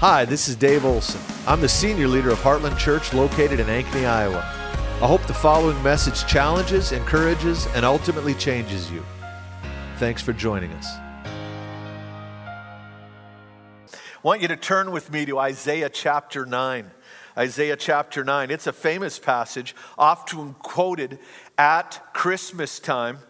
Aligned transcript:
Hi, 0.00 0.26
this 0.26 0.46
is 0.46 0.56
Dave 0.56 0.84
Olson. 0.84 1.22
I'm 1.46 1.62
the 1.62 1.70
senior 1.70 2.06
leader 2.06 2.28
of 2.28 2.38
Heartland 2.40 2.76
Church 2.76 3.14
located 3.14 3.60
in 3.60 3.66
Ankeny, 3.66 4.06
Iowa. 4.06 4.40
I 5.00 5.06
hope 5.06 5.26
the 5.26 5.32
following 5.32 5.82
message 5.82 6.26
challenges, 6.26 6.92
encourages, 6.92 7.66
and 7.68 7.82
ultimately 7.82 8.34
changes 8.34 8.90
you. 8.90 9.02
Thanks 9.96 10.20
for 10.20 10.34
joining 10.34 10.70
us. 10.72 10.86
I 13.86 13.98
want 14.22 14.42
you 14.42 14.48
to 14.48 14.56
turn 14.56 14.90
with 14.90 15.10
me 15.10 15.24
to 15.24 15.38
Isaiah 15.38 15.88
chapter 15.88 16.44
9. 16.44 16.90
Isaiah 17.38 17.76
chapter 17.76 18.22
9. 18.22 18.50
It's 18.50 18.66
a 18.66 18.74
famous 18.74 19.18
passage, 19.18 19.74
often 19.96 20.52
quoted 20.52 21.18
at 21.56 22.02
Christmas 22.12 22.80
time. 22.80 23.20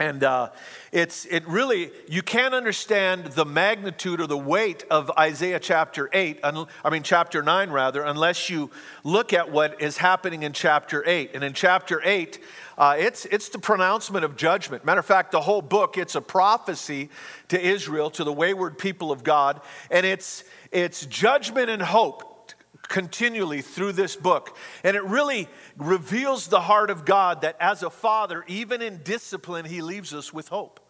And 0.00 0.24
uh, 0.24 0.48
it's 0.92 1.26
it 1.26 1.46
really 1.46 1.90
you 2.08 2.22
can't 2.22 2.54
understand 2.54 3.26
the 3.26 3.44
magnitude 3.44 4.18
or 4.22 4.26
the 4.26 4.38
weight 4.38 4.82
of 4.90 5.10
Isaiah 5.10 5.60
chapter 5.60 6.08
eight. 6.14 6.40
I 6.42 6.90
mean 6.90 7.02
chapter 7.02 7.42
nine 7.42 7.68
rather, 7.70 8.02
unless 8.02 8.48
you 8.48 8.70
look 9.04 9.34
at 9.34 9.52
what 9.52 9.82
is 9.82 9.98
happening 9.98 10.42
in 10.42 10.54
chapter 10.54 11.06
eight. 11.06 11.32
And 11.34 11.44
in 11.44 11.52
chapter 11.52 12.00
eight, 12.02 12.38
uh, 12.78 12.96
it's 12.98 13.26
it's 13.26 13.50
the 13.50 13.58
pronouncement 13.58 14.24
of 14.24 14.36
judgment. 14.36 14.86
Matter 14.86 15.00
of 15.00 15.06
fact, 15.06 15.32
the 15.32 15.42
whole 15.42 15.60
book 15.60 15.98
it's 15.98 16.14
a 16.14 16.22
prophecy 16.22 17.10
to 17.48 17.60
Israel, 17.60 18.08
to 18.12 18.24
the 18.24 18.32
wayward 18.32 18.78
people 18.78 19.12
of 19.12 19.22
God, 19.22 19.60
and 19.90 20.06
it's 20.06 20.44
it's 20.72 21.04
judgment 21.04 21.68
and 21.68 21.82
hope 21.82 22.29
continually 22.90 23.62
through 23.62 23.92
this 23.92 24.16
book. 24.16 24.58
And 24.84 24.96
it 24.96 25.04
really 25.04 25.48
reveals 25.78 26.48
the 26.48 26.60
heart 26.60 26.90
of 26.90 27.06
God 27.06 27.40
that 27.40 27.56
as 27.58 27.82
a 27.82 27.88
father, 27.88 28.44
even 28.48 28.82
in 28.82 29.00
discipline, 29.02 29.64
he 29.64 29.80
leaves 29.80 30.12
us 30.12 30.34
with 30.34 30.48
hope. 30.48 30.80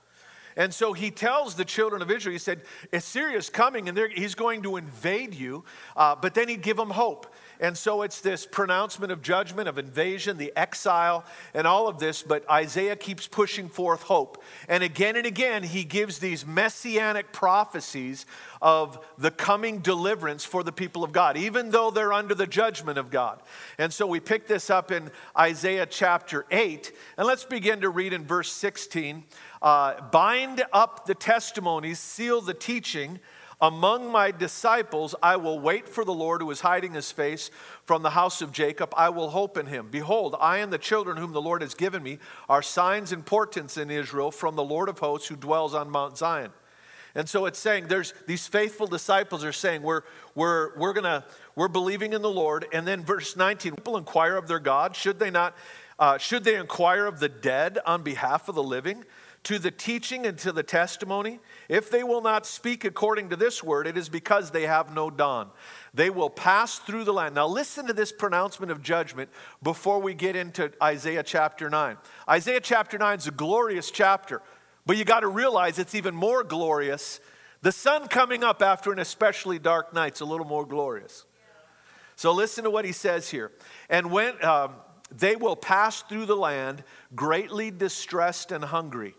And 0.57 0.75
so 0.75 0.93
he 0.93 1.13
tells 1.13 1.55
the 1.55 1.65
children 1.65 2.03
of 2.03 2.11
Israel, 2.11 2.33
he 2.33 2.39
said, 2.39 2.63
Assyria's 2.93 3.49
coming 3.51 3.89
and 3.89 3.97
he's 4.13 4.35
going 4.35 4.63
to 4.63 4.77
invade 4.77 5.35
you, 5.35 5.65
uh, 5.97 6.17
but 6.17 6.35
then 6.35 6.49
he'd 6.49 6.63
give 6.63 6.77
them 6.77 6.91
hope. 6.91 7.33
And 7.61 7.77
so 7.77 8.01
it's 8.03 8.21
this 8.21 8.47
pronouncement 8.47 9.13
of 9.13 9.21
judgment, 9.21 9.69
of 9.69 9.77
invasion, 9.77 10.39
the 10.39 10.53
exile, 10.57 11.25
and 11.53 11.67
all 11.67 11.89
of 11.89 11.99
this. 11.99 12.23
But 12.23 12.49
Isaiah 12.51 12.97
keeps 12.97 13.29
pushing 13.29 13.69
forth 13.69 14.03
hope. 14.03 14.43
And 14.67 14.83
again 14.83 15.15
and 15.15 15.27
again, 15.27 15.63
he 15.63 15.85
gives 15.85 16.19
these 16.19 16.47
messianic 16.47 17.33
prophecies 17.33 18.25
of 18.63 19.05
the 19.19 19.31
coming 19.31 19.81
deliverance 19.81 20.45
for 20.45 20.63
the 20.63 20.73
people 20.73 21.05
of 21.05 21.13
God, 21.13 21.37
even 21.37 21.71
though 21.71 21.91
they're 21.91 22.15
under 22.15 22.35
the 22.35 22.47
judgment 22.47 22.99
of 22.99 23.11
God. 23.11 23.43
And 23.79 23.93
so 23.93 24.07
we 24.07 24.21
pick 24.21 24.47
this 24.47 24.71
up 24.71 24.91
in 24.91 25.11
Isaiah 25.39 25.87
chapter 25.87 26.47
8. 26.51 26.93
And 27.19 27.27
let's 27.27 27.45
begin 27.45 27.83
to 27.83 27.91
read 27.91 28.15
in 28.15 28.25
verse 28.25 28.51
16. 28.51 29.25
Uh, 29.61 30.01
Bind 30.11 30.65
up 30.73 31.05
the 31.05 31.15
testimonies, 31.15 31.99
seal 31.99 32.41
the 32.41 32.55
teaching 32.55 33.21
among 33.61 34.11
my 34.11 34.31
disciples, 34.31 35.15
I 35.23 35.37
will 35.37 35.59
wait 35.59 35.89
for 35.89 36.05
the 36.05 36.15
Lord 36.15 36.41
who 36.41 36.51
is 36.51 36.61
hiding 36.61 36.95
his 36.95 37.13
face 37.13 37.51
from 37.85 38.03
the 38.03 38.11
house 38.11 38.41
of 38.41 38.53
Jacob. 38.53 38.95
I 38.97 39.11
will 39.11 39.31
hope 39.31 39.59
in 39.59 39.67
him. 39.67 39.89
Behold, 39.91 40.35
I 40.41 40.59
and 40.59 40.73
the 40.73 40.79
children 40.79 41.17
whom 41.17 41.33
the 41.33 41.43
Lord 41.43 41.61
has 41.63 41.75
given 41.75 42.03
me 42.03 42.19
are 42.49 42.63
signs 42.63 43.13
and 43.13 43.25
portents 43.25 43.77
in 43.77 43.91
Israel 43.91 44.31
from 44.31 44.57
the 44.57 44.65
Lord 44.65 44.89
of 44.89 44.99
hosts 44.99 45.29
who 45.29 45.37
dwells 45.37 45.75
on 45.75 45.91
Mount 45.91 46.17
Zion. 46.17 46.53
And 47.15 47.29
so 47.29 47.47
it's 47.47 47.59
saying 47.59 47.89
there's 47.89 48.15
these 48.27 48.47
faithful 48.47 48.87
disciples 48.87 49.45
are 49.45 49.53
saying 49.53 49.83
we're 49.83 50.03
we're 50.35 50.77
we're 50.79 50.93
gonna 50.93 51.25
we're 51.57 51.69
believing 51.69 52.13
in 52.13 52.23
the 52.23 52.31
Lord. 52.31 52.67
And 52.73 52.87
then 52.87 53.05
verse 53.05 53.37
19, 53.37 53.75
people 53.75 53.97
inquire 53.97 54.37
of 54.37 54.47
their 54.47 54.61
God. 54.61 54.95
Should 54.95 55.19
they 55.19 55.31
not 55.31 55.57
uh, 55.99 56.19
should 56.19 56.45
they 56.45 56.55
inquire 56.55 57.07
of 57.07 57.21
the 57.21 57.29
dead 57.29 57.79
on 57.85 58.03
behalf 58.03 58.49
of 58.49 58.55
the 58.55 58.63
living? 58.63 59.05
To 59.45 59.59
the 59.59 59.71
teaching 59.71 60.27
and 60.27 60.37
to 60.39 60.53
the 60.53 60.63
testimony. 60.63 61.41
If 61.69 61.91
they 61.91 62.03
will 62.03 62.21
not 62.21 62.47
speak 62.47 62.85
according 62.85 63.31
to 63.31 63.37
this 63.37 63.63
word, 63.63 63.87
it 63.87 63.97
is 63.97 64.09
because 64.09 64.51
they 64.51 64.67
have 64.67 64.95
no 64.95 65.11
dawn. 65.11 65.51
They 65.95 66.11
will 66.11 66.31
pass 66.31 66.79
through 66.79 67.05
the 67.05 67.13
land. 67.13 67.35
Now, 67.35 67.47
listen 67.47 67.87
to 67.87 67.93
this 67.93 68.13
pronouncement 68.13 68.71
of 68.71 68.83
judgment 68.83 69.31
before 69.63 70.01
we 70.01 70.15
get 70.15 70.37
into 70.37 70.71
Isaiah 70.83 71.23
chapter 71.23 71.71
9. 71.71 71.97
Isaiah 72.29 72.61
chapter 72.61 72.99
9 72.99 73.19
is 73.19 73.27
a 73.27 73.33
glorious 73.33 73.91
chapter, 73.91 74.43
but 74.85 74.97
you 74.97 75.05
got 75.05 75.21
to 75.21 75.29
realize 75.29 75.79
it's 75.79 75.95
even 75.95 76.15
more 76.15 76.45
glorious. 76.45 77.21
The 77.63 77.73
sun 77.73 78.09
coming 78.09 78.45
up 78.45 78.63
after 78.63 78.93
an 78.93 78.99
especially 78.99 79.59
dark 79.59 79.95
night 79.95 80.15
is 80.15 80.21
a 80.21 80.27
little 80.27 80.47
more 80.47 80.67
glorious. 80.67 81.25
So, 82.17 82.33
listen 82.33 82.65
to 82.65 82.71
what 82.71 82.85
he 82.85 82.93
says 82.93 83.31
here. 83.31 83.53
And 83.89 84.11
when 84.13 84.45
um, 84.45 84.75
they 85.11 85.37
will 85.37 85.57
pass 85.57 86.03
through 86.03 86.27
the 86.27 86.37
land, 86.37 86.85
greatly 87.15 87.71
distressed 87.71 88.53
and 88.53 88.63
hungry. 88.63 89.15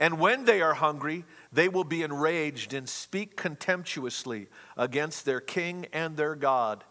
And 0.00 0.18
when 0.18 0.46
they 0.46 0.62
are 0.62 0.72
hungry, 0.72 1.26
they 1.52 1.68
will 1.68 1.84
be 1.84 2.02
enraged 2.02 2.72
and 2.72 2.88
speak 2.88 3.36
contemptuously 3.36 4.48
against 4.74 5.26
their 5.26 5.40
king 5.40 5.86
and 5.92 6.16
their 6.16 6.34
God 6.34 6.84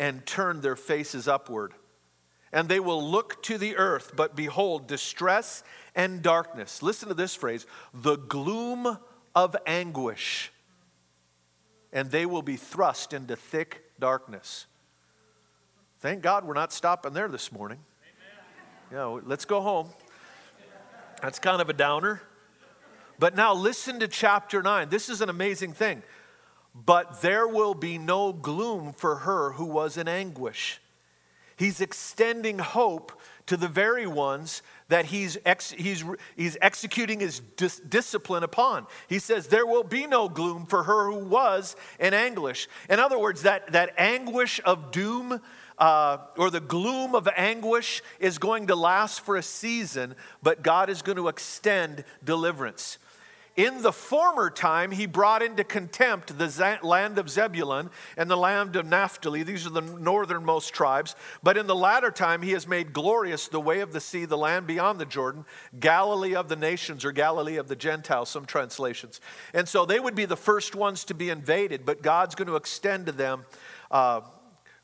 and 0.00 0.26
turn 0.26 0.60
their 0.60 0.74
faces 0.74 1.28
upward. 1.28 1.74
And 2.52 2.68
they 2.68 2.80
will 2.80 3.02
look 3.08 3.40
to 3.44 3.56
the 3.56 3.76
earth, 3.76 4.12
but 4.16 4.34
behold, 4.34 4.88
distress 4.88 5.62
and 5.94 6.22
darkness. 6.22 6.82
Listen 6.82 7.08
to 7.08 7.14
this 7.14 7.36
phrase 7.36 7.66
the 7.94 8.16
gloom 8.16 8.98
of 9.34 9.56
anguish. 9.64 10.50
And 11.92 12.10
they 12.10 12.26
will 12.26 12.42
be 12.42 12.56
thrust 12.56 13.12
into 13.12 13.36
thick 13.36 13.84
darkness. 14.00 14.66
Thank 16.00 16.20
God 16.20 16.44
we're 16.44 16.54
not 16.54 16.72
stopping 16.72 17.12
there 17.12 17.28
this 17.28 17.52
morning. 17.52 17.78
Yeah, 18.92 19.20
let's 19.24 19.44
go 19.44 19.60
home. 19.60 19.88
That's 21.22 21.38
kind 21.38 21.62
of 21.62 21.70
a 21.70 21.72
downer. 21.72 22.22
But 23.18 23.34
now 23.34 23.54
listen 23.54 24.00
to 24.00 24.08
chapter 24.08 24.62
9. 24.62 24.88
This 24.88 25.08
is 25.08 25.20
an 25.20 25.28
amazing 25.28 25.72
thing. 25.72 26.02
But 26.74 27.22
there 27.22 27.48
will 27.48 27.74
be 27.74 27.96
no 27.96 28.32
gloom 28.32 28.92
for 28.92 29.16
her 29.16 29.52
who 29.52 29.64
was 29.64 29.96
in 29.96 30.08
anguish. 30.08 30.80
He's 31.56 31.80
extending 31.80 32.58
hope 32.58 33.18
to 33.46 33.56
the 33.56 33.68
very 33.68 34.06
ones 34.06 34.60
that 34.88 35.06
he's, 35.06 35.38
ex- 35.46 35.70
he's, 35.70 36.04
he's 36.36 36.58
executing 36.60 37.20
his 37.20 37.40
dis- 37.56 37.80
discipline 37.80 38.42
upon. 38.42 38.86
He 39.08 39.18
says, 39.18 39.46
There 39.46 39.64
will 39.64 39.84
be 39.84 40.06
no 40.06 40.28
gloom 40.28 40.66
for 40.66 40.82
her 40.82 41.10
who 41.10 41.24
was 41.24 41.76
in 41.98 42.12
anguish. 42.12 42.68
In 42.90 43.00
other 43.00 43.18
words, 43.18 43.42
that, 43.42 43.72
that 43.72 43.94
anguish 43.96 44.60
of 44.64 44.90
doom 44.90 45.40
uh, 45.78 46.18
or 46.36 46.50
the 46.50 46.60
gloom 46.60 47.14
of 47.14 47.28
anguish 47.36 48.02
is 48.18 48.38
going 48.38 48.66
to 48.66 48.76
last 48.76 49.20
for 49.22 49.36
a 49.36 49.42
season, 49.42 50.14
but 50.42 50.62
God 50.62 50.90
is 50.90 51.02
going 51.02 51.16
to 51.16 51.28
extend 51.28 52.04
deliverance. 52.24 52.98
In 53.56 53.80
the 53.80 53.92
former 53.92 54.50
time, 54.50 54.90
he 54.90 55.06
brought 55.06 55.42
into 55.42 55.64
contempt 55.64 56.36
the 56.36 56.78
land 56.82 57.18
of 57.18 57.30
Zebulun 57.30 57.88
and 58.18 58.30
the 58.30 58.36
land 58.36 58.76
of 58.76 58.84
Naphtali. 58.84 59.42
These 59.42 59.66
are 59.66 59.70
the 59.70 59.80
northernmost 59.80 60.74
tribes. 60.74 61.16
But 61.42 61.56
in 61.56 61.66
the 61.66 61.74
latter 61.74 62.10
time, 62.10 62.42
he 62.42 62.50
has 62.52 62.68
made 62.68 62.92
glorious 62.92 63.48
the 63.48 63.60
way 63.60 63.80
of 63.80 63.94
the 63.94 64.00
sea, 64.00 64.26
the 64.26 64.36
land 64.36 64.66
beyond 64.66 64.98
the 64.98 65.06
Jordan, 65.06 65.46
Galilee 65.80 66.34
of 66.34 66.50
the 66.50 66.56
nations, 66.56 67.02
or 67.02 67.12
Galilee 67.12 67.56
of 67.56 67.68
the 67.68 67.76
Gentiles, 67.76 68.28
some 68.28 68.44
translations. 68.44 69.22
And 69.54 69.66
so 69.66 69.86
they 69.86 70.00
would 70.00 70.14
be 70.14 70.26
the 70.26 70.36
first 70.36 70.74
ones 70.74 71.04
to 71.04 71.14
be 71.14 71.30
invaded, 71.30 71.86
but 71.86 72.02
God's 72.02 72.34
going 72.34 72.48
to 72.48 72.56
extend 72.56 73.06
to 73.06 73.12
them. 73.12 73.46
Uh, 73.90 74.20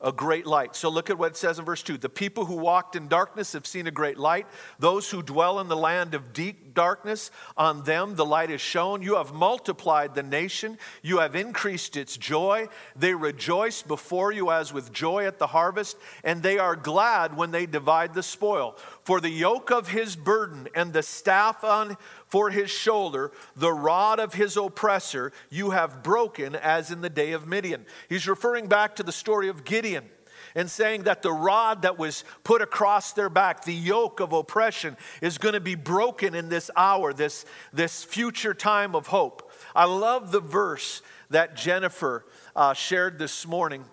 a 0.02 0.12
great 0.12 0.46
light. 0.46 0.74
So 0.74 0.88
look 0.88 1.10
at 1.10 1.18
what 1.18 1.32
it 1.32 1.36
says 1.36 1.58
in 1.58 1.64
verse 1.64 1.82
2. 1.82 1.96
The 1.96 2.08
people 2.08 2.44
who 2.44 2.56
walked 2.56 2.96
in 2.96 3.08
darkness 3.08 3.52
have 3.52 3.66
seen 3.66 3.86
a 3.86 3.92
great 3.92 4.18
light. 4.18 4.46
Those 4.78 5.08
who 5.10 5.22
dwell 5.22 5.60
in 5.60 5.68
the 5.68 5.76
land 5.76 6.14
of 6.14 6.32
deep 6.32 6.74
darkness, 6.74 7.30
on 7.56 7.84
them 7.84 8.16
the 8.16 8.24
light 8.24 8.50
is 8.50 8.60
shown. 8.60 9.02
You 9.02 9.16
have 9.16 9.32
multiplied 9.32 10.14
the 10.14 10.22
nation, 10.22 10.78
you 11.02 11.18
have 11.18 11.36
increased 11.36 11.96
its 11.96 12.16
joy. 12.16 12.68
They 12.96 13.14
rejoice 13.14 13.82
before 13.82 14.32
you 14.32 14.50
as 14.50 14.72
with 14.72 14.92
joy 14.92 15.26
at 15.26 15.38
the 15.38 15.46
harvest, 15.46 15.96
and 16.24 16.42
they 16.42 16.58
are 16.58 16.76
glad 16.76 17.36
when 17.36 17.50
they 17.50 17.66
divide 17.66 18.14
the 18.14 18.22
spoil. 18.22 18.76
For 19.04 19.20
the 19.20 19.30
yoke 19.30 19.70
of 19.70 19.88
his 19.88 20.16
burden 20.16 20.68
and 20.74 20.92
the 20.92 21.02
staff 21.02 21.64
on 21.64 21.96
for 22.32 22.48
his 22.48 22.70
shoulder, 22.70 23.30
the 23.56 23.70
rod 23.70 24.18
of 24.18 24.32
his 24.32 24.56
oppressor, 24.56 25.32
you 25.50 25.68
have 25.68 26.02
broken 26.02 26.54
as 26.56 26.90
in 26.90 27.02
the 27.02 27.10
day 27.10 27.32
of 27.32 27.46
Midian. 27.46 27.84
He's 28.08 28.26
referring 28.26 28.68
back 28.68 28.96
to 28.96 29.02
the 29.02 29.12
story 29.12 29.48
of 29.48 29.64
Gideon 29.64 30.06
and 30.54 30.70
saying 30.70 31.02
that 31.02 31.20
the 31.20 31.30
rod 31.30 31.82
that 31.82 31.98
was 31.98 32.24
put 32.42 32.62
across 32.62 33.12
their 33.12 33.28
back, 33.28 33.66
the 33.66 33.74
yoke 33.74 34.20
of 34.20 34.32
oppression, 34.32 34.96
is 35.20 35.36
going 35.36 35.52
to 35.52 35.60
be 35.60 35.74
broken 35.74 36.34
in 36.34 36.48
this 36.48 36.70
hour, 36.74 37.12
this, 37.12 37.44
this 37.70 38.02
future 38.02 38.54
time 38.54 38.94
of 38.94 39.08
hope. 39.08 39.52
I 39.76 39.84
love 39.84 40.32
the 40.32 40.40
verse 40.40 41.02
that 41.28 41.54
Jennifer 41.54 42.24
uh, 42.56 42.72
shared 42.72 43.18
this 43.18 43.46
morning 43.46 43.84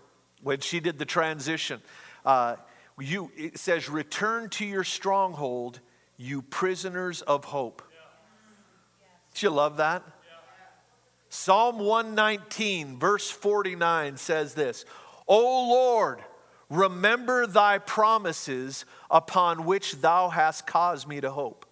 when 0.42 0.62
she 0.62 0.80
did 0.80 0.98
the 0.98 1.04
transition. 1.04 1.82
Uh, 2.24 2.56
you, 2.98 3.34
it 3.36 3.58
says, 3.58 3.90
Return 3.90 4.48
to 4.52 4.66
your 4.66 4.86
stronghold, 4.86 5.82
you 6.16 6.42
prisoners 6.42 7.22
of 7.22 7.44
hope. 7.44 7.82
Do 9.40 9.46
you 9.46 9.52
love 9.52 9.78
that? 9.78 10.04
Psalm 11.30 11.80
119, 11.80 12.98
verse 12.98 13.30
49 13.30 14.18
says 14.18 14.54
this 14.54 14.84
O 15.28 15.70
Lord, 15.70 16.20
remember 16.70 17.48
thy 17.48 17.78
promises 17.78 18.84
upon 19.10 19.66
which 19.66 20.02
thou 20.02 20.28
hast 20.28 20.68
caused 20.68 21.08
me 21.08 21.22
to 21.22 21.32
hope. 21.32 21.66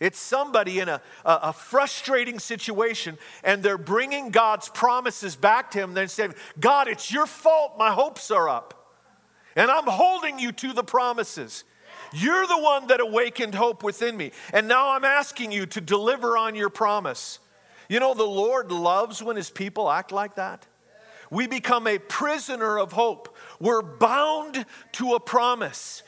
It's 0.00 0.18
somebody 0.18 0.80
in 0.80 0.88
a, 0.88 1.00
a, 1.24 1.38
a, 1.44 1.52
frustrating 1.52 2.40
situation 2.40 3.16
and 3.44 3.62
they're 3.62 3.78
bringing 3.78 4.30
God's 4.30 4.68
promises 4.68 5.36
back 5.36 5.70
to 5.70 5.78
him. 5.78 5.94
They're 5.94 6.08
saying, 6.08 6.34
God, 6.58 6.88
it's 6.88 7.12
your 7.12 7.24
fault 7.24 7.78
my 7.78 7.92
hopes 7.92 8.30
are 8.32 8.48
up. 8.48 8.96
And 9.54 9.70
I'm 9.70 9.86
holding 9.86 10.40
you 10.40 10.50
to 10.50 10.72
the 10.72 10.82
promises. 10.82 11.62
You're 12.12 12.46
the 12.46 12.58
one 12.58 12.86
that 12.88 13.00
awakened 13.00 13.54
hope 13.54 13.82
within 13.82 14.16
me. 14.16 14.32
And 14.52 14.68
now 14.68 14.90
I'm 14.90 15.04
asking 15.04 15.52
you 15.52 15.66
to 15.66 15.80
deliver 15.80 16.36
on 16.36 16.54
your 16.54 16.70
promise. 16.70 17.38
You 17.88 18.00
know, 18.00 18.14
the 18.14 18.24
Lord 18.24 18.70
loves 18.70 19.22
when 19.22 19.36
his 19.36 19.50
people 19.50 19.90
act 19.90 20.12
like 20.12 20.36
that. 20.36 20.66
We 21.30 21.46
become 21.46 21.86
a 21.86 21.98
prisoner 21.98 22.78
of 22.78 22.92
hope. 22.92 23.34
We're 23.58 23.82
bound 23.82 24.66
to 24.92 25.14
a 25.14 25.20
promise. 25.20 26.02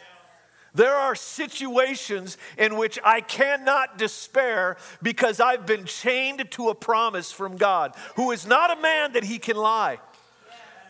There 0.75 0.95
are 0.95 1.15
situations 1.15 2.37
in 2.59 2.77
which 2.77 2.99
I 3.05 3.21
cannot 3.21 3.97
despair 3.97 4.77
because 5.03 5.41
I've 5.41 5.67
been 5.67 5.85
chained 5.85 6.51
to 6.53 6.69
a 6.69 6.75
promise 6.75 7.31
from 7.31 7.57
God, 7.57 7.95
who 8.17 8.33
is 8.33 8.47
not 8.47 8.77
a 8.77 8.83
man 8.83 9.13
that 9.13 9.25
he 9.25 9.39
can 9.39 9.57
lie. 9.57 9.99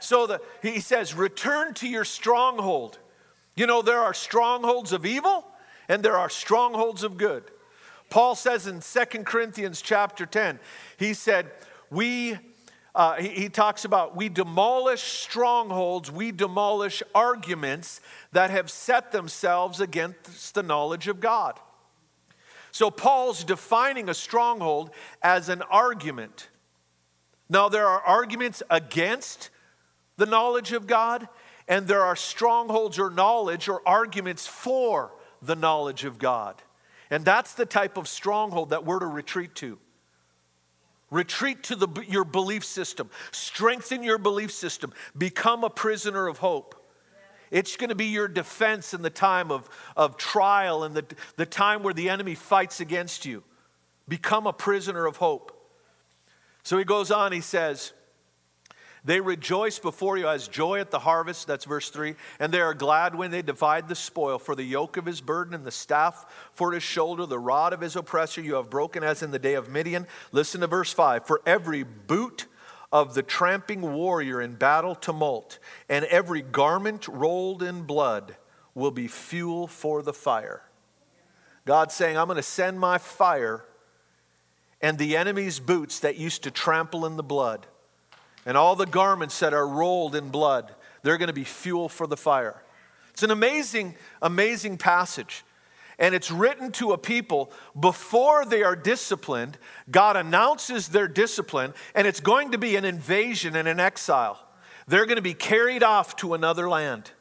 So 0.01 0.27
the, 0.27 0.41
he 0.63 0.81
says, 0.81 1.15
Return 1.15 1.75
to 1.75 1.89
your 1.89 2.05
stronghold. 2.05 2.99
You 3.57 3.67
know, 3.67 3.83
there 3.83 4.01
are 4.01 4.15
strongholds 4.15 4.93
of 4.93 5.07
evil 5.07 5.47
and 5.89 6.03
there 6.03 6.17
are 6.17 6.29
strongholds 6.29 7.03
of 7.03 7.17
good. 7.17 7.45
Paul 8.11 8.35
says 8.35 8.67
in 8.67 8.81
Second 8.81 9.27
Corinthians 9.27 9.83
chapter 9.83 10.27
10, 10.27 10.59
he 10.99 11.15
said, 11.15 11.51
We 11.91 12.39
uh, 12.95 13.17
he, 13.17 13.29
he 13.29 13.49
talks 13.49 13.85
about 13.85 14.15
we 14.17 14.29
demolish 14.29 15.03
strongholds, 15.03 16.13
we 16.13 16.31
demolish 16.31 17.03
arguments 17.15 18.01
that 18.33 18.51
have 18.51 18.71
set 18.71 19.11
themselves 19.11 19.81
against 19.81 20.55
the 20.55 20.63
knowledge 20.63 21.09
of 21.09 21.19
God. 21.21 21.59
So 22.71 22.91
Paul's 22.91 23.45
defining 23.45 24.09
a 24.09 24.15
stronghold 24.15 24.91
as 25.23 25.49
an 25.49 25.63
argument. 25.63 26.49
Now, 27.49 27.69
there 27.69 27.87
are 27.87 28.01
arguments 28.01 28.63
against 28.71 29.51
the 30.17 30.27
knowledge 30.27 30.73
of 30.73 30.87
God, 30.87 31.29
and 31.69 31.87
there 31.87 32.03
are 32.03 32.17
strongholds 32.17 32.99
or 32.99 33.11
knowledge 33.11 33.69
or 33.69 33.81
arguments 33.87 34.47
for 34.47 35.13
the 35.41 35.57
knowledge 35.57 36.05
of 36.05 36.19
God. 36.19 36.63
And 37.11 37.25
that's 37.25 37.55
the 37.55 37.67
type 37.67 37.97
of 37.97 38.09
stronghold 38.09 38.71
that 38.71 38.85
we're 38.85 38.99
to 38.99 39.07
retreat 39.07 39.55
to. 39.57 39.79
Retreat 41.11 41.63
to 41.65 41.77
the, 41.77 41.89
your 42.09 42.25
belief 42.25 42.65
system. 42.65 43.09
Strengthen 43.31 44.03
your 44.03 44.19
belief 44.19 44.51
system. 44.51 44.93
Become 45.17 45.65
a 45.65 45.71
prisoner 45.71 46.27
of 46.27 46.39
hope. 46.39 46.81
It's 47.51 47.77
going 47.77 47.91
to 47.91 47.95
be 47.95 48.07
your 48.07 48.27
defense 48.27 48.95
in 48.95 49.03
the 49.03 49.11
time 49.11 49.53
of, 49.53 49.69
of 49.97 50.17
trial 50.17 50.83
and 50.83 50.95
the, 50.95 51.05
the 51.37 51.47
time 51.47 51.83
where 51.83 51.95
the 51.95 52.09
enemy 52.09 52.35
fights 52.35 52.81
against 52.81 53.25
you. 53.25 53.45
Become 54.09 54.47
a 54.47 54.53
prisoner 54.53 55.07
of 55.07 55.19
hope. 55.19 55.53
So 56.65 56.79
he 56.79 56.85
goes 56.85 57.11
on, 57.11 57.31
he 57.31 57.43
says, 57.43 57.93
they 59.05 59.21
rejoice 59.21 59.79
before 59.79 60.17
you 60.17 60.27
as 60.27 60.49
joy 60.49 60.81
at 60.81 60.91
the 60.91 60.99
harvest, 60.99 61.47
that's 61.47 61.67
verse 61.67 61.91
3. 61.91 62.15
And 62.41 62.53
they 62.53 62.61
are 62.61 62.73
glad 62.73 63.15
when 63.15 63.31
they 63.31 63.43
divide 63.43 63.87
the 63.87 63.95
spoil, 63.95 64.39
for 64.39 64.55
the 64.55 64.65
yoke 64.65 64.97
of 64.97 65.05
his 65.05 65.21
burden 65.21 65.53
and 65.53 65.65
the 65.65 65.71
staff 65.71 66.25
for 66.55 66.73
his 66.73 66.83
shoulder, 66.83 67.27
the 67.27 67.39
rod 67.39 67.75
of 67.75 67.83
his 67.83 67.97
oppressor 67.97 68.41
you 68.41 68.55
have 68.55 68.71
broken 68.71 69.05
as 69.05 69.23
in 69.23 69.31
the 69.31 69.39
day 69.39 69.55
of 69.55 69.69
Midian. 69.69 70.07
Listen 70.33 70.63
to 70.63 70.67
verse 70.67 70.93
5. 70.93 71.27
For 71.27 71.43
every 71.45 71.83
boot 71.83 72.47
of 72.91 73.13
the 73.13 73.23
tramping 73.23 73.93
warrior 73.93 74.41
in 74.41 74.55
battle 74.55 74.95
tumult, 74.95 75.59
and 75.91 76.07
every 76.07 76.41
garment 76.41 77.07
rolled 77.07 77.63
in 77.63 77.83
blood 77.83 78.37
will 78.75 78.91
be 78.91 79.07
fuel 79.07 79.67
for 79.67 80.03
the 80.03 80.15
fire. 80.15 80.63
God's 81.67 81.95
saying, 81.95 82.17
I'm 82.17 82.27
going 82.27 82.37
to 82.37 82.43
send 82.43 82.81
my 82.81 82.99
fire 82.99 83.65
and 84.81 84.99
the 84.99 85.17
enemy's 85.17 85.61
boots 85.61 86.01
that 86.01 86.17
used 86.17 86.43
to 86.43 86.51
trample 86.51 87.07
in 87.07 87.17
the 87.17 87.23
blood 87.23 87.67
and 88.47 88.57
all 88.57 88.77
the 88.77 88.87
garments 88.87 89.41
that 89.41 89.55
are 89.55 89.67
rolled 89.67 90.15
in 90.15 90.29
blood, 90.29 90.75
they're 91.03 91.19
going 91.19 91.29
to 91.29 91.33
be 91.35 91.45
fuel 91.45 91.89
for 91.89 92.07
the 92.07 92.17
fire. 92.17 92.63
It's 93.11 93.23
an 93.23 93.31
amazing, 93.31 93.95
amazing 94.21 94.79
passage. 94.79 95.45
And 95.99 96.15
it's 96.15 96.31
written 96.31 96.73
to 96.73 96.93
a 96.93 96.99
people 96.99 97.53
before 97.79 98.45
they 98.45 98.65
are 98.65 98.75
disciplined. 98.75 99.59
God 99.91 100.17
announces 100.17 100.89
their 100.89 101.07
discipline, 101.07 101.73
and 101.95 102.07
it's 102.07 102.21
going 102.21 102.51
to 102.51 102.59
be 102.59 102.75
an 102.75 102.85
invasion 102.85 103.55
and 103.55 103.69
an 103.69 103.79
exile. 103.79 104.41
They're 104.89 105.07
going 105.07 105.17
to 105.17 105.23
be 105.23 105.35
carried 105.35 105.83
off 105.83 106.17
to 106.17 106.35
another 106.35 106.69
land. 106.69 107.13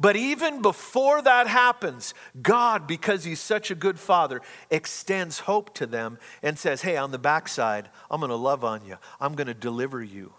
But 0.00 0.16
even 0.16 0.62
before 0.62 1.20
that 1.22 1.46
happens, 1.46 2.14
God, 2.40 2.86
because 2.86 3.22
He's 3.22 3.38
such 3.38 3.70
a 3.70 3.74
good 3.74 4.00
Father, 4.00 4.40
extends 4.70 5.40
hope 5.40 5.74
to 5.74 5.86
them 5.86 6.18
and 6.42 6.58
says, 6.58 6.80
Hey, 6.80 6.96
on 6.96 7.10
the 7.10 7.18
backside, 7.18 7.90
I'm 8.10 8.20
going 8.20 8.30
to 8.30 8.36
love 8.36 8.64
on 8.64 8.84
you, 8.84 8.96
I'm 9.20 9.34
going 9.34 9.46
to 9.46 9.54
deliver 9.54 10.02
you. 10.02 10.32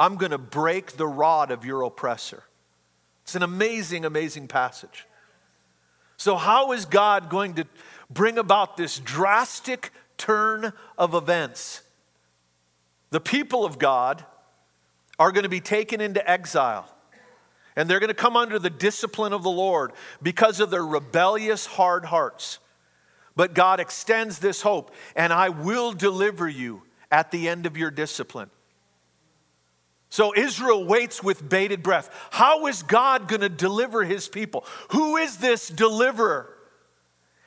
I'm 0.00 0.16
going 0.16 0.32
to 0.32 0.38
break 0.38 0.92
the 0.92 1.06
rod 1.06 1.50
of 1.50 1.66
your 1.66 1.82
oppressor. 1.82 2.42
It's 3.22 3.34
an 3.34 3.42
amazing, 3.42 4.06
amazing 4.06 4.48
passage. 4.48 5.06
So, 6.16 6.36
how 6.36 6.72
is 6.72 6.86
God 6.86 7.28
going 7.28 7.54
to 7.54 7.66
bring 8.08 8.38
about 8.38 8.78
this 8.78 8.98
drastic 8.98 9.92
turn 10.16 10.72
of 10.96 11.14
events? 11.14 11.82
The 13.10 13.20
people 13.20 13.66
of 13.66 13.78
God 13.78 14.24
are 15.18 15.32
going 15.32 15.42
to 15.42 15.50
be 15.50 15.60
taken 15.60 16.00
into 16.00 16.28
exile. 16.28 16.90
And 17.76 17.88
they're 17.88 18.00
going 18.00 18.08
to 18.08 18.14
come 18.14 18.36
under 18.36 18.58
the 18.58 18.70
discipline 18.70 19.34
of 19.34 19.42
the 19.42 19.50
Lord 19.50 19.92
because 20.22 20.60
of 20.60 20.70
their 20.70 20.84
rebellious, 20.84 21.66
hard 21.66 22.06
hearts. 22.06 22.58
But 23.36 23.54
God 23.54 23.80
extends 23.80 24.38
this 24.38 24.62
hope, 24.62 24.94
and 25.14 25.32
I 25.32 25.50
will 25.50 25.92
deliver 25.92 26.48
you 26.48 26.82
at 27.10 27.30
the 27.30 27.48
end 27.48 27.66
of 27.66 27.76
your 27.76 27.90
discipline. 27.90 28.50
So 30.10 30.34
Israel 30.34 30.84
waits 30.84 31.22
with 31.22 31.48
bated 31.48 31.84
breath. 31.84 32.10
How 32.30 32.66
is 32.66 32.82
God 32.82 33.28
going 33.28 33.42
to 33.42 33.48
deliver 33.48 34.02
his 34.04 34.28
people? 34.28 34.64
Who 34.90 35.16
is 35.16 35.36
this 35.38 35.68
deliverer? 35.68 36.52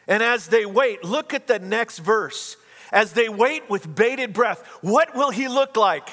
And 0.07 0.23
as 0.23 0.47
they 0.47 0.65
wait, 0.65 1.03
look 1.03 1.33
at 1.33 1.47
the 1.47 1.59
next 1.59 1.99
verse. 1.99 2.55
As 2.91 3.13
they 3.13 3.27
wait 3.27 3.69
with 3.69 3.93
bated 3.93 4.33
breath, 4.33 4.65
what 4.81 5.13
will 5.13 5.29
he 5.29 5.49
look 5.49 5.75
like? 5.75 6.07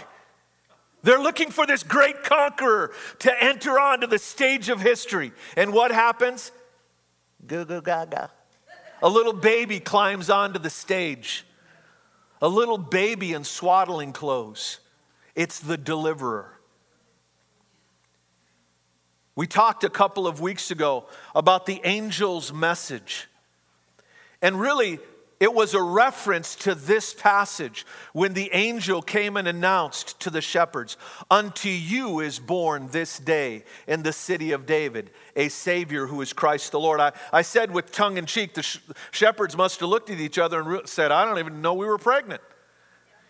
They're 1.03 1.21
looking 1.21 1.51
for 1.51 1.67
this 1.67 1.83
great 1.83 2.25
conqueror 2.25 2.93
to 3.21 3.43
enter 3.43 3.79
onto 3.79 4.07
the 4.07 4.19
stage 4.19 4.69
of 4.69 4.81
history. 4.81 5.33
And 5.57 5.73
what 5.73 5.93
happens? 5.93 6.51
Goo 7.47 7.65
goo 7.65 7.81
gaga. 7.81 8.31
A 9.03 9.09
little 9.09 9.33
baby 9.33 9.81
climbs 9.81 10.29
onto 10.29 10.59
the 10.59 10.69
stage. 10.69 11.47
A 12.43 12.49
little 12.49 12.77
baby 12.77 13.33
in 13.33 13.45
swaddling 13.45 14.13
clothes. 14.13 14.81
It's 15.35 15.59
the 15.59 15.77
deliverer. 15.77 16.59
We 19.37 19.47
talked 19.47 19.85
a 19.85 19.91
couple 19.91 20.27
of 20.27 20.41
weeks 20.41 20.71
ago 20.71 21.07
about 21.35 21.67
the 21.67 21.83
angel's 21.83 22.53
message. 22.53 23.29
And 24.43 24.61
really, 24.61 24.99
it 25.41 25.55
was 25.55 25.73
a 25.73 25.81
reference 25.81 26.55
to 26.57 26.75
this 26.75 27.15
passage 27.15 27.87
when 28.13 28.35
the 28.35 28.51
angel 28.53 29.01
came 29.01 29.39
and 29.39 29.49
announced 29.49 30.21
to 30.21 30.29
the 30.29 30.43
shepherds, 30.43 30.99
Unto 31.31 31.71
you 31.71 32.21
is 32.21 32.39
born 32.39 32.89
this 32.89 33.19
day 33.19 33.65
in 33.89 34.03
the 34.03 34.13
city 34.13 34.53
of 34.53 34.67
David 34.67 35.11
a 35.37 35.49
Savior 35.49 36.07
who 36.07 36.21
is 36.21 36.35
Christ 36.35 36.73
the 36.73 36.81
Lord. 36.81 37.01
I, 37.01 37.13
I 37.33 37.41
said 37.41 37.71
with 37.71 37.91
tongue 37.91 38.19
in 38.19 38.27
cheek, 38.27 38.53
the 38.53 38.63
sh- 38.63 38.81
shepherds 39.11 39.57
must 39.57 39.81
have 39.81 39.89
looked 39.89 40.11
at 40.11 40.21
each 40.21 40.39
other 40.39 40.61
and 40.61 40.69
re- 40.69 40.81
said, 40.85 41.11
I 41.11 41.25
don't 41.25 41.39
even 41.39 41.63
know 41.63 41.73
we 41.73 41.87
were 41.87 41.97
pregnant. 41.97 42.43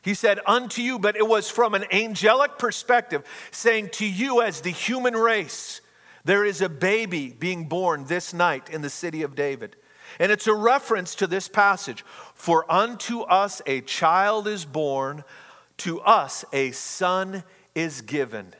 He 0.02 0.14
said, 0.14 0.40
Unto 0.46 0.82
you, 0.82 0.98
but 0.98 1.16
it 1.16 1.26
was 1.26 1.50
from 1.50 1.74
an 1.74 1.84
angelic 1.92 2.58
perspective, 2.58 3.24
saying, 3.50 3.90
To 3.92 4.06
you 4.06 4.40
as 4.40 4.60
the 4.60 4.70
human 4.70 5.14
race, 5.14 5.80
there 6.24 6.44
is 6.44 6.60
a 6.60 6.68
baby 6.68 7.30
being 7.30 7.68
born 7.68 8.04
this 8.04 8.32
night 8.32 8.70
in 8.70 8.82
the 8.82 8.90
city 8.90 9.22
of 9.22 9.34
David. 9.34 9.76
And 10.18 10.32
it's 10.32 10.46
a 10.46 10.54
reference 10.54 11.14
to 11.16 11.26
this 11.26 11.48
passage 11.48 12.04
For 12.34 12.70
unto 12.70 13.20
us 13.20 13.62
a 13.66 13.80
child 13.82 14.48
is 14.48 14.64
born, 14.64 15.24
to 15.78 16.00
us 16.00 16.44
a 16.52 16.72
son 16.72 17.44
is 17.74 18.00
given. 18.00 18.54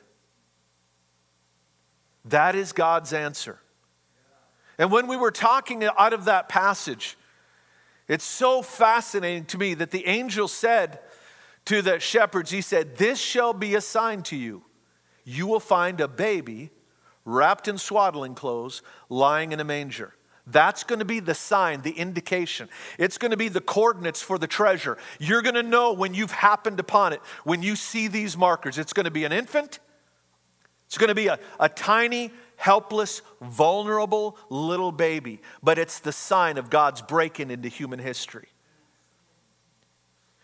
That 2.26 2.54
is 2.54 2.72
God's 2.72 3.12
answer. 3.12 3.58
And 4.78 4.90
when 4.90 5.06
we 5.06 5.16
were 5.16 5.30
talking 5.30 5.84
out 5.84 6.12
of 6.12 6.26
that 6.26 6.48
passage, 6.48 7.16
it's 8.08 8.24
so 8.24 8.62
fascinating 8.62 9.44
to 9.46 9.58
me 9.58 9.74
that 9.74 9.90
the 9.90 10.06
angel 10.06 10.48
said, 10.48 10.98
to 11.66 11.82
the 11.82 11.98
shepherds, 12.00 12.50
he 12.50 12.60
said, 12.60 12.96
This 12.96 13.18
shall 13.18 13.52
be 13.52 13.74
a 13.74 13.80
sign 13.80 14.22
to 14.24 14.36
you. 14.36 14.64
You 15.24 15.46
will 15.46 15.60
find 15.60 16.00
a 16.00 16.08
baby 16.08 16.70
wrapped 17.24 17.68
in 17.68 17.78
swaddling 17.78 18.34
clothes 18.34 18.82
lying 19.08 19.52
in 19.52 19.60
a 19.60 19.64
manger. 19.64 20.14
That's 20.46 20.84
going 20.84 20.98
to 20.98 21.04
be 21.04 21.20
the 21.20 21.34
sign, 21.34 21.82
the 21.82 21.92
indication. 21.92 22.68
It's 22.98 23.18
going 23.18 23.30
to 23.30 23.36
be 23.36 23.48
the 23.48 23.60
coordinates 23.60 24.22
for 24.22 24.38
the 24.38 24.46
treasure. 24.46 24.98
You're 25.18 25.42
going 25.42 25.54
to 25.54 25.62
know 25.62 25.92
when 25.92 26.14
you've 26.14 26.32
happened 26.32 26.80
upon 26.80 27.12
it, 27.12 27.20
when 27.44 27.62
you 27.62 27.76
see 27.76 28.08
these 28.08 28.36
markers. 28.36 28.78
It's 28.78 28.92
going 28.92 29.04
to 29.04 29.10
be 29.10 29.24
an 29.24 29.32
infant, 29.32 29.78
it's 30.86 30.98
going 30.98 31.08
to 31.08 31.14
be 31.14 31.28
a, 31.28 31.38
a 31.60 31.68
tiny, 31.68 32.32
helpless, 32.56 33.22
vulnerable 33.40 34.36
little 34.48 34.90
baby, 34.90 35.40
but 35.62 35.78
it's 35.78 36.00
the 36.00 36.10
sign 36.10 36.58
of 36.58 36.68
God's 36.68 37.00
breaking 37.00 37.50
into 37.52 37.68
human 37.68 38.00
history. 38.00 38.48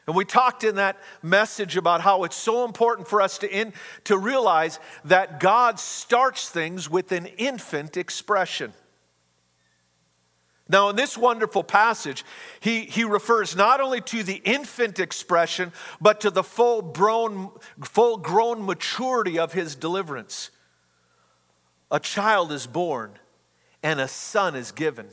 And 0.06 0.14
we 0.14 0.24
talked 0.24 0.62
in 0.62 0.76
that 0.76 0.98
message 1.22 1.76
about 1.76 2.00
how 2.00 2.24
it's 2.24 2.36
so 2.36 2.64
important 2.64 3.08
for 3.08 3.20
us 3.20 3.38
to, 3.38 3.50
in, 3.50 3.72
to 4.04 4.16
realize 4.16 4.78
that 5.04 5.40
God 5.40 5.80
starts 5.80 6.48
things 6.48 6.88
with 6.88 7.10
an 7.10 7.26
infant 7.26 7.96
expression. 7.96 8.72
Now, 10.68 10.88
in 10.88 10.96
this 10.96 11.16
wonderful 11.16 11.62
passage, 11.62 12.24
he, 12.60 12.80
he 12.82 13.04
refers 13.04 13.54
not 13.54 13.80
only 13.80 14.00
to 14.02 14.22
the 14.22 14.40
infant 14.44 14.98
expression, 14.98 15.72
but 16.00 16.20
to 16.20 16.30
the 16.30 16.42
full 16.42 16.82
grown, 16.82 17.50
full 17.84 18.16
grown 18.16 18.64
maturity 18.64 19.38
of 19.38 19.52
his 19.52 19.76
deliverance. 19.76 20.50
A 21.90 22.00
child 22.00 22.50
is 22.50 22.66
born, 22.66 23.12
and 23.82 24.00
a 24.00 24.08
son 24.08 24.56
is 24.56 24.72
given. 24.72 25.08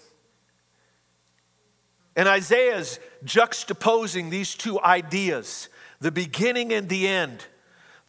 And 2.15 2.27
Isaiah 2.27 2.77
is 2.77 2.99
juxtaposing 3.25 4.29
these 4.29 4.55
two 4.55 4.79
ideas 4.81 5.69
the 5.99 6.11
beginning 6.11 6.73
and 6.73 6.89
the 6.89 7.07
end, 7.07 7.45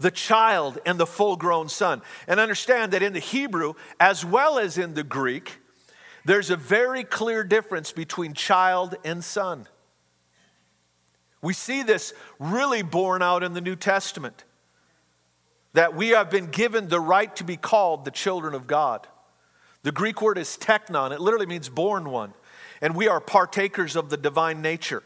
the 0.01 0.11
child 0.11 0.81
and 0.85 0.99
the 0.99 1.07
full 1.07 1.37
grown 1.37 1.69
son. 1.69 2.03
And 2.27 2.41
understand 2.41 2.93
that 2.93 3.05
in 3.05 3.13
the 3.13 3.21
Hebrew, 3.21 3.75
as 4.01 4.25
well 4.25 4.59
as 4.59 4.77
in 4.77 4.95
the 4.95 5.05
Greek, 5.05 5.61
there's 6.25 6.51
a 6.51 6.57
very 6.57 7.05
clear 7.05 7.45
difference 7.45 7.93
between 7.93 8.35
child 8.35 8.97
and 9.05 9.23
son. 9.23 9.69
We 11.41 11.53
see 11.53 11.83
this 11.83 12.15
really 12.41 12.83
borne 12.83 13.23
out 13.23 13.43
in 13.43 13.53
the 13.53 13.61
New 13.61 13.77
Testament 13.77 14.45
that 15.75 15.95
we 15.95 16.11
have 16.11 16.31
been 16.31 16.47
given 16.47 16.89
the 16.89 17.01
right 17.01 17.35
to 17.37 17.45
be 17.45 17.57
called 17.57 18.05
the 18.05 18.11
children 18.11 18.55
of 18.55 18.67
God. 18.67 19.07
The 19.83 19.93
Greek 19.93 20.23
word 20.23 20.39
is 20.39 20.57
teknon, 20.57 21.13
it 21.13 21.21
literally 21.21 21.47
means 21.47 21.69
born 21.69 22.11
one. 22.11 22.33
And 22.81 22.95
we 22.95 23.09
are 23.09 23.21
partakers 23.21 23.97
of 23.97 24.11
the 24.11 24.17
divine 24.17 24.63
nature 24.63 25.03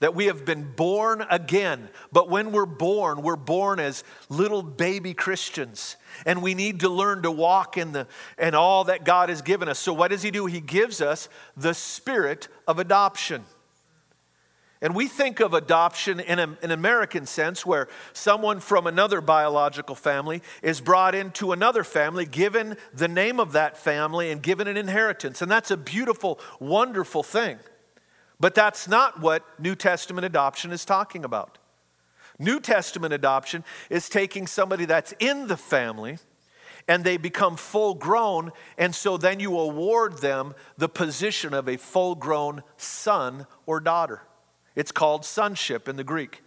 that 0.00 0.14
we 0.14 0.26
have 0.26 0.44
been 0.44 0.72
born 0.72 1.24
again. 1.30 1.88
But 2.10 2.28
when 2.28 2.52
we're 2.52 2.66
born, 2.66 3.22
we're 3.22 3.36
born 3.36 3.78
as 3.78 4.02
little 4.28 4.62
baby 4.62 5.14
Christians. 5.14 5.96
And 6.26 6.42
we 6.42 6.54
need 6.54 6.80
to 6.80 6.88
learn 6.88 7.22
to 7.22 7.30
walk 7.30 7.76
in 7.76 7.92
the 7.92 8.06
and 8.38 8.54
all 8.54 8.84
that 8.84 9.04
God 9.04 9.28
has 9.28 9.42
given 9.42 9.68
us. 9.68 9.78
So 9.78 9.92
what 9.92 10.08
does 10.08 10.22
he 10.22 10.30
do? 10.30 10.46
He 10.46 10.60
gives 10.60 11.00
us 11.00 11.28
the 11.56 11.74
spirit 11.74 12.48
of 12.66 12.78
adoption. 12.78 13.44
And 14.82 14.94
we 14.94 15.08
think 15.08 15.40
of 15.40 15.52
adoption 15.52 16.20
in 16.20 16.38
an 16.38 16.70
American 16.70 17.26
sense 17.26 17.66
where 17.66 17.88
someone 18.14 18.60
from 18.60 18.86
another 18.86 19.20
biological 19.20 19.94
family 19.94 20.42
is 20.62 20.80
brought 20.80 21.14
into 21.14 21.52
another 21.52 21.84
family, 21.84 22.24
given 22.24 22.78
the 22.94 23.08
name 23.08 23.40
of 23.40 23.52
that 23.52 23.76
family, 23.76 24.30
and 24.30 24.42
given 24.42 24.66
an 24.66 24.78
inheritance. 24.78 25.42
And 25.42 25.50
that's 25.50 25.70
a 25.70 25.76
beautiful, 25.76 26.40
wonderful 26.60 27.22
thing. 27.22 27.58
But 28.38 28.54
that's 28.54 28.88
not 28.88 29.20
what 29.20 29.44
New 29.60 29.74
Testament 29.74 30.24
adoption 30.24 30.72
is 30.72 30.86
talking 30.86 31.26
about. 31.26 31.58
New 32.38 32.58
Testament 32.58 33.12
adoption 33.12 33.64
is 33.90 34.08
taking 34.08 34.46
somebody 34.46 34.86
that's 34.86 35.12
in 35.18 35.46
the 35.46 35.58
family 35.58 36.16
and 36.88 37.04
they 37.04 37.18
become 37.18 37.56
full 37.56 37.92
grown, 37.92 38.50
and 38.78 38.94
so 38.94 39.18
then 39.18 39.38
you 39.38 39.58
award 39.58 40.18
them 40.18 40.54
the 40.78 40.88
position 40.88 41.52
of 41.52 41.68
a 41.68 41.76
full 41.76 42.14
grown 42.14 42.62
son 42.78 43.46
or 43.66 43.78
daughter. 43.78 44.22
It's 44.80 44.92
called 44.92 45.26
sonship 45.26 45.90
in 45.90 45.96
the 45.96 46.04
Greek. 46.04 46.42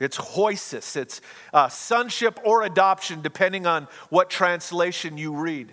It's 0.00 0.16
hoisis, 0.16 0.96
it's 0.96 1.20
uh, 1.52 1.68
sonship 1.68 2.40
or 2.44 2.64
adoption, 2.64 3.22
depending 3.22 3.64
on 3.64 3.86
what 4.10 4.28
translation 4.28 5.16
you 5.16 5.32
read. 5.36 5.72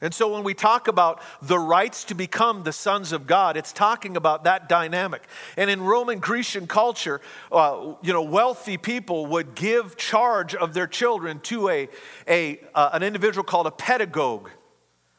And 0.00 0.14
so 0.14 0.32
when 0.32 0.44
we 0.44 0.54
talk 0.54 0.86
about 0.86 1.20
the 1.42 1.58
rights 1.58 2.04
to 2.04 2.14
become 2.14 2.62
the 2.62 2.72
sons 2.72 3.10
of 3.10 3.26
God, 3.26 3.56
it's 3.56 3.72
talking 3.72 4.16
about 4.16 4.44
that 4.44 4.68
dynamic. 4.68 5.24
And 5.56 5.68
in 5.68 5.82
Roman 5.82 6.20
Grecian 6.20 6.68
culture, 6.68 7.20
uh, 7.50 7.94
you 8.00 8.12
know, 8.12 8.22
wealthy 8.22 8.76
people 8.76 9.26
would 9.26 9.56
give 9.56 9.96
charge 9.96 10.54
of 10.54 10.72
their 10.72 10.86
children 10.86 11.40
to 11.40 11.68
a, 11.68 11.88
a, 12.28 12.60
uh, 12.76 12.90
an 12.92 13.02
individual 13.02 13.42
called 13.42 13.66
a 13.66 13.72
pedagogue. 13.72 14.50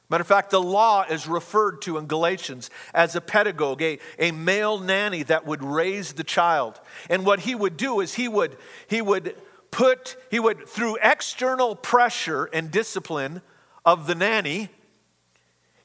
Matter 0.09 0.21
of 0.21 0.27
fact, 0.27 0.51
the 0.51 0.61
law 0.61 1.03
is 1.03 1.27
referred 1.27 1.81
to 1.81 1.97
in 1.97 2.05
Galatians 2.05 2.69
as 2.93 3.15
a 3.15 3.21
pedagogue, 3.21 3.81
a, 3.81 3.99
a 4.17 4.31
male 4.31 4.79
nanny 4.79 5.23
that 5.23 5.45
would 5.45 5.63
raise 5.63 6.13
the 6.13 6.23
child. 6.23 6.79
And 7.09 7.25
what 7.25 7.41
he 7.41 7.55
would 7.55 7.75
do 7.75 7.99
is 7.99 8.13
he 8.13 8.29
would, 8.29 8.57
he 8.87 9.01
would 9.01 9.35
put, 9.69 10.15
he 10.31 10.39
would, 10.39 10.67
through 10.67 10.97
external 11.01 11.75
pressure 11.75 12.45
and 12.53 12.71
discipline, 12.71 13.41
of 13.87 14.05
the 14.05 14.13
nanny, 14.13 14.67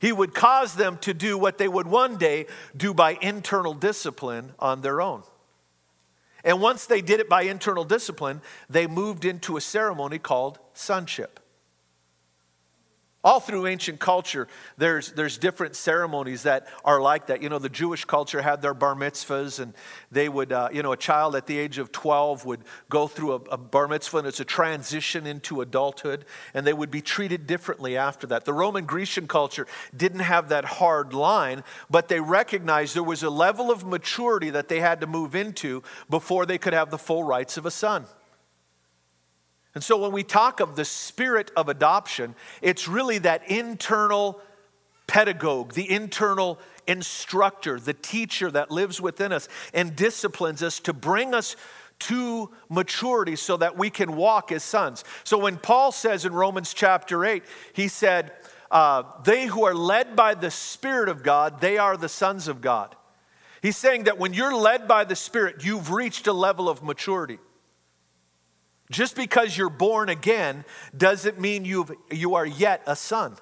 he 0.00 0.10
would 0.10 0.34
cause 0.34 0.74
them 0.74 0.98
to 0.98 1.14
do 1.14 1.38
what 1.38 1.56
they 1.56 1.68
would 1.68 1.86
one 1.86 2.16
day 2.16 2.46
do 2.76 2.92
by 2.92 3.16
internal 3.22 3.74
discipline 3.74 4.52
on 4.58 4.80
their 4.80 5.00
own. 5.00 5.22
And 6.42 6.60
once 6.60 6.86
they 6.86 7.00
did 7.00 7.20
it 7.20 7.28
by 7.28 7.42
internal 7.42 7.84
discipline, 7.84 8.42
they 8.68 8.88
moved 8.88 9.24
into 9.24 9.56
a 9.56 9.60
ceremony 9.60 10.18
called 10.18 10.58
sonship. 10.74 11.38
All 13.24 13.38
through 13.38 13.68
ancient 13.68 14.00
culture, 14.00 14.48
there's, 14.78 15.12
there's 15.12 15.38
different 15.38 15.76
ceremonies 15.76 16.42
that 16.42 16.66
are 16.84 17.00
like 17.00 17.28
that. 17.28 17.40
You 17.40 17.50
know, 17.50 17.60
the 17.60 17.68
Jewish 17.68 18.04
culture 18.04 18.42
had 18.42 18.60
their 18.62 18.74
bar 18.74 18.96
mitzvahs, 18.96 19.60
and 19.60 19.74
they 20.10 20.28
would, 20.28 20.52
uh, 20.52 20.70
you 20.72 20.82
know, 20.82 20.90
a 20.90 20.96
child 20.96 21.36
at 21.36 21.46
the 21.46 21.56
age 21.56 21.78
of 21.78 21.92
12 21.92 22.44
would 22.44 22.62
go 22.90 23.06
through 23.06 23.34
a, 23.34 23.36
a 23.52 23.56
bar 23.56 23.86
mitzvah, 23.86 24.18
and 24.18 24.26
it's 24.26 24.40
a 24.40 24.44
transition 24.44 25.24
into 25.24 25.60
adulthood, 25.60 26.24
and 26.52 26.66
they 26.66 26.72
would 26.72 26.90
be 26.90 27.00
treated 27.00 27.46
differently 27.46 27.96
after 27.96 28.26
that. 28.26 28.44
The 28.44 28.52
Roman 28.52 28.86
Grecian 28.86 29.28
culture 29.28 29.68
didn't 29.96 30.20
have 30.20 30.48
that 30.48 30.64
hard 30.64 31.14
line, 31.14 31.62
but 31.88 32.08
they 32.08 32.18
recognized 32.18 32.96
there 32.96 33.04
was 33.04 33.22
a 33.22 33.30
level 33.30 33.70
of 33.70 33.86
maturity 33.86 34.50
that 34.50 34.66
they 34.66 34.80
had 34.80 35.00
to 35.00 35.06
move 35.06 35.36
into 35.36 35.84
before 36.10 36.44
they 36.44 36.58
could 36.58 36.72
have 36.72 36.90
the 36.90 36.98
full 36.98 37.22
rights 37.22 37.56
of 37.56 37.66
a 37.66 37.70
son. 37.70 38.04
And 39.74 39.82
so 39.82 39.96
when 39.96 40.12
we 40.12 40.22
talk 40.22 40.60
of 40.60 40.76
the 40.76 40.84
spirit 40.84 41.50
of 41.56 41.68
adoption, 41.68 42.34
it's 42.60 42.86
really 42.86 43.18
that 43.18 43.50
internal 43.50 44.40
pedagogue, 45.06 45.72
the 45.72 45.90
internal 45.90 46.58
instructor, 46.86 47.80
the 47.80 47.94
teacher 47.94 48.50
that 48.50 48.70
lives 48.70 49.00
within 49.00 49.32
us 49.32 49.48
and 49.72 49.96
disciplines 49.96 50.62
us 50.62 50.80
to 50.80 50.92
bring 50.92 51.34
us 51.34 51.56
to 52.00 52.50
maturity 52.68 53.36
so 53.36 53.56
that 53.56 53.78
we 53.78 53.88
can 53.88 54.16
walk 54.16 54.50
as 54.50 54.62
sons. 54.62 55.04
So 55.24 55.38
when 55.38 55.56
Paul 55.56 55.92
says 55.92 56.24
in 56.24 56.32
Romans 56.32 56.74
chapter 56.74 57.24
8, 57.24 57.44
he 57.74 57.88
said, 57.88 58.32
uh, 58.70 59.04
They 59.24 59.46
who 59.46 59.64
are 59.64 59.74
led 59.74 60.16
by 60.16 60.34
the 60.34 60.50
Spirit 60.50 61.08
of 61.08 61.22
God, 61.22 61.60
they 61.60 61.78
are 61.78 61.96
the 61.96 62.08
sons 62.08 62.48
of 62.48 62.60
God. 62.60 62.96
He's 63.62 63.76
saying 63.76 64.04
that 64.04 64.18
when 64.18 64.34
you're 64.34 64.56
led 64.56 64.88
by 64.88 65.04
the 65.04 65.14
Spirit, 65.14 65.64
you've 65.64 65.92
reached 65.92 66.26
a 66.26 66.32
level 66.32 66.68
of 66.68 66.82
maturity. 66.82 67.38
Just 68.92 69.16
because 69.16 69.56
you're 69.56 69.70
born 69.70 70.08
again 70.10 70.64
doesn't 70.96 71.40
mean 71.40 71.64
you've, 71.64 71.90
you 72.10 72.34
are 72.34 72.46
yet 72.46 72.82
a 72.86 72.94
son. 72.94 73.36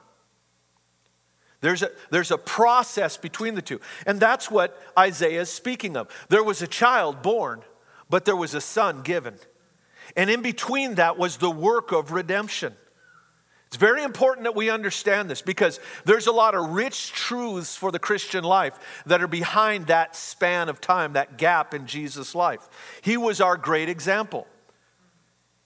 There's 1.60 1.82
a, 1.82 1.90
there's 2.10 2.30
a 2.30 2.38
process 2.38 3.16
between 3.16 3.54
the 3.54 3.62
two. 3.62 3.80
And 4.06 4.18
that's 4.18 4.50
what 4.50 4.80
Isaiah 4.98 5.42
is 5.42 5.50
speaking 5.50 5.96
of. 5.96 6.08
There 6.28 6.44
was 6.44 6.62
a 6.62 6.66
child 6.66 7.20
born, 7.20 7.62
but 8.08 8.24
there 8.24 8.36
was 8.36 8.54
a 8.54 8.60
son 8.60 9.02
given. 9.02 9.34
And 10.16 10.30
in 10.30 10.40
between 10.40 10.94
that 10.94 11.18
was 11.18 11.36
the 11.36 11.50
work 11.50 11.92
of 11.92 12.12
redemption. 12.12 12.74
It's 13.66 13.76
very 13.76 14.02
important 14.02 14.44
that 14.44 14.56
we 14.56 14.70
understand 14.70 15.30
this 15.30 15.42
because 15.42 15.78
there's 16.04 16.26
a 16.26 16.32
lot 16.32 16.54
of 16.54 16.70
rich 16.70 17.12
truths 17.12 17.76
for 17.76 17.92
the 17.92 18.00
Christian 18.00 18.42
life 18.42 19.02
that 19.06 19.22
are 19.22 19.28
behind 19.28 19.88
that 19.88 20.16
span 20.16 20.68
of 20.68 20.80
time, 20.80 21.12
that 21.12 21.38
gap 21.38 21.74
in 21.74 21.86
Jesus' 21.86 22.34
life. 22.34 22.68
He 23.02 23.16
was 23.16 23.40
our 23.40 23.56
great 23.56 23.88
example. 23.88 24.46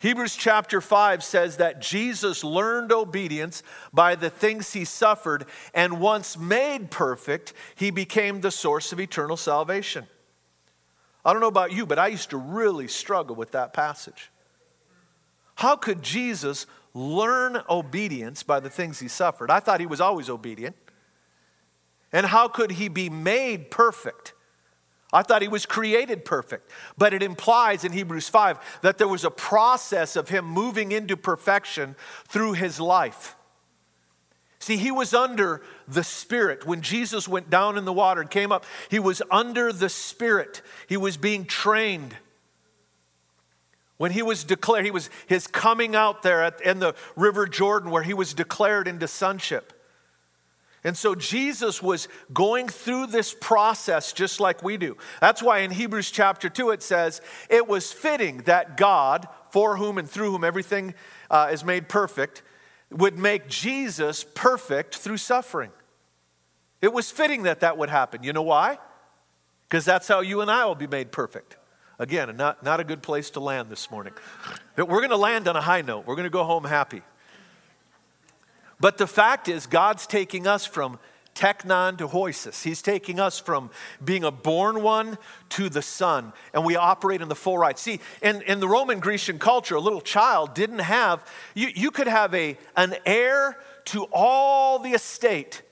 Hebrews 0.01 0.37
chapter 0.37 0.81
5 0.81 1.25
says 1.25 1.57
that 1.57 1.81
Jesus 1.81 2.45
learned 2.45 2.93
obedience 2.93 3.63
by 3.93 4.17
the 4.17 4.29
things 4.29 4.73
he 4.73 4.85
suffered, 4.85 5.47
and 5.73 6.01
once 6.01 6.37
made 6.37 6.91
perfect, 6.91 7.55
he 7.75 7.91
became 7.91 8.41
the 8.41 8.51
source 8.51 8.93
of 8.93 9.01
eternal 9.01 9.37
salvation. 9.37 10.07
I 11.25 11.33
don't 11.33 11.41
know 11.41 11.49
about 11.49 11.73
you, 11.73 11.87
but 11.87 11.99
I 11.99 12.09
used 12.09 12.31
to 12.31 12.37
really 12.37 12.87
struggle 12.87 13.35
with 13.35 13.53
that 13.53 13.73
passage. 13.73 14.31
How 15.55 15.77
could 15.77 16.03
Jesus 16.03 16.67
learn 16.93 17.63
obedience 17.71 18.43
by 18.43 18.61
the 18.61 18.71
things 18.71 19.01
he 19.01 19.09
suffered? 19.09 19.51
I 19.51 19.61
thought 19.61 19.81
he 19.81 19.87
was 19.87 20.01
always 20.01 20.29
obedient. 20.29 20.77
And 22.13 22.27
how 22.27 22.49
could 22.49 22.73
he 22.73 22.89
be 22.89 23.09
made 23.09 23.71
perfect? 23.71 24.35
I 25.15 25.23
thought 25.23 25.43
he 25.43 25.49
was 25.49 25.65
created 25.65 26.25
perfect. 26.25 26.69
But 26.99 27.15
it 27.15 27.23
implies 27.23 27.85
in 27.85 27.93
Hebrews 27.93 28.29
5 28.29 28.81
that 28.83 28.99
there 28.99 29.07
was 29.07 29.25
a 29.25 29.31
process 29.31 30.17
of 30.17 30.29
him 30.29 30.45
moving 30.45 30.91
into 30.91 31.17
perfection 31.17 31.95
through 32.27 32.55
his 32.55 32.81
life. 32.81 33.37
See, 34.59 34.77
he 34.77 34.91
was 34.91 35.15
under 35.15 35.63
the 35.87 36.03
Spirit. 36.03 36.67
When 36.67 36.81
Jesus 36.81 37.29
went 37.29 37.49
down 37.49 37.79
in 37.79 37.85
the 37.85 37.93
water 37.93 38.23
and 38.23 38.31
came 38.31 38.51
up, 38.51 38.65
he 38.91 38.99
was 38.99 39.23
under 39.31 39.73
the 39.73 39.89
Spirit. 39.89 40.63
He 40.89 40.97
was 40.97 41.17
being 41.17 41.45
trained. 41.45 42.17
When 43.97 44.11
he 44.11 44.23
was 44.23 44.43
declared, 44.43 44.85
he 44.85 44.91
was 44.91 45.11
his 45.29 45.47
coming 45.47 45.95
out 45.95 46.23
there 46.23 46.43
at, 46.43 46.61
in 46.63 46.81
the 46.81 46.97
River 47.15 47.47
Jordan 47.47 47.91
where 47.91 48.03
he 48.03 48.15
was 48.15 48.35
declared 48.35 48.89
into 48.89 49.07
sonship. 49.07 49.74
And 50.85 50.97
so 50.97 51.15
Jesus 51.15 51.83
was 51.83 52.09
going 52.33 52.69
through 52.69 53.07
this 53.07 53.35
process 53.41 54.13
just 54.13 54.39
like 54.39 54.63
we 54.63 54.77
do. 54.77 54.99
That's 55.21 55.43
why 55.43 55.61
in 55.61 55.71
Hebrews 55.71 56.11
chapter 56.11 56.51
2 56.51 56.71
it 56.71 56.83
says, 56.83 57.23
It 57.49 57.67
was 57.67 57.91
fitting 57.91 58.39
that 58.43 58.77
God, 58.77 59.27
for 59.51 59.79
whom 59.79 59.97
and 59.97 60.09
through 60.09 60.33
whom 60.33 60.45
everything 60.45 60.95
uh, 61.31 61.49
is 61.51 61.65
made 61.65 61.89
perfect, 61.89 62.43
would 62.91 63.19
make 63.19 63.49
Jesus 63.49 64.25
perfect 64.35 64.97
through 64.97 65.17
suffering. 65.17 65.71
It 66.83 66.93
was 66.93 67.11
fitting 67.11 67.45
that 67.45 67.61
that 67.61 67.79
would 67.79 67.89
happen. 67.89 68.23
You 68.23 68.35
know 68.35 68.43
why? 68.43 68.79
Because 69.67 69.87
that's 69.87 70.07
how 70.07 70.21
you 70.21 70.43
and 70.43 70.51
I 70.51 70.67
will 70.67 70.75
be 70.75 70.87
made 70.87 71.11
perfect. 71.11 71.57
Again, 71.99 72.37
not, 72.37 72.63
not 72.63 72.81
a 72.81 72.85
good 72.85 73.03
place 73.03 73.31
to 73.31 73.41
land 73.41 73.71
this 73.71 73.91
morning. 73.91 74.13
But 74.77 74.89
we're 74.89 75.01
going 75.01 75.11
to 75.11 75.17
land 75.17 75.49
on 75.49 75.57
a 75.57 75.63
high 75.63 75.81
note. 75.81 76.07
We're 76.07 76.17
going 76.17 76.25
to 76.25 76.31
go 76.31 76.45
home 76.45 76.65
happy. 76.65 77.03
But 78.81 78.99
the 78.99 79.07
fact 79.07 79.49
is, 79.49 79.67
God's 79.67 80.07
taking 80.07 80.47
us 80.47 80.67
from 80.67 80.99
teknon 81.35 81.99
to 81.99 82.09
hoisis. 82.09 82.63
He's 82.63 82.81
taking 82.81 83.21
us 83.21 83.39
from 83.39 83.71
being 84.05 84.25
a 84.25 84.31
born 84.31 84.83
one 84.83 85.19
to 85.51 85.69
the 85.69 85.83
son, 85.83 86.33
and 86.53 86.65
we 86.65 86.77
operate 86.77 87.21
in 87.21 87.29
the 87.29 87.35
full 87.35 87.59
right. 87.59 87.79
See, 87.79 88.01
in, 88.23 88.43
in 88.43 88.61
the 88.61 88.69
Roman 88.69 89.01
Grecian 89.01 89.39
culture, 89.39 89.75
a 89.75 89.81
little 89.81 90.01
child 90.01 90.55
didn't 90.55 90.81
have, 90.81 91.27
you, 91.55 91.69
you 91.75 91.91
could 91.91 92.07
have 92.07 92.35
a, 92.35 92.57
an 92.77 92.95
heir 93.05 93.59
to 93.87 94.05
all 94.13 94.79
the 94.79 94.91
estate, 94.91 95.63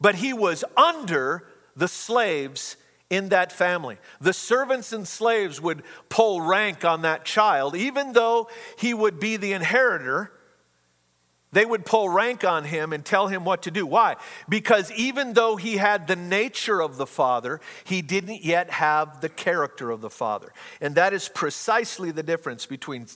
but 0.00 0.16
he 0.16 0.32
was 0.32 0.64
under 0.76 1.46
the 1.76 1.88
slaves 1.88 2.76
in 3.10 3.28
that 3.28 3.52
family. 3.52 3.98
The 4.20 4.32
servants 4.32 4.92
and 4.92 5.06
slaves 5.06 5.60
would 5.60 5.82
pull 6.08 6.40
rank 6.40 6.84
on 6.84 7.02
that 7.02 7.24
child, 7.24 7.76
even 7.76 8.12
though 8.12 8.48
he 8.78 8.92
would 8.92 9.20
be 9.20 9.36
the 9.36 9.52
inheritor 9.52 10.32
they 11.54 11.64
would 11.64 11.84
pull 11.84 12.08
rank 12.08 12.44
on 12.44 12.64
him 12.64 12.92
and 12.92 13.04
tell 13.04 13.28
him 13.28 13.44
what 13.44 13.62
to 13.62 13.70
do. 13.70 13.86
Why? 13.86 14.16
Because 14.48 14.90
even 14.92 15.32
though 15.32 15.56
he 15.56 15.76
had 15.76 16.06
the 16.06 16.16
nature 16.16 16.82
of 16.82 16.96
the 16.96 17.06
Father, 17.06 17.60
he 17.84 18.02
didn't 18.02 18.44
yet 18.44 18.70
have 18.70 19.20
the 19.20 19.28
character 19.28 19.90
of 19.90 20.00
the 20.00 20.10
Father. 20.10 20.52
And 20.80 20.94
that 20.96 21.12
is 21.12 21.28
precisely 21.28 22.10
the 22.10 22.22
difference 22.22 22.66
between 22.66 23.06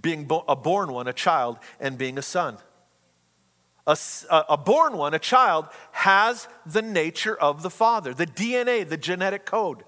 being 0.00 0.30
a 0.48 0.56
born 0.56 0.92
one, 0.92 1.08
a 1.08 1.12
child, 1.12 1.58
and 1.80 1.98
being 1.98 2.18
a 2.18 2.22
son. 2.22 2.58
A, 3.86 3.96
a, 4.50 4.58
born 4.58 4.98
one, 4.98 5.14
a 5.14 5.18
child, 5.18 5.66
has 5.92 6.46
the 6.66 6.82
nature 6.82 7.34
of 7.34 7.62
the 7.62 7.70
Father, 7.70 8.12
the 8.12 8.26
DNA, 8.26 8.86
the 8.86 8.98
genetic 8.98 9.46
code. 9.46 9.82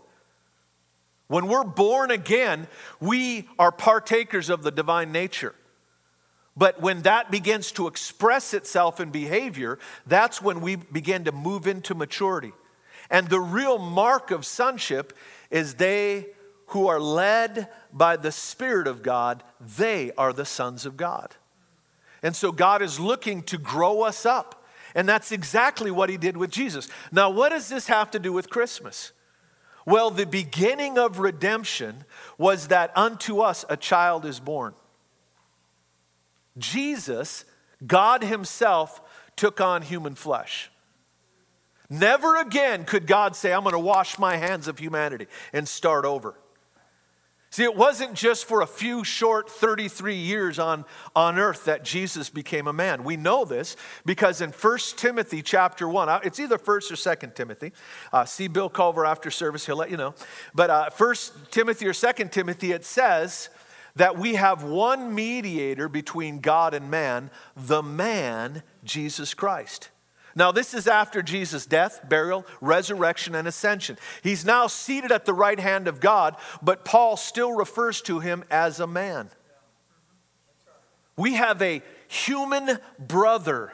When 1.27 1.49
we're 1.49 1.65
born 1.65 2.11
again, 2.11 2.67
we 2.99 3.49
are 3.59 3.71
partakers 3.71 4.49
of 4.49 4.63
the 4.63 4.71
divine 4.71 5.13
nature. 5.13 5.55
But 6.57 6.81
when 6.81 7.03
that 7.03 7.31
begins 7.31 7.73
to 7.73 7.87
express 7.87 8.53
itself 8.55 9.01
in 9.01 9.11
behavior, 9.11 9.79
that's 10.07 10.43
when 10.43 10.61
we 10.61 10.77
begin 10.77 11.25
to 11.25 11.33
move 11.33 11.67
into 11.67 11.95
maturity. 11.95 12.53
And 13.09 13.29
the 13.29 13.41
real 13.41 13.79
mark 13.79 14.31
of 14.31 14.45
sonship 14.47 15.13
is 15.51 15.75
they 15.75 16.27
who 16.67 16.87
are 16.87 17.01
led 17.01 17.69
by 17.93 18.17
the 18.17 18.31
Spirit 18.31 18.87
of 18.87 19.03
God, 19.03 19.43
they 19.61 20.13
are 20.17 20.33
the 20.33 20.45
sons 20.45 20.87
of 20.87 20.97
God. 20.97 21.35
And 22.23 22.37
so 22.37 22.53
God 22.53 22.83
is 22.83 23.01
looking 23.01 23.43
to 23.45 23.59
grow 23.59 24.03
us 24.03 24.25
up. 24.25 24.65
And 24.95 25.09
that's 25.09 25.33
exactly 25.33 25.91
what 25.91 26.11
he 26.11 26.17
did 26.17 26.37
with 26.37 26.51
Jesus. 26.51 26.89
Now, 27.13 27.31
what 27.31 27.51
does 27.51 27.69
this 27.69 27.87
have 27.87 28.11
to 28.13 28.19
do 28.19 28.33
with 28.33 28.51
Christmas? 28.51 29.13
Well, 29.87 30.11
the 30.11 30.27
beginning 30.27 30.99
of 30.99 31.19
redemption 31.19 32.05
was 32.39 32.69
that 32.69 32.97
unto 32.97 33.41
us 33.41 33.65
a 33.69 33.77
child 33.77 34.25
is 34.25 34.39
born. 34.39 34.75
Jesus, 36.61 37.45
God 37.87 38.23
Himself, 38.23 39.01
took 39.37 39.61
on 39.61 39.83
human 39.83 40.15
flesh. 40.15 40.71
Never 41.89 42.37
again 42.37 42.85
could 42.85 43.07
God 43.07 43.35
say, 43.35 43.53
I'm 43.53 43.63
going 43.63 43.73
to 43.73 43.79
wash 43.79 44.19
my 44.19 44.37
hands 44.37 44.69
of 44.69 44.79
humanity 44.79 45.27
and 45.53 45.67
start 45.67 46.05
over. 46.05 46.35
See, 47.53 47.65
it 47.65 47.75
wasn't 47.75 48.15
just 48.15 48.45
for 48.45 48.61
a 48.61 48.67
few 48.67 49.03
short 49.03 49.51
33 49.51 50.15
years 50.15 50.61
on, 50.61 50.85
on 51.17 51.37
earth 51.37 51.65
that 51.65 51.85
Jesus 51.85 52.31
became 52.31 52.69
a 52.69 52.73
man. 52.73 53.03
We 53.03 53.17
know 53.17 53.45
this 53.45 53.75
because 54.07 54.41
in 54.41 54.51
1 54.51 54.79
Timothy 54.97 55.43
chapter 55.43 55.89
1, 55.89 56.09
uh, 56.09 56.21
it's 56.23 56.39
either 56.39 56.59
1st 56.59 56.93
or 56.93 57.17
2nd 57.17 57.35
Timothy. 57.35 57.73
Uh, 58.13 58.25
see 58.25 58.47
Bill 58.47 58.69
Culver 58.69 59.05
after 59.05 59.33
service, 59.33 59.67
he'll 59.67 59.75
let 59.75 59.91
you 59.91 59.97
know. 59.97 60.15
But 60.55 60.71
uh, 60.71 60.91
1 60.97 61.15
Timothy 61.51 61.89
or 61.89 61.93
2nd 61.93 62.31
Timothy, 62.31 62.71
it 62.71 62.85
says, 62.85 63.49
that 63.97 64.17
we 64.17 64.35
have 64.35 64.63
one 64.63 65.15
mediator 65.15 65.89
between 65.89 66.41
God 66.41 66.75
and 66.75 66.91
man, 66.91 67.31
the 67.57 67.83
man, 67.83 68.63
Jesus 68.85 69.35
Christ. 69.35 69.91
Now, 70.35 70.53
this 70.53 70.75
is 70.75 70.87
after 70.87 71.23
Jesus' 71.23 71.67
death, 71.67 72.01
burial, 72.09 72.47
resurrection, 72.61 73.35
and 73.35 73.49
ascension. 73.49 73.99
He's 74.23 74.45
now 74.45 74.69
seated 74.69 75.11
at 75.11 75.25
the 75.25 75.35
right 75.35 75.59
hand 75.59 75.89
of 75.89 76.01
God, 76.01 76.37
but 76.63 76.85
Paul 76.85 77.17
still 77.17 77.53
refers 77.53 78.01
to 78.03 78.21
him 78.21 78.45
as 78.51 78.79
a 78.79 78.87
man. 78.87 79.31
We 81.17 81.35
have 81.35 81.61
a 81.61 81.83
human 82.09 82.79
brother 82.99 83.73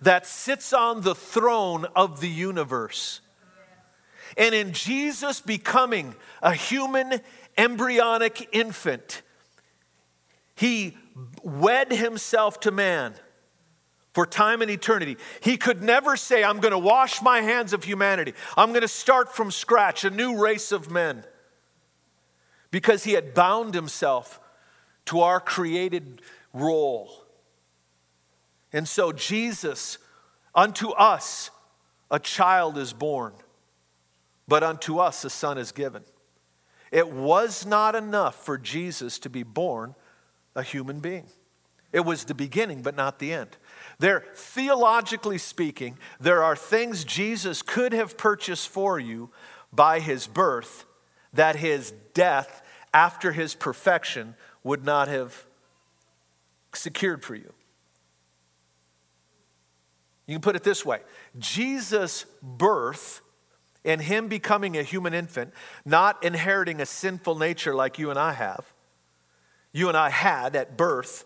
that 0.00 0.26
sits 0.26 0.72
on 0.72 1.02
the 1.02 1.14
throne 1.14 1.84
of 1.94 2.20
the 2.20 2.28
universe. 2.28 3.20
And 4.36 4.54
in 4.54 4.72
Jesus 4.72 5.40
becoming 5.40 6.14
a 6.42 6.54
human 6.54 7.20
embryonic 7.58 8.48
infant, 8.52 9.22
he 10.60 10.94
wed 11.42 11.90
himself 11.90 12.60
to 12.60 12.70
man 12.70 13.14
for 14.12 14.26
time 14.26 14.60
and 14.60 14.70
eternity. 14.70 15.16
He 15.40 15.56
could 15.56 15.82
never 15.82 16.16
say, 16.18 16.44
I'm 16.44 16.60
going 16.60 16.72
to 16.72 16.78
wash 16.78 17.22
my 17.22 17.40
hands 17.40 17.72
of 17.72 17.82
humanity. 17.82 18.34
I'm 18.58 18.68
going 18.68 18.82
to 18.82 18.88
start 18.88 19.34
from 19.34 19.50
scratch, 19.50 20.04
a 20.04 20.10
new 20.10 20.38
race 20.38 20.70
of 20.70 20.90
men. 20.90 21.24
Because 22.70 23.04
he 23.04 23.12
had 23.12 23.32
bound 23.32 23.72
himself 23.72 24.38
to 25.06 25.20
our 25.20 25.40
created 25.40 26.20
role. 26.52 27.10
And 28.70 28.86
so, 28.86 29.12
Jesus, 29.12 29.96
unto 30.54 30.90
us 30.90 31.50
a 32.10 32.18
child 32.18 32.76
is 32.76 32.92
born, 32.92 33.32
but 34.46 34.62
unto 34.62 34.98
us 34.98 35.24
a 35.24 35.30
son 35.30 35.56
is 35.56 35.72
given. 35.72 36.02
It 36.92 37.10
was 37.10 37.64
not 37.64 37.94
enough 37.94 38.44
for 38.44 38.58
Jesus 38.58 39.18
to 39.20 39.30
be 39.30 39.42
born 39.42 39.94
a 40.54 40.62
human 40.62 41.00
being. 41.00 41.26
It 41.92 42.04
was 42.04 42.24
the 42.24 42.34
beginning, 42.34 42.82
but 42.82 42.96
not 42.96 43.18
the 43.18 43.32
end. 43.32 43.56
There, 43.98 44.24
theologically 44.34 45.38
speaking, 45.38 45.98
there 46.20 46.42
are 46.42 46.54
things 46.54 47.04
Jesus 47.04 47.62
could 47.62 47.92
have 47.92 48.16
purchased 48.16 48.68
for 48.68 48.98
you 48.98 49.30
by 49.72 50.00
his 50.00 50.26
birth 50.26 50.84
that 51.32 51.56
his 51.56 51.92
death 52.14 52.62
after 52.94 53.32
his 53.32 53.54
perfection 53.54 54.34
would 54.62 54.84
not 54.84 55.08
have 55.08 55.46
secured 56.72 57.24
for 57.24 57.34
you. 57.34 57.52
You 60.26 60.34
can 60.34 60.42
put 60.42 60.54
it 60.54 60.62
this 60.62 60.84
way 60.84 61.00
Jesus' 61.38 62.24
birth 62.40 63.20
and 63.84 64.00
him 64.00 64.28
becoming 64.28 64.76
a 64.76 64.82
human 64.82 65.14
infant, 65.14 65.52
not 65.84 66.22
inheriting 66.22 66.80
a 66.80 66.86
sinful 66.86 67.36
nature 67.36 67.74
like 67.74 67.98
you 67.98 68.10
and 68.10 68.18
I 68.18 68.32
have, 68.34 68.72
you 69.72 69.88
and 69.88 69.96
I 69.96 70.10
had 70.10 70.56
at 70.56 70.76
birth, 70.76 71.24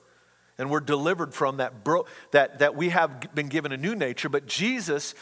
and 0.59 0.71
we're 0.71 0.81
delivered 0.81 1.35
from 1.35 1.59
that, 1.59 1.85
bro- 1.85 2.07
that, 2.31 2.59
that 2.59 2.75
we 2.75 2.91
have 2.91 3.35
been 3.35 3.49
given 3.49 3.73
a 3.73 3.77
new 3.77 3.95
nature, 3.95 4.29
but 4.29 4.47
Jesus 4.47 5.15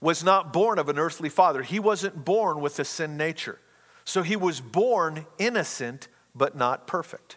was 0.00 0.24
not 0.24 0.52
born 0.52 0.78
of 0.78 0.88
an 0.88 0.98
earthly 0.98 1.28
father. 1.28 1.62
He 1.62 1.78
wasn't 1.78 2.24
born 2.24 2.60
with 2.60 2.78
a 2.78 2.84
sin 2.84 3.16
nature. 3.16 3.58
So 4.04 4.22
he 4.22 4.34
was 4.34 4.60
born 4.60 5.26
innocent, 5.38 6.08
but 6.34 6.56
not 6.56 6.86
perfect. 6.86 7.36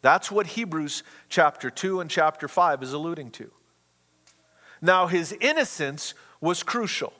That's 0.00 0.30
what 0.30 0.48
Hebrews 0.48 1.02
chapter 1.28 1.70
2 1.70 2.00
and 2.00 2.10
chapter 2.10 2.48
5 2.48 2.82
is 2.82 2.92
alluding 2.92 3.30
to. 3.32 3.50
Now, 4.80 5.06
his 5.06 5.36
innocence 5.40 6.14
was 6.40 6.62
crucial. 6.62 7.12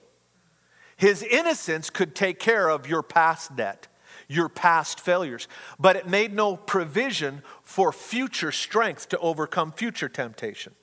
His 0.97 1.23
innocence 1.23 1.91
could 1.91 2.15
take 2.15 2.39
care 2.39 2.69
of 2.69 2.87
your 2.87 3.03
past 3.03 3.57
debt 3.57 3.89
your 4.35 4.49
past 4.49 5.01
failures, 5.01 5.49
but 5.79 5.97
it 5.97 6.07
made 6.07 6.35
no 6.35 6.57
provision 6.57 7.43
for 7.63 7.93
future 7.93 8.53
strength 8.53 9.09
to 9.11 9.19
overcome 9.19 9.73
future 9.73 10.09
temptation. 10.09 10.75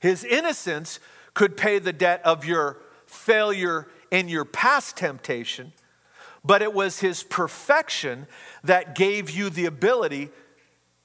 His 0.00 0.24
innocence 0.24 1.00
could 1.34 1.56
pay 1.56 1.78
the 1.78 1.92
debt 1.92 2.20
of 2.24 2.44
your 2.44 2.78
failure 3.06 3.88
in 4.10 4.28
your 4.28 4.44
past 4.44 4.96
temptation, 4.96 5.72
but 6.44 6.62
it 6.62 6.72
was 6.72 7.00
his 7.00 7.22
perfection 7.22 8.26
that 8.64 8.94
gave 8.94 9.30
you 9.30 9.50
the 9.50 9.66
ability 9.66 10.30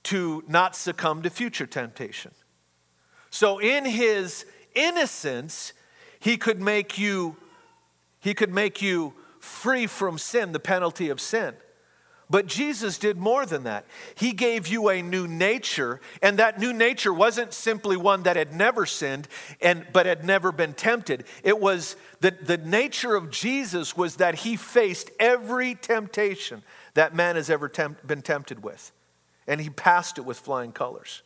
to 0.03 0.43
not 0.47 0.75
succumb 0.75 1.21
to 1.23 1.29
future 1.29 1.65
temptation. 1.65 2.31
So 3.29 3.59
in 3.59 3.85
his 3.85 4.45
innocence, 4.75 5.73
he 6.19 6.37
could 6.37 6.61
make 6.61 6.97
you 6.97 7.35
he 8.19 8.33
could 8.33 8.53
make 8.53 8.81
you 8.81 9.13
free 9.43 9.87
from 9.87 10.17
sin, 10.17 10.51
the 10.53 10.59
penalty 10.59 11.09
of 11.09 11.19
sin. 11.19 11.53
But 12.29 12.47
Jesus 12.47 12.97
did 12.97 13.17
more 13.17 13.45
than 13.45 13.65
that. 13.65 13.85
He 14.15 14.31
gave 14.31 14.67
you 14.67 14.89
a 14.89 15.01
new 15.01 15.27
nature, 15.27 15.99
and 16.21 16.39
that 16.39 16.57
new 16.57 16.73
nature 16.73 17.13
wasn't 17.13 17.53
simply 17.53 17.97
one 17.97 18.23
that 18.23 18.37
had 18.37 18.55
never 18.55 18.85
sinned 18.85 19.27
and 19.61 19.85
but 19.91 20.05
had 20.05 20.23
never 20.23 20.51
been 20.51 20.73
tempted. 20.73 21.25
It 21.43 21.59
was 21.59 21.95
that 22.21 22.45
the 22.45 22.57
nature 22.57 23.15
of 23.15 23.29
Jesus 23.29 23.95
was 23.95 24.15
that 24.15 24.35
he 24.35 24.55
faced 24.55 25.11
every 25.19 25.75
temptation 25.75 26.63
that 26.93 27.13
man 27.13 27.35
has 27.35 27.49
ever 27.49 27.69
been 28.07 28.21
tempted 28.21 28.63
with, 28.63 28.91
and 29.45 29.59
he 29.59 29.69
passed 29.69 30.17
it 30.17 30.21
with 30.21 30.39
flying 30.39 30.71
colors. 30.71 31.21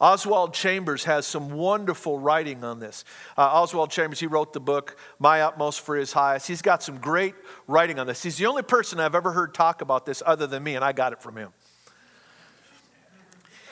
Oswald 0.00 0.54
Chambers 0.54 1.04
has 1.04 1.26
some 1.26 1.50
wonderful 1.50 2.18
writing 2.18 2.62
on 2.62 2.78
this. 2.78 3.04
Uh, 3.36 3.42
Oswald 3.42 3.90
Chambers, 3.90 4.20
he 4.20 4.28
wrote 4.28 4.52
the 4.52 4.60
book, 4.60 4.96
My 5.18 5.40
Utmost 5.40 5.80
for 5.80 5.96
His 5.96 6.12
Highest. 6.12 6.46
He's 6.46 6.62
got 6.62 6.84
some 6.84 6.98
great 6.98 7.34
writing 7.66 7.98
on 7.98 8.06
this. 8.06 8.22
He's 8.22 8.36
the 8.36 8.46
only 8.46 8.62
person 8.62 9.00
I've 9.00 9.16
ever 9.16 9.32
heard 9.32 9.54
talk 9.54 9.80
about 9.80 10.06
this 10.06 10.22
other 10.24 10.46
than 10.46 10.62
me, 10.62 10.76
and 10.76 10.84
I 10.84 10.92
got 10.92 11.12
it 11.12 11.20
from 11.20 11.36
him. 11.36 11.50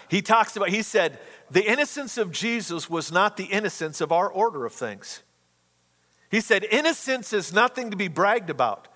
He 0.09 0.21
talks 0.21 0.57
about, 0.57 0.71
he 0.71 0.83
said, 0.83 1.19
the 1.51 1.65
innocence 1.65 2.19
of 2.19 2.33
Jesus 2.33 2.91
was 2.91 3.12
not 3.12 3.37
the 3.37 3.45
innocence 3.45 4.01
of 4.01 4.11
our 4.11 4.29
order 4.29 4.67
of 4.67 4.73
things. 4.73 5.23
He 6.29 6.41
said, 6.41 6.65
innocence 6.65 7.33
is 7.33 7.53
nothing 7.53 7.93
to 7.93 7.97
be 7.97 8.09
bragged 8.09 8.51
about 8.51 8.89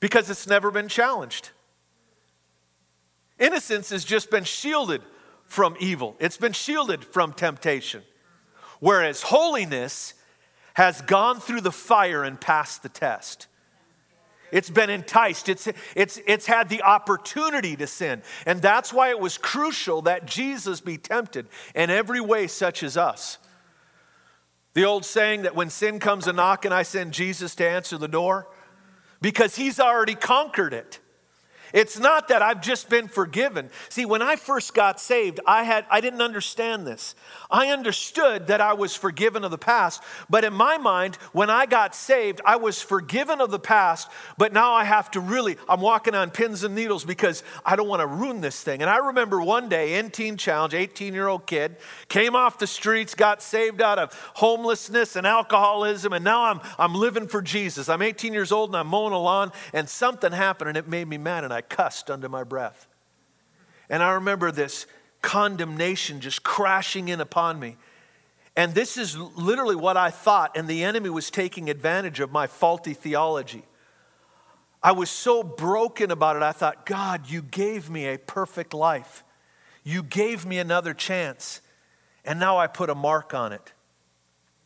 because 0.00 0.30
it's 0.30 0.46
never 0.46 0.70
been 0.70 0.88
challenged. 0.88 1.50
Innocence 3.38 3.90
has 3.90 4.02
just 4.02 4.30
been 4.30 4.44
shielded 4.44 5.02
from 5.50 5.76
evil, 5.80 6.14
it's 6.20 6.36
been 6.36 6.52
shielded 6.52 7.04
from 7.04 7.32
temptation. 7.32 8.04
Whereas 8.78 9.20
holiness 9.22 10.14
has 10.74 11.02
gone 11.02 11.40
through 11.40 11.62
the 11.62 11.72
fire 11.72 12.22
and 12.22 12.40
passed 12.40 12.84
the 12.84 12.88
test. 12.88 13.48
It's 14.52 14.70
been 14.70 14.90
enticed. 14.90 15.48
It's, 15.48 15.68
it's, 15.96 16.20
it's 16.24 16.46
had 16.46 16.68
the 16.68 16.82
opportunity 16.82 17.74
to 17.76 17.88
sin. 17.88 18.22
And 18.46 18.62
that's 18.62 18.92
why 18.92 19.10
it 19.10 19.18
was 19.18 19.38
crucial 19.38 20.02
that 20.02 20.24
Jesus 20.24 20.80
be 20.80 20.96
tempted 20.96 21.48
in 21.74 21.90
every 21.90 22.20
way, 22.20 22.46
such 22.46 22.84
as 22.84 22.96
us. 22.96 23.38
The 24.74 24.84
old 24.84 25.04
saying 25.04 25.42
that 25.42 25.56
when 25.56 25.68
sin 25.68 25.98
comes 25.98 26.28
a 26.28 26.32
knocking, 26.32 26.70
I 26.70 26.84
send 26.84 27.12
Jesus 27.12 27.56
to 27.56 27.68
answer 27.68 27.98
the 27.98 28.08
door, 28.08 28.46
because 29.20 29.56
he's 29.56 29.80
already 29.80 30.14
conquered 30.14 30.72
it. 30.72 30.99
It's 31.72 31.98
not 31.98 32.28
that 32.28 32.42
I've 32.42 32.60
just 32.60 32.88
been 32.88 33.08
forgiven. 33.08 33.70
See, 33.88 34.04
when 34.04 34.22
I 34.22 34.36
first 34.36 34.74
got 34.74 35.00
saved, 35.00 35.40
I 35.46 35.62
had 35.64 35.86
I 35.90 36.00
didn't 36.00 36.22
understand 36.22 36.86
this. 36.86 37.14
I 37.50 37.68
understood 37.68 38.48
that 38.48 38.60
I 38.60 38.72
was 38.72 38.96
forgiven 38.96 39.44
of 39.44 39.50
the 39.50 39.58
past, 39.58 40.02
but 40.28 40.44
in 40.44 40.52
my 40.52 40.78
mind, 40.78 41.16
when 41.32 41.50
I 41.50 41.66
got 41.66 41.94
saved, 41.94 42.40
I 42.44 42.56
was 42.56 42.82
forgiven 42.82 43.40
of 43.40 43.50
the 43.50 43.58
past, 43.58 44.08
but 44.36 44.52
now 44.52 44.72
I 44.72 44.84
have 44.84 45.10
to 45.12 45.20
really 45.20 45.56
I'm 45.68 45.80
walking 45.80 46.14
on 46.14 46.30
pins 46.30 46.64
and 46.64 46.74
needles 46.74 47.04
because 47.04 47.42
I 47.64 47.76
don't 47.76 47.88
want 47.88 48.00
to 48.00 48.06
ruin 48.06 48.40
this 48.40 48.62
thing. 48.62 48.82
And 48.82 48.90
I 48.90 48.98
remember 48.98 49.40
one 49.40 49.68
day 49.68 49.98
in 49.98 50.10
Teen 50.10 50.36
Challenge, 50.36 50.72
18-year-old 50.72 51.46
kid, 51.46 51.76
came 52.08 52.34
off 52.34 52.58
the 52.58 52.66
streets, 52.66 53.14
got 53.14 53.42
saved 53.42 53.80
out 53.80 53.98
of 53.98 54.12
homelessness 54.34 55.16
and 55.16 55.26
alcoholism, 55.26 56.12
and 56.12 56.24
now 56.24 56.44
I'm 56.44 56.60
I'm 56.78 56.94
living 56.94 57.28
for 57.28 57.42
Jesus. 57.42 57.88
I'm 57.88 58.02
18 58.02 58.32
years 58.32 58.52
old 58.52 58.70
and 58.70 58.76
I'm 58.76 58.88
mowing 58.88 59.12
a 59.12 59.18
lawn, 59.18 59.52
and 59.72 59.88
something 59.88 60.32
happened 60.32 60.70
and 60.70 60.76
it 60.76 60.88
made 60.88 61.06
me 61.06 61.18
mad 61.18 61.44
and 61.44 61.52
I 61.52 61.59
I 61.60 61.62
cussed 61.62 62.10
under 62.10 62.26
my 62.26 62.42
breath. 62.42 62.86
And 63.90 64.02
I 64.02 64.12
remember 64.12 64.50
this 64.50 64.86
condemnation 65.20 66.22
just 66.22 66.42
crashing 66.42 67.08
in 67.08 67.20
upon 67.20 67.60
me. 67.60 67.76
And 68.56 68.74
this 68.74 68.96
is 68.96 69.14
literally 69.18 69.76
what 69.76 69.98
I 69.98 70.08
thought, 70.08 70.56
and 70.56 70.66
the 70.66 70.84
enemy 70.84 71.10
was 71.10 71.30
taking 71.30 71.68
advantage 71.68 72.18
of 72.18 72.32
my 72.32 72.46
faulty 72.46 72.94
theology. 72.94 73.62
I 74.82 74.92
was 74.92 75.10
so 75.10 75.42
broken 75.42 76.10
about 76.10 76.36
it, 76.36 76.42
I 76.42 76.52
thought, 76.52 76.86
God, 76.86 77.28
you 77.28 77.42
gave 77.42 77.90
me 77.90 78.06
a 78.06 78.16
perfect 78.16 78.72
life. 78.72 79.22
You 79.84 80.02
gave 80.02 80.46
me 80.46 80.58
another 80.58 80.94
chance, 80.94 81.60
and 82.24 82.40
now 82.40 82.56
I 82.56 82.68
put 82.68 82.88
a 82.88 82.94
mark 82.94 83.34
on 83.34 83.52
it. 83.52 83.74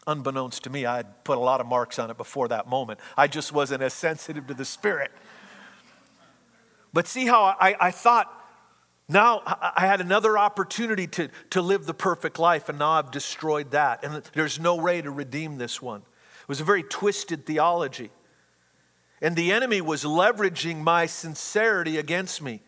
Unbeknownst 0.06 0.62
to 0.62 0.70
me, 0.70 0.86
I 0.86 0.98
had 0.98 1.24
put 1.24 1.38
a 1.38 1.40
lot 1.40 1.60
of 1.60 1.66
marks 1.66 1.98
on 1.98 2.08
it 2.08 2.16
before 2.16 2.46
that 2.48 2.68
moment. 2.68 3.00
I 3.16 3.26
just 3.26 3.52
wasn't 3.52 3.82
as 3.82 3.94
sensitive 3.94 4.46
to 4.46 4.54
the 4.54 4.64
Spirit. 4.64 5.10
But 6.94 7.08
see 7.08 7.26
how 7.26 7.42
I, 7.42 7.76
I 7.78 7.90
thought 7.90 8.32
now 9.08 9.42
I 9.44 9.86
had 9.86 10.00
another 10.00 10.38
opportunity 10.38 11.06
to, 11.08 11.28
to 11.50 11.60
live 11.60 11.84
the 11.84 11.92
perfect 11.92 12.38
life, 12.38 12.70
and 12.70 12.78
now 12.78 12.92
I've 12.92 13.10
destroyed 13.10 13.72
that. 13.72 14.02
And 14.02 14.22
there's 14.32 14.58
no 14.58 14.76
way 14.76 15.02
to 15.02 15.10
redeem 15.10 15.58
this 15.58 15.82
one. 15.82 16.00
It 16.00 16.48
was 16.48 16.60
a 16.60 16.64
very 16.64 16.82
twisted 16.82 17.44
theology. 17.44 18.10
And 19.20 19.36
the 19.36 19.52
enemy 19.52 19.80
was 19.80 20.04
leveraging 20.04 20.82
my 20.82 21.06
sincerity 21.06 21.98
against 21.98 22.40
me 22.40 22.62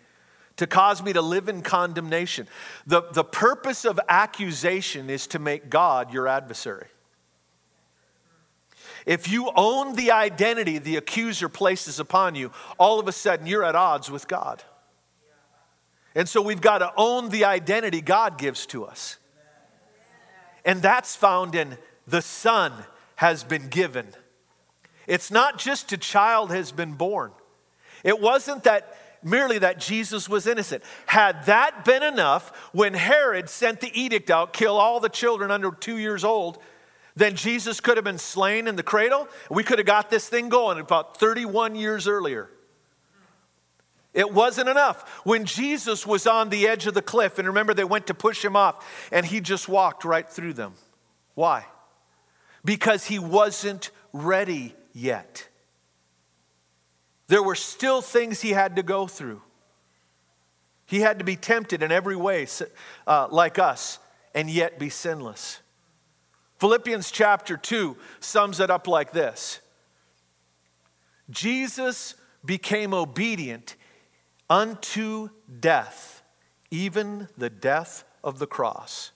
to 0.57 0.67
cause 0.67 1.03
me 1.03 1.13
to 1.13 1.23
live 1.23 1.49
in 1.49 1.63
condemnation. 1.63 2.49
The, 2.87 3.03
the 3.13 3.25
purpose 3.25 3.85
of 3.85 4.01
accusation 4.09 5.09
is 5.09 5.27
to 5.29 5.39
make 5.39 5.71
God 5.71 6.13
your 6.13 6.27
adversary. 6.27 6.89
If 9.07 9.29
you 9.29 9.51
own 9.55 9.95
the 9.95 10.11
identity 10.11 10.79
the 10.79 10.97
accuser 10.97 11.49
places 11.49 12.01
upon 12.01 12.35
you, 12.35 12.51
all 12.77 12.99
of 12.99 13.07
a 13.07 13.13
sudden 13.13 13.47
you're 13.47 13.65
at 13.65 13.77
odds 13.77 14.11
with 14.11 14.27
God. 14.27 14.63
And 16.17 16.29
so 16.29 16.43
we've 16.43 16.61
got 16.61 16.79
to 16.79 16.93
own 16.97 17.29
the 17.29 17.45
identity 17.45 18.01
God 18.01 18.37
gives 18.37 18.67
to 18.67 18.85
us. 18.85 19.19
And 20.65 20.83
that's 20.83 21.15
found 21.15 21.55
in 21.55 21.79
the 22.09 22.21
Son 22.21 22.73
has 23.15 23.45
been 23.45 23.69
given. 23.69 24.09
It's 25.07 25.31
not 25.31 25.59
just 25.59 25.93
a 25.93 25.97
child 25.97 26.51
has 26.51 26.73
been 26.73 26.95
born. 26.95 27.31
It 28.03 28.21
wasn't 28.21 28.65
that 28.65 28.97
merely 29.23 29.59
that 29.59 29.79
Jesus 29.79 30.29
was 30.29 30.47
innocent. 30.47 30.83
Had 31.07 31.47
that 31.47 31.85
been 31.85 32.03
enough, 32.03 32.51
when 32.73 32.95
Herod 32.95 33.49
sent 33.49 33.81
the 33.81 34.01
edict 34.01 34.31
out, 34.31 34.53
kill 34.53 34.77
all 34.77 35.01
the 35.01 35.09
children 35.09 35.51
under 35.51 35.71
two 35.71 35.99
years 35.99 36.25
old, 36.25 36.59
then 37.17 37.35
Jesus 37.35 37.81
could 37.81 37.97
have 37.97 38.05
been 38.05 38.19
slain 38.19 38.69
in 38.69 38.77
the 38.77 38.83
cradle. 38.83 39.27
We 39.51 39.65
could 39.65 39.79
have 39.79 39.87
got 39.87 40.11
this 40.11 40.29
thing 40.29 40.51
going 40.51 40.79
about 40.79 41.19
31 41.19 41.75
years 41.75 42.07
earlier. 42.07 42.51
It 44.13 44.33
wasn't 44.33 44.69
enough. 44.69 45.23
When 45.25 45.47
Jesus 45.47 46.07
was 46.07 46.27
on 46.27 46.51
the 46.51 46.69
edge 46.69 46.87
of 46.87 46.95
the 46.95 47.03
cliff, 47.03 47.39
and 47.39 47.49
remember 47.49 47.75
they 47.75 47.85
went 47.85 48.07
to 48.09 48.15
push 48.15 48.45
him 48.45 48.55
off, 48.55 48.87
and 49.11 49.25
he 49.25 49.41
just 49.41 49.69
walked 49.69 50.05
right 50.05 50.29
through 50.29 50.53
them. 50.53 50.75
Why? 51.35 51.67
Because 52.65 53.07
he 53.07 53.19
wasn't 53.19 53.91
ready 54.13 54.75
yet. 54.93 55.49
There 57.29 57.43
were 57.43 57.55
still 57.55 58.03
things 58.03 58.41
he 58.41 58.51
had 58.51 58.77
to 58.77 58.83
go 58.83 59.07
through. 59.07 59.43
He 60.85 61.01
had 61.01 61.19
to 61.19 61.25
be 61.25 61.37
tempted 61.37 61.83
in 61.83 61.91
every 61.91 62.17
way, 62.17 62.47
uh, 63.07 63.29
like 63.31 63.59
us, 63.59 63.99
and 64.35 64.49
yet 64.49 64.79
be 64.79 64.89
sinless. 64.89 65.61
Philippians 66.59 67.11
chapter 67.11 67.57
2 67.57 67.97
sums 68.21 68.61
it 68.61 68.71
up 68.71 68.87
like 68.87 69.13
this 69.13 69.61
Jesus 71.31 72.15
became 72.45 72.95
obedient 72.95 73.77
unto 74.49 75.31
death, 75.61 76.23
even 76.71 77.29
the 77.37 77.51
death 77.51 78.05
of 78.23 78.39
the 78.39 78.47
cross. 78.47 79.13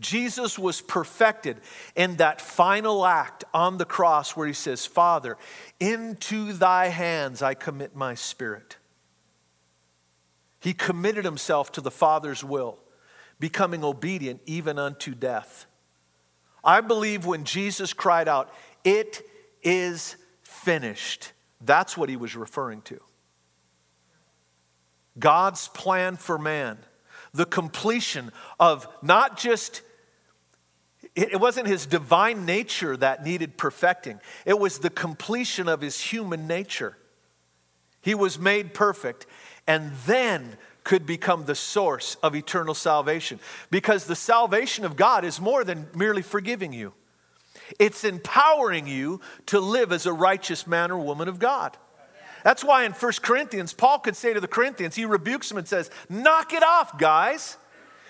Jesus 0.00 0.58
was 0.58 0.80
perfected 0.80 1.60
in 1.94 2.16
that 2.16 2.40
final 2.40 3.06
act 3.06 3.44
on 3.54 3.78
the 3.78 3.84
cross 3.84 4.36
where 4.36 4.46
he 4.46 4.52
says, 4.52 4.84
Father, 4.84 5.38
into 5.78 6.52
thy 6.52 6.88
hands 6.88 7.42
I 7.42 7.54
commit 7.54 7.94
my 7.94 8.14
spirit. 8.14 8.76
He 10.58 10.74
committed 10.74 11.24
himself 11.24 11.70
to 11.72 11.80
the 11.80 11.90
Father's 11.90 12.42
will, 12.42 12.78
becoming 13.38 13.84
obedient 13.84 14.40
even 14.46 14.78
unto 14.78 15.14
death. 15.14 15.66
I 16.64 16.80
believe 16.80 17.26
when 17.26 17.44
Jesus 17.44 17.92
cried 17.92 18.28
out, 18.28 18.52
It 18.82 19.22
is 19.62 20.16
finished, 20.42 21.32
that's 21.60 21.96
what 21.96 22.08
he 22.08 22.16
was 22.16 22.36
referring 22.36 22.82
to. 22.82 23.00
God's 25.18 25.68
plan 25.68 26.16
for 26.16 26.38
man, 26.38 26.78
the 27.32 27.46
completion 27.46 28.32
of 28.58 28.88
not 29.02 29.36
just 29.38 29.82
it 31.14 31.38
wasn't 31.38 31.68
his 31.68 31.86
divine 31.86 32.44
nature 32.44 32.96
that 32.96 33.24
needed 33.24 33.56
perfecting, 33.56 34.20
it 34.44 34.58
was 34.58 34.78
the 34.78 34.90
completion 34.90 35.68
of 35.68 35.80
his 35.80 36.00
human 36.00 36.46
nature. 36.46 36.96
He 38.00 38.14
was 38.14 38.38
made 38.38 38.74
perfect, 38.74 39.26
and 39.66 39.92
then 40.06 40.56
could 40.84 41.06
become 41.06 41.46
the 41.46 41.54
source 41.54 42.16
of 42.22 42.36
eternal 42.36 42.74
salvation. 42.74 43.40
Because 43.70 44.04
the 44.04 44.14
salvation 44.14 44.84
of 44.84 44.96
God 44.96 45.24
is 45.24 45.40
more 45.40 45.64
than 45.64 45.88
merely 45.94 46.22
forgiving 46.22 46.72
you, 46.72 46.92
it's 47.78 48.04
empowering 48.04 48.86
you 48.86 49.20
to 49.46 49.58
live 49.58 49.90
as 49.90 50.06
a 50.06 50.12
righteous 50.12 50.66
man 50.66 50.90
or 50.90 50.98
woman 50.98 51.28
of 51.28 51.38
God. 51.38 51.76
That's 52.44 52.62
why 52.62 52.84
in 52.84 52.92
1 52.92 53.12
Corinthians, 53.22 53.72
Paul 53.72 54.00
could 54.00 54.14
say 54.14 54.34
to 54.34 54.40
the 54.40 54.46
Corinthians, 54.46 54.94
he 54.94 55.06
rebukes 55.06 55.48
them 55.48 55.56
and 55.56 55.66
says, 55.66 55.90
Knock 56.10 56.52
it 56.52 56.62
off, 56.62 56.98
guys. 56.98 57.56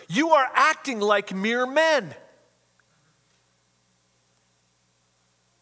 You 0.08 0.30
are 0.30 0.48
acting 0.54 0.98
like 0.98 1.32
mere 1.32 1.66
men. 1.66 2.14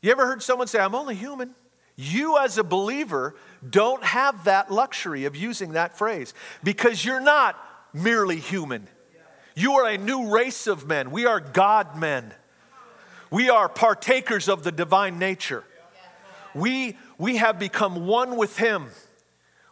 You 0.01 0.11
ever 0.11 0.27
heard 0.27 0.43
someone 0.43 0.67
say, 0.67 0.81
I'm 0.81 0.95
only 0.95 1.15
human? 1.15 1.55
You, 1.97 2.39
as 2.39 2.59
a 2.59 2.65
believer, 2.65 3.35
don't 3.69 4.03
have 4.03 4.45
that 4.45 4.71
luxury 4.71 5.25
of 5.25 5.37
using 5.37 5.73
that 5.73 5.97
phrase 5.97 6.35
because 6.65 7.05
you're 7.05 7.21
not 7.21 7.57
merely 7.93 8.39
human. 8.39 8.89
You 9.55 9.75
are 9.75 9.89
a 9.89 9.99
new 9.99 10.33
race 10.33 10.67
of 10.67 10.87
men. 10.87 11.11
We 11.11 11.27
are 11.27 11.41
God 11.41 11.97
men. 11.97 12.33
We 13.31 13.51
are 13.51 13.69
partakers 13.69 14.49
of 14.49 14.63
the 14.63 14.73
divine 14.73 15.19
nature. 15.19 15.65
We, 16.55 16.99
we 17.19 17.37
have 17.37 17.59
become 17.59 18.07
one 18.07 18.37
with 18.37 18.57
Him. 18.57 18.89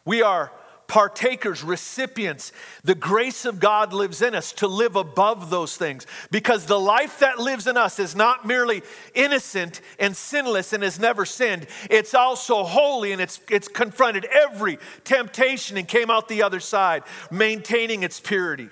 We 0.04 0.22
are 0.22 0.52
partakers, 0.90 1.62
recipients. 1.62 2.50
The 2.83 2.96
grace 2.96 3.44
of 3.44 3.61
God 3.61 3.92
lives 3.92 4.22
in 4.22 4.35
us 4.35 4.50
to 4.55 4.66
live 4.66 4.96
above 4.96 5.48
those 5.48 5.76
things 5.76 6.05
because 6.33 6.66
the 6.66 6.81
life 6.81 7.20
that 7.20 7.38
lives 7.38 7.68
in 7.68 7.76
us 7.76 8.00
is 8.00 8.16
not 8.16 8.44
merely 8.44 8.83
innocent 9.14 9.83
and 10.00 10.16
sinless 10.16 10.72
and 10.72 10.83
has 10.83 10.98
never 10.98 11.24
sinned, 11.24 11.68
it's 11.88 12.12
also 12.12 12.64
holy 12.64 13.12
and 13.12 13.20
it's, 13.22 13.38
it's 13.48 13.68
confronted 13.68 14.24
every 14.24 14.81
temptation 15.05 15.76
and 15.76 15.87
came 15.87 16.11
out 16.11 16.26
the 16.26 16.42
other 16.42 16.59
side, 16.59 17.05
maintaining 17.31 18.03
its 18.03 18.18
purity. 18.18 18.68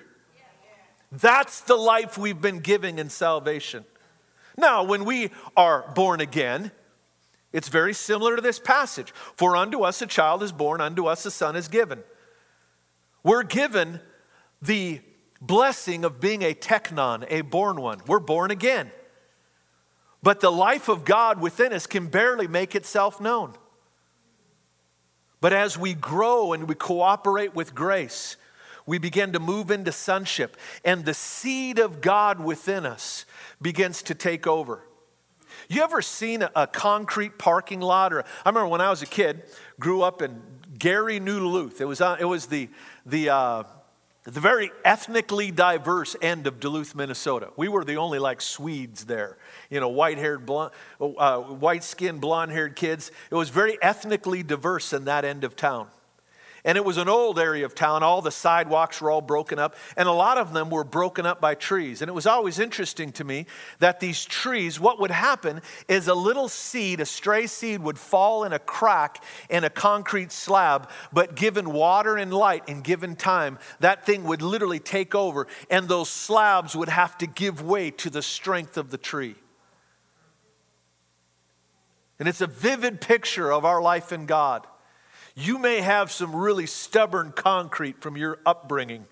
That's 1.13 1.61
the 1.61 1.77
life 1.77 2.17
we've 2.17 2.41
been 2.41 2.59
giving 2.59 2.99
in 2.99 3.09
salvation. 3.09 3.85
Now, 4.57 4.83
when 4.83 5.05
we 5.05 5.31
are 5.55 5.89
born 5.95 6.19
again, 6.19 6.71
it's 7.51 7.69
very 7.69 7.93
similar 7.93 8.35
to 8.35 8.41
this 8.41 8.59
passage. 8.59 9.11
For 9.35 9.55
unto 9.55 9.81
us 9.81 10.01
a 10.01 10.07
child 10.07 10.43
is 10.43 10.51
born, 10.51 10.81
unto 10.81 11.07
us 11.07 11.25
a 11.25 11.31
son 11.31 11.55
is 11.55 11.67
given. 11.67 12.03
We're 13.23 13.43
given 13.43 13.99
the 14.61 15.01
blessing 15.41 16.05
of 16.05 16.19
being 16.19 16.43
a 16.43 16.53
teknon, 16.53 17.25
a 17.29 17.41
born 17.41 17.81
one. 17.81 18.01
We're 18.05 18.19
born 18.19 18.51
again. 18.51 18.91
But 20.21 20.41
the 20.41 20.51
life 20.51 20.89
of 20.89 21.05
God 21.05 21.41
within 21.41 21.73
us 21.73 21.87
can 21.87 22.07
barely 22.07 22.47
make 22.47 22.75
itself 22.75 23.21
known. 23.21 23.53
But 25.41 25.53
as 25.53 25.77
we 25.77 25.93
grow 25.93 26.51
and 26.51 26.67
we 26.67 26.75
cooperate 26.75 27.55
with 27.55 27.73
grace, 27.73 28.35
we 28.85 28.97
begin 28.97 29.33
to 29.33 29.39
move 29.39 29.71
into 29.71 29.91
sonship, 29.91 30.57
and 30.83 31.05
the 31.05 31.13
seed 31.13 31.79
of 31.79 32.01
God 32.01 32.43
within 32.43 32.85
us 32.85 33.25
begins 33.61 34.01
to 34.03 34.15
take 34.15 34.47
over. 34.47 34.83
You 35.69 35.83
ever 35.83 36.01
seen 36.01 36.41
a, 36.41 36.51
a 36.55 36.67
concrete 36.67 37.37
parking 37.37 37.79
lot? 37.79 38.11
Or 38.11 38.23
I 38.43 38.49
remember 38.49 38.67
when 38.67 38.81
I 38.81 38.89
was 38.89 39.03
a 39.03 39.05
kid, 39.05 39.43
grew 39.79 40.01
up 40.01 40.23
in 40.23 40.41
Gary, 40.77 41.19
New 41.19 41.39
Duluth. 41.39 41.79
It 41.79 41.85
was, 41.85 42.01
uh, 42.01 42.17
it 42.19 42.25
was 42.25 42.47
the, 42.47 42.69
the, 43.05 43.29
uh, 43.29 43.63
the 44.23 44.39
very 44.39 44.71
ethnically 44.83 45.51
diverse 45.51 46.15
end 46.23 46.47
of 46.47 46.59
Duluth, 46.59 46.95
Minnesota. 46.95 47.49
We 47.55 47.67
were 47.67 47.85
the 47.85 47.97
only 47.97 48.17
like 48.17 48.41
Swedes 48.41 49.05
there, 49.05 49.37
you 49.69 49.79
know, 49.79 49.89
white 49.89 50.17
haired, 50.17 50.43
blonde, 50.43 50.71
uh, 50.99 51.37
white 51.37 51.83
skinned, 51.83 52.19
blonde 52.19 52.51
haired 52.51 52.75
kids. 52.75 53.11
It 53.29 53.35
was 53.35 53.49
very 53.49 53.77
ethnically 53.81 54.41
diverse 54.41 54.91
in 54.91 55.05
that 55.05 55.23
end 55.23 55.43
of 55.43 55.55
town. 55.55 55.87
And 56.65 56.77
it 56.77 56.83
was 56.83 56.97
an 56.97 57.09
old 57.09 57.39
area 57.39 57.65
of 57.65 57.75
town. 57.75 58.03
All 58.03 58.21
the 58.21 58.31
sidewalks 58.31 59.01
were 59.01 59.11
all 59.11 59.21
broken 59.21 59.59
up, 59.59 59.75
and 59.95 60.07
a 60.07 60.11
lot 60.13 60.37
of 60.37 60.53
them 60.53 60.69
were 60.69 60.83
broken 60.83 61.25
up 61.25 61.39
by 61.39 61.55
trees. 61.55 62.01
And 62.01 62.09
it 62.09 62.13
was 62.13 62.27
always 62.27 62.59
interesting 62.59 63.11
to 63.13 63.23
me 63.23 63.45
that 63.79 63.99
these 63.99 64.25
trees, 64.25 64.79
what 64.79 64.99
would 64.99 65.11
happen 65.11 65.61
is 65.87 66.07
a 66.07 66.13
little 66.13 66.49
seed, 66.49 66.99
a 66.99 67.05
stray 67.05 67.47
seed, 67.47 67.81
would 67.81 67.97
fall 67.97 68.43
in 68.43 68.53
a 68.53 68.59
crack 68.59 69.23
in 69.49 69.63
a 69.63 69.69
concrete 69.69 70.31
slab, 70.31 70.89
but 71.13 71.35
given 71.35 71.71
water 71.71 72.17
and 72.17 72.33
light 72.33 72.63
and 72.67 72.83
given 72.83 73.15
time, 73.15 73.57
that 73.79 74.05
thing 74.05 74.23
would 74.25 74.41
literally 74.41 74.79
take 74.79 75.15
over, 75.15 75.47
and 75.69 75.87
those 75.87 76.09
slabs 76.09 76.75
would 76.75 76.89
have 76.89 77.17
to 77.17 77.27
give 77.27 77.61
way 77.61 77.91
to 77.91 78.09
the 78.09 78.21
strength 78.21 78.77
of 78.77 78.91
the 78.91 78.97
tree. 78.97 79.35
And 82.19 82.27
it's 82.27 82.41
a 82.41 82.47
vivid 82.47 82.99
picture 82.99 83.51
of 83.51 83.63
our 83.63 83.81
life 83.81 84.11
in 84.11 84.25
God. 84.25 84.67
You 85.39 85.57
may 85.57 85.79
have 85.79 86.11
some 86.11 86.35
really 86.35 86.65
stubborn 86.65 87.31
concrete 87.31 88.01
from 88.01 88.17
your 88.17 88.39
upbringing, 88.45 89.05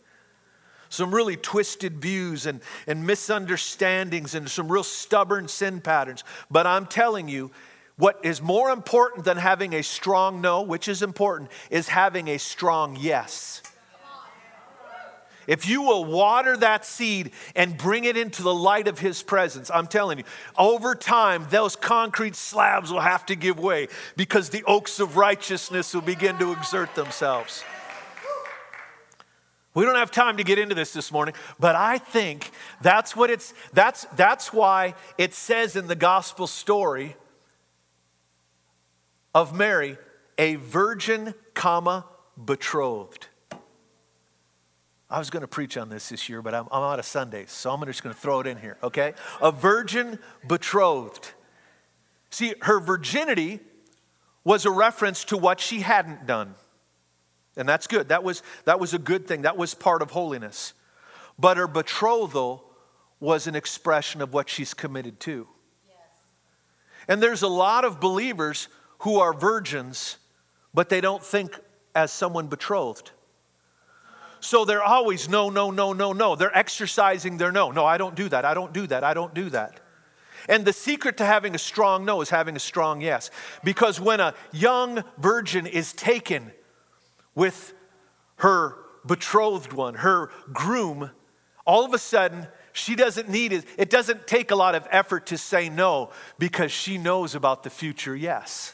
some 0.90 1.16
really 1.16 1.38
twisted 1.38 2.02
views 2.02 2.46
and, 2.46 2.60
and 2.86 3.08
misunderstandings, 3.08 4.36
and 4.36 4.50
some 4.50 4.70
real 4.70 4.84
stubborn 4.84 5.48
sin 5.48 5.80
patterns. 5.80 6.26
But 6.52 6.68
I'm 6.68 6.86
telling 6.86 7.30
you, 7.30 7.52
what 7.96 8.20
is 8.24 8.42
more 8.42 8.72
important 8.72 9.24
than 9.24 9.38
having 9.38 9.74
a 9.74 9.82
strong 9.82 10.42
no, 10.42 10.64
which 10.64 10.90
is 10.90 11.02
important, 11.02 11.50
is 11.70 11.88
having 11.88 12.28
a 12.28 12.38
strong 12.38 12.98
yes. 13.00 13.62
If 15.48 15.68
you 15.68 15.82
will 15.82 16.04
water 16.04 16.58
that 16.58 16.86
seed 16.86 17.32
and 17.56 17.78
bring 17.78 18.04
it 18.04 18.18
into 18.18 18.44
the 18.44 18.54
light 18.54 18.88
of 18.90 19.00
His 19.00 19.24
presence, 19.24 19.72
I'm 19.74 19.88
telling 19.88 20.20
you, 20.20 20.26
over 20.58 20.94
time, 20.94 21.48
those 21.50 21.78
concrete 21.78 22.36
slabs 22.36 22.92
will 22.92 23.00
have 23.00 23.26
to 23.28 23.36
give 23.36 23.58
way 23.58 23.88
because 24.18 24.50
the 24.50 24.64
oaks 24.66 25.00
of 25.00 25.16
righteousness 25.16 25.94
will 25.94 26.02
begin 26.02 26.38
to 26.40 26.52
exert 26.52 26.94
themselves. 26.96 27.64
We 29.74 29.86
don't 29.86 29.96
have 29.96 30.12
time 30.12 30.38
to 30.38 30.44
get 30.44 30.58
into 30.58 30.76
this 30.76 30.92
this 30.92 31.12
morning, 31.12 31.36
but 31.60 31.76
I 31.76 32.00
think 32.00 32.50
that's 32.82 33.16
what 33.16 33.30
it's 33.30 33.54
that's 33.74 34.06
that's 34.16 34.52
why 34.52 34.96
it 35.20 35.36
says 35.36 35.76
in 35.76 35.86
the 35.86 35.96
gospel 35.96 36.48
story 36.48 37.16
of 39.36 39.56
Mary, 39.56 40.00
a 40.40 40.56
virgin, 40.56 41.36
comma, 41.54 42.06
betrothed. 42.44 43.28
I 45.10 45.20
was 45.20 45.30
going 45.30 45.42
to 45.42 45.48
preach 45.48 45.78
on 45.78 45.90
this 45.90 46.10
this 46.10 46.28
year, 46.28 46.42
but 46.42 46.54
I'm, 46.54 46.68
I'm 46.72 46.84
out 46.84 47.00
of 47.00 47.06
Sundays, 47.06 47.52
so 47.52 47.72
I'm 47.72 47.86
just 47.86 48.04
going 48.04 48.14
to 48.14 48.20
throw 48.20 48.42
it 48.42 48.48
in 48.48 48.58
here, 48.58 48.78
okay? 48.84 49.14
A 49.42 49.52
virgin 49.52 50.20
betrothed. 50.48 51.32
See, 52.30 52.54
her 52.62 52.80
virginity 52.80 53.62
was 54.44 54.66
a 54.66 54.72
reference 54.72 55.24
to 55.26 55.38
what 55.38 55.60
she 55.60 55.80
hadn't 55.80 56.26
done. 56.26 56.56
And 57.56 57.68
that's 57.68 57.88
good. 57.88 58.10
That 58.10 58.24
was, 58.24 58.44
that 58.66 58.80
was 58.80 58.94
a 58.94 59.00
good 59.00 59.28
thing. 59.28 59.44
That 59.44 59.58
was 59.58 59.74
part 59.74 60.02
of 60.02 60.12
holiness. 60.12 60.74
But 61.40 61.58
her 61.58 61.68
betrothal 61.68 62.64
was 63.20 63.48
an 63.48 63.56
expression 63.56 64.22
of 64.22 64.34
what 64.34 64.50
she's 64.50 64.74
committed 64.74 65.20
to. 65.22 65.48
Yes. 65.88 65.98
And 67.08 67.24
there's 67.24 67.42
a 67.42 67.48
lot 67.48 67.84
of 67.84 68.00
believers 68.00 68.68
who 69.00 69.20
are 69.20 69.34
virgins, 69.34 70.18
but 70.74 70.90
they 70.90 71.02
don't 71.02 71.24
think 71.24 71.58
as 71.96 72.12
someone 72.12 72.48
betrothed. 72.48 73.12
So 74.40 74.66
they're 74.66 74.84
always 74.84 75.28
no, 75.28 75.50
no, 75.50 75.72
no, 75.72 75.94
no, 75.94 76.14
no. 76.14 76.36
They're 76.36 76.56
exercising 76.56 77.38
their 77.38 77.52
no. 77.52 77.72
No, 77.72 77.86
I 77.86 77.98
don't 77.98 78.16
do 78.16 78.30
that. 78.30 78.46
I 78.46 78.54
don't 78.54 78.74
do 78.74 78.88
that. 78.88 79.04
I 79.04 79.14
don't 79.14 79.34
do 79.34 79.50
that. 79.50 79.80
And 80.50 80.64
the 80.64 80.74
secret 80.74 81.18
to 81.18 81.26
having 81.26 81.56
a 81.56 81.58
strong 81.58 82.06
no 82.06 82.22
is 82.22 82.30
having 82.30 82.56
a 82.56 82.60
strong 82.60 83.02
yes. 83.02 83.32
Because 83.64 84.00
when 84.00 84.20
a 84.20 84.34
young 84.52 85.04
virgin 85.18 85.66
is 85.66 85.92
taken 85.94 86.52
with 87.36 87.74
her 88.38 88.78
betrothed 89.06 89.74
one, 89.74 89.96
her 89.96 90.30
groom, 90.54 91.12
all 91.66 91.84
of 91.84 91.94
a 91.94 91.98
sudden, 91.98 92.48
she 92.72 92.96
doesn't 92.96 93.28
need 93.28 93.52
it. 93.52 93.66
It 93.78 93.90
doesn't 93.90 94.28
take 94.28 94.52
a 94.52 94.56
lot 94.56 94.76
of 94.76 94.88
effort 94.92 95.28
to 95.28 95.38
say 95.38 95.68
no 95.68 96.12
because 96.38 96.72
she 96.72 96.98
knows 96.98 97.36
about 97.36 97.64
the 97.64 97.70
future 97.70 98.16
yes. 98.16 98.74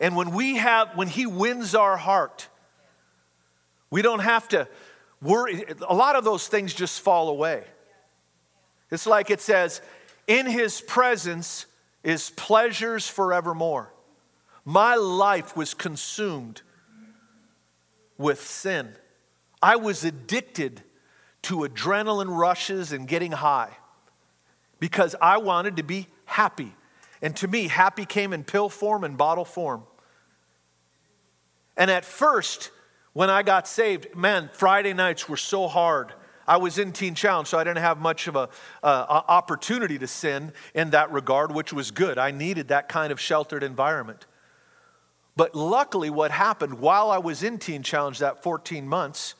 And 0.00 0.16
when 0.16 0.32
we 0.32 0.56
have, 0.56 0.96
when 0.96 1.06
he 1.06 1.26
wins 1.26 1.74
our 1.76 1.96
heart, 1.96 2.48
we 3.92 4.00
don't 4.00 4.20
have 4.20 4.48
to 4.48 4.66
worry. 5.20 5.64
A 5.86 5.94
lot 5.94 6.16
of 6.16 6.24
those 6.24 6.48
things 6.48 6.72
just 6.72 7.02
fall 7.02 7.28
away. 7.28 7.62
It's 8.90 9.06
like 9.06 9.30
it 9.30 9.42
says, 9.42 9.82
in 10.26 10.46
his 10.46 10.80
presence 10.80 11.66
is 12.02 12.30
pleasures 12.30 13.06
forevermore. 13.06 13.92
My 14.64 14.94
life 14.94 15.54
was 15.56 15.74
consumed 15.74 16.62
with 18.16 18.40
sin. 18.40 18.94
I 19.60 19.76
was 19.76 20.04
addicted 20.04 20.82
to 21.42 21.58
adrenaline 21.58 22.34
rushes 22.34 22.92
and 22.92 23.06
getting 23.06 23.32
high 23.32 23.76
because 24.80 25.14
I 25.20 25.36
wanted 25.36 25.76
to 25.76 25.82
be 25.82 26.08
happy. 26.24 26.72
And 27.20 27.36
to 27.36 27.46
me, 27.46 27.68
happy 27.68 28.06
came 28.06 28.32
in 28.32 28.42
pill 28.42 28.70
form 28.70 29.04
and 29.04 29.18
bottle 29.18 29.44
form. 29.44 29.82
And 31.76 31.90
at 31.90 32.06
first, 32.06 32.70
when 33.12 33.30
I 33.30 33.42
got 33.42 33.68
saved, 33.68 34.14
man, 34.16 34.50
Friday 34.52 34.94
nights 34.94 35.28
were 35.28 35.36
so 35.36 35.68
hard. 35.68 36.14
I 36.46 36.56
was 36.56 36.78
in 36.78 36.92
Teen 36.92 37.14
Challenge, 37.14 37.46
so 37.46 37.58
I 37.58 37.64
didn't 37.64 37.82
have 37.82 37.98
much 37.98 38.26
of 38.26 38.36
an 38.36 38.48
uh, 38.82 39.22
opportunity 39.28 39.98
to 39.98 40.06
sin 40.06 40.52
in 40.74 40.90
that 40.90 41.12
regard, 41.12 41.52
which 41.52 41.72
was 41.72 41.90
good. 41.90 42.18
I 42.18 42.30
needed 42.30 42.68
that 42.68 42.88
kind 42.88 43.12
of 43.12 43.20
sheltered 43.20 43.62
environment. 43.62 44.26
But 45.36 45.54
luckily, 45.54 46.10
what 46.10 46.30
happened 46.30 46.74
while 46.80 47.10
I 47.10 47.18
was 47.18 47.42
in 47.42 47.58
Teen 47.58 47.82
Challenge 47.82 48.18
that 48.18 48.42
14 48.42 48.86
months, 48.86 49.34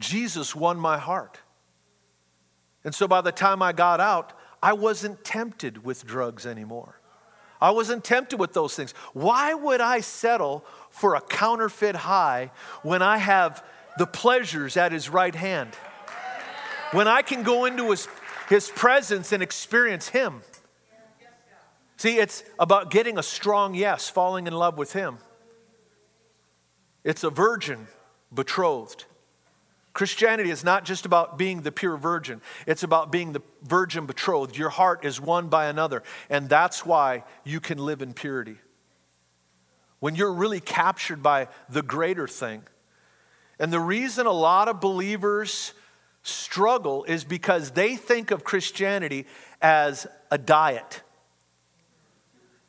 Jesus 0.00 0.54
won 0.54 0.78
my 0.78 0.98
heart. 0.98 1.40
And 2.84 2.94
so 2.94 3.08
by 3.08 3.20
the 3.20 3.32
time 3.32 3.62
I 3.62 3.72
got 3.72 4.00
out, 4.00 4.32
I 4.62 4.74
wasn't 4.74 5.24
tempted 5.24 5.84
with 5.84 6.06
drugs 6.06 6.46
anymore. 6.46 7.00
I 7.64 7.70
wasn't 7.70 8.04
tempted 8.04 8.38
with 8.38 8.52
those 8.52 8.76
things. 8.76 8.92
Why 9.14 9.54
would 9.54 9.80
I 9.80 10.00
settle 10.00 10.64
for 10.90 11.14
a 11.14 11.20
counterfeit 11.20 11.96
high 11.96 12.50
when 12.82 13.00
I 13.00 13.16
have 13.16 13.64
the 13.96 14.06
pleasures 14.06 14.76
at 14.76 14.92
his 14.92 15.08
right 15.08 15.34
hand? 15.34 15.70
When 16.92 17.08
I 17.08 17.22
can 17.22 17.42
go 17.42 17.64
into 17.64 17.90
his, 17.90 18.06
his 18.48 18.70
presence 18.70 19.32
and 19.32 19.42
experience 19.42 20.08
him. 20.08 20.42
See, 21.96 22.18
it's 22.18 22.44
about 22.58 22.90
getting 22.90 23.16
a 23.16 23.22
strong 23.22 23.74
yes, 23.74 24.10
falling 24.10 24.46
in 24.46 24.52
love 24.52 24.76
with 24.76 24.92
Him. 24.92 25.16
It's 27.02 27.24
a 27.24 27.30
virgin 27.30 27.86
betrothed. 28.32 29.06
Christianity 29.94 30.50
is 30.50 30.64
not 30.64 30.84
just 30.84 31.06
about 31.06 31.38
being 31.38 31.62
the 31.62 31.70
pure 31.70 31.96
virgin, 31.96 32.42
it's 32.66 32.82
about 32.82 33.12
being 33.12 33.32
the 33.32 33.42
virgin 33.62 34.06
betrothed. 34.06 34.56
Your 34.56 34.68
heart 34.68 35.04
is 35.04 35.20
won 35.20 35.48
by 35.48 35.66
another, 35.66 36.02
and 36.28 36.48
that's 36.48 36.84
why 36.84 37.22
you 37.44 37.60
can 37.60 37.78
live 37.78 38.02
in 38.02 38.12
purity. 38.12 38.56
When 40.00 40.16
you're 40.16 40.32
really 40.32 40.60
captured 40.60 41.22
by 41.22 41.48
the 41.70 41.80
greater 41.80 42.28
thing. 42.28 42.64
And 43.60 43.72
the 43.72 43.80
reason 43.80 44.26
a 44.26 44.32
lot 44.32 44.66
of 44.66 44.80
believers 44.80 45.72
struggle 46.24 47.04
is 47.04 47.22
because 47.22 47.70
they 47.70 47.94
think 47.94 48.32
of 48.32 48.42
Christianity 48.42 49.26
as 49.62 50.08
a 50.30 50.38
diet. 50.38 51.02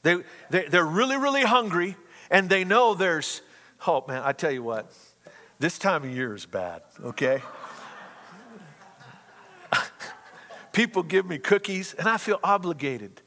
They, 0.03 0.17
they, 0.51 0.67
they're 0.67 0.85
really, 0.85 1.17
really 1.17 1.41
hungry, 1.41 1.97
and 2.29 2.49
they 2.49 2.63
know 2.63 2.93
there's, 2.93 3.41
oh 3.87 4.05
man, 4.07 4.21
I 4.23 4.31
tell 4.31 4.51
you 4.51 4.61
what, 4.61 4.93
this 5.65 5.79
time 5.79 6.03
of 6.03 6.11
year 6.11 6.35
is 6.35 6.45
bad, 6.45 6.83
okay? 7.03 7.41
People 10.73 11.01
give 11.01 11.25
me 11.25 11.39
cookies, 11.39 11.95
and 11.95 12.07
I 12.07 12.17
feel 12.17 12.39
obligated. 12.43 13.19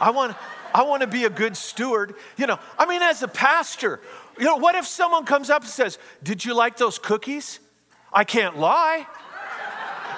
I 0.00 0.08
want, 0.08 0.34
I 0.74 0.84
want 0.84 1.02
to 1.02 1.06
be 1.06 1.24
a 1.24 1.28
good 1.28 1.54
steward. 1.54 2.14
You 2.38 2.46
know, 2.46 2.58
I 2.78 2.86
mean, 2.86 3.02
as 3.02 3.22
a 3.22 3.28
pastor, 3.28 4.00
you 4.38 4.46
know, 4.46 4.56
what 4.56 4.74
if 4.74 4.86
someone 4.86 5.26
comes 5.26 5.50
up 5.50 5.64
and 5.64 5.70
says, 5.70 5.98
Did 6.22 6.42
you 6.46 6.54
like 6.54 6.78
those 6.78 6.98
cookies? 6.98 7.60
I 8.10 8.24
can't 8.24 8.58
lie. 8.58 9.06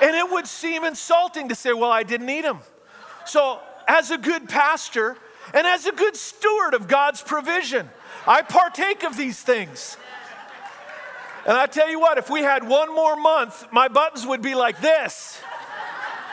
And 0.01 0.15
it 0.15 0.31
would 0.31 0.47
seem 0.47 0.85
insulting 0.85 1.49
to 1.49 1.57
say, 1.57 1.73
Well, 1.73 1.91
I 1.91 2.05
didn't 2.05 2.31
eat 2.31 2.43
them. 2.43 2.61
So, 3.27 3.59
as 3.89 4.13
a 4.13 4.19
good 4.19 4.49
pastor 4.49 5.17
and 5.53 5.67
as 5.67 5.87
a 5.87 5.93
good 5.93 6.15
steward 6.15 6.75
of 6.75 6.87
God's 6.87 7.21
provision, 7.21 7.91
I 8.29 8.43
partake 8.43 9.03
of 9.03 9.17
these 9.17 9.43
things. 9.43 9.97
And 11.47 11.57
I 11.57 11.67
tell 11.67 11.91
you 11.91 12.01
what, 12.01 12.17
if 12.17 12.31
we 12.31 12.41
had 12.41 12.67
one 12.67 12.95
more 12.95 13.17
month, 13.17 13.67
my 13.71 13.89
buttons 13.89 14.27
would 14.27 14.41
be 14.41 14.55
like 14.55 14.81
this. 14.81 15.41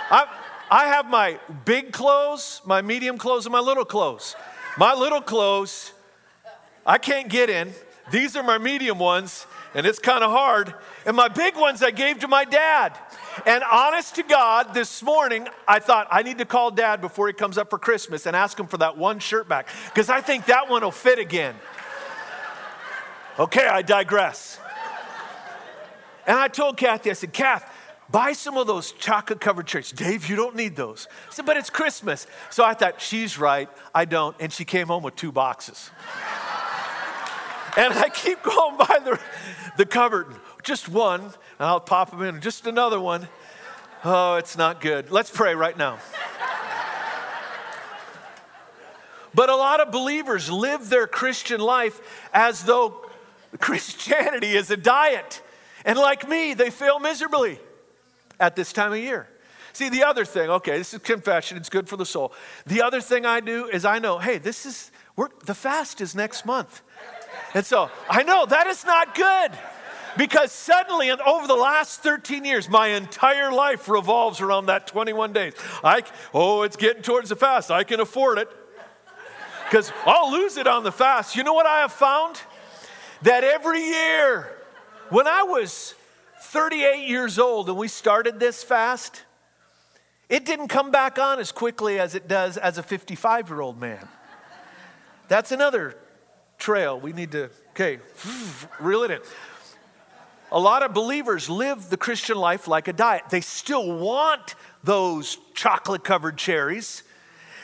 I, 0.09 0.27
I 0.69 0.87
have 0.87 1.09
my 1.09 1.37
big 1.65 1.91
clothes, 1.91 2.61
my 2.65 2.81
medium 2.81 3.17
clothes, 3.17 3.45
and 3.45 3.51
my 3.51 3.59
little 3.59 3.83
clothes. 3.83 4.35
My 4.77 4.93
little 4.93 5.21
clothes, 5.21 5.91
I 6.85 6.97
can't 6.97 7.27
get 7.27 7.49
in. 7.49 7.73
These 8.09 8.37
are 8.37 8.43
my 8.43 8.57
medium 8.57 8.99
ones, 8.99 9.45
and 9.73 9.85
it's 9.85 9.99
kind 9.99 10.23
of 10.23 10.31
hard. 10.31 10.73
And 11.05 11.15
my 11.15 11.27
big 11.27 11.57
ones 11.57 11.83
I 11.83 11.91
gave 11.91 12.19
to 12.19 12.27
my 12.27 12.45
dad. 12.45 12.97
And 13.45 13.63
honest 13.69 14.15
to 14.15 14.23
God, 14.23 14.73
this 14.73 15.03
morning 15.03 15.47
I 15.67 15.79
thought 15.79 16.07
I 16.09 16.23
need 16.23 16.37
to 16.37 16.45
call 16.45 16.71
dad 16.71 17.01
before 17.01 17.27
he 17.27 17.33
comes 17.33 17.57
up 17.57 17.69
for 17.69 17.79
Christmas 17.79 18.25
and 18.25 18.35
ask 18.35 18.59
him 18.59 18.67
for 18.67 18.77
that 18.77 18.97
one 18.97 19.19
shirt 19.19 19.47
back 19.47 19.67
because 19.85 20.09
I 20.09 20.19
think 20.19 20.45
that 20.45 20.69
one 20.69 20.81
will 20.83 20.91
fit 20.91 21.19
again. 21.19 21.55
Okay, 23.39 23.65
I 23.65 23.81
digress. 23.81 24.59
And 26.27 26.37
I 26.37 26.47
told 26.47 26.77
Kathy, 26.77 27.09
I 27.09 27.13
said, 27.13 27.33
Kath, 27.33 27.71
buy 28.09 28.33
some 28.33 28.57
of 28.57 28.67
those 28.67 28.91
chocolate 28.91 29.39
covered 29.39 29.67
cherries. 29.67 29.91
Dave, 29.91 30.29
you 30.29 30.35
don't 30.35 30.55
need 30.55 30.75
those. 30.75 31.07
I 31.29 31.33
said, 31.33 31.45
but 31.45 31.57
it's 31.57 31.69
Christmas. 31.69 32.27
So 32.49 32.63
I 32.63 32.73
thought, 32.73 33.01
she's 33.01 33.37
right, 33.37 33.69
I 33.93 34.05
don't. 34.05 34.35
And 34.39 34.51
she 34.51 34.65
came 34.65 34.87
home 34.87 35.03
with 35.03 35.15
two 35.15 35.31
boxes. 35.31 35.89
and 37.77 37.93
I 37.93 38.09
keep 38.09 38.43
going 38.43 38.77
by 38.77 38.99
the, 39.03 39.19
the 39.77 39.85
cupboard, 39.85 40.27
just 40.63 40.89
one, 40.89 41.21
and 41.21 41.33
I'll 41.59 41.79
pop 41.79 42.11
them 42.11 42.21
in, 42.21 42.41
just 42.41 42.67
another 42.67 42.99
one. 42.99 43.27
Oh, 44.03 44.35
it's 44.35 44.57
not 44.57 44.81
good. 44.81 45.11
Let's 45.11 45.29
pray 45.29 45.55
right 45.55 45.77
now. 45.77 45.99
But 49.33 49.49
a 49.49 49.55
lot 49.55 49.79
of 49.79 49.91
believers 49.91 50.51
live 50.51 50.89
their 50.89 51.07
Christian 51.07 51.61
life 51.61 52.01
as 52.33 52.63
though 52.63 53.05
Christianity 53.59 54.55
is 54.55 54.69
a 54.71 54.77
diet. 54.77 55.41
And 55.85 55.97
like 55.97 56.27
me, 56.27 56.53
they 56.53 56.69
fail 56.69 56.99
miserably 56.99 57.59
at 58.39 58.55
this 58.55 58.73
time 58.73 58.91
of 58.91 58.99
year. 58.99 59.27
See, 59.73 59.89
the 59.89 60.03
other 60.03 60.25
thing, 60.25 60.49
okay, 60.49 60.77
this 60.77 60.93
is 60.93 60.99
confession, 60.99 61.57
it's 61.57 61.69
good 61.69 61.87
for 61.87 61.95
the 61.95 62.05
soul. 62.05 62.33
The 62.65 62.81
other 62.81 62.99
thing 62.99 63.25
I 63.25 63.39
do 63.39 63.67
is 63.67 63.85
I 63.85 63.99
know, 63.99 64.19
hey, 64.19 64.37
this 64.37 64.65
is, 64.65 64.91
we're, 65.15 65.29
the 65.45 65.53
fast 65.53 66.01
is 66.01 66.13
next 66.13 66.45
month. 66.45 66.81
And 67.53 67.65
so 67.65 67.89
I 68.09 68.23
know 68.23 68.45
that 68.45 68.67
is 68.67 68.85
not 68.85 69.15
good 69.15 69.51
because 70.17 70.51
suddenly, 70.51 71.09
and 71.09 71.21
over 71.21 71.47
the 71.47 71.55
last 71.55 72.01
13 72.01 72.43
years, 72.43 72.69
my 72.69 72.87
entire 72.87 73.51
life 73.51 73.87
revolves 73.87 74.41
around 74.41 74.65
that 74.65 74.87
21 74.87 75.31
days. 75.33 75.53
I, 75.83 76.03
oh, 76.33 76.63
it's 76.63 76.75
getting 76.75 77.01
towards 77.01 77.29
the 77.29 77.35
fast. 77.35 77.71
I 77.71 77.83
can 77.83 77.99
afford 77.99 78.37
it 78.39 78.49
because 79.69 79.91
I'll 80.05 80.31
lose 80.31 80.57
it 80.57 80.67
on 80.67 80.83
the 80.83 80.91
fast. 80.91 81.35
You 81.35 81.43
know 81.43 81.53
what 81.53 81.65
I 81.65 81.79
have 81.79 81.93
found? 81.93 82.41
That 83.21 83.43
every 83.43 83.81
year, 83.81 84.57
when 85.11 85.27
I 85.27 85.43
was 85.43 85.93
38 86.39 87.07
years 87.07 87.37
old 87.37 87.67
and 87.67 87.77
we 87.77 87.89
started 87.89 88.39
this 88.39 88.63
fast, 88.63 89.23
it 90.29 90.45
didn't 90.45 90.69
come 90.69 90.89
back 90.89 91.19
on 91.19 91.37
as 91.37 91.51
quickly 91.51 91.99
as 91.99 92.15
it 92.15 92.29
does 92.29 92.57
as 92.57 92.77
a 92.77 92.83
55 92.83 93.49
year 93.49 93.59
old 93.59 93.79
man. 93.79 94.07
That's 95.27 95.51
another 95.51 95.97
trail 96.57 96.97
we 96.97 97.11
need 97.11 97.33
to, 97.33 97.49
okay, 97.71 97.99
reel 98.79 99.03
it 99.03 99.11
in. 99.11 99.19
A 100.53 100.59
lot 100.59 100.81
of 100.81 100.93
believers 100.93 101.49
live 101.49 101.89
the 101.89 101.97
Christian 101.97 102.37
life 102.37 102.67
like 102.67 102.87
a 102.87 102.93
diet. 102.93 103.23
They 103.29 103.41
still 103.41 103.97
want 103.97 104.55
those 104.83 105.37
chocolate 105.53 106.05
covered 106.05 106.37
cherries. 106.37 107.03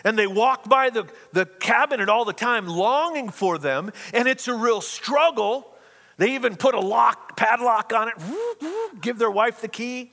And 0.03 0.17
they 0.17 0.27
walk 0.27 0.67
by 0.69 0.89
the, 0.89 1.07
the 1.33 1.45
cabinet 1.45 2.09
all 2.09 2.25
the 2.25 2.33
time 2.33 2.67
longing 2.67 3.29
for 3.29 3.57
them. 3.57 3.91
And 4.13 4.27
it's 4.27 4.47
a 4.47 4.53
real 4.53 4.79
struggle 4.79 5.73
they 6.17 6.33
even 6.35 6.55
put 6.55 6.75
a 6.75 6.79
lock, 6.79 7.37
padlock 7.37 7.93
on 7.93 8.09
it, 8.09 9.01
give 9.01 9.19
their 9.19 9.31
wife 9.31 9.61
the 9.61 9.67
key, 9.67 10.11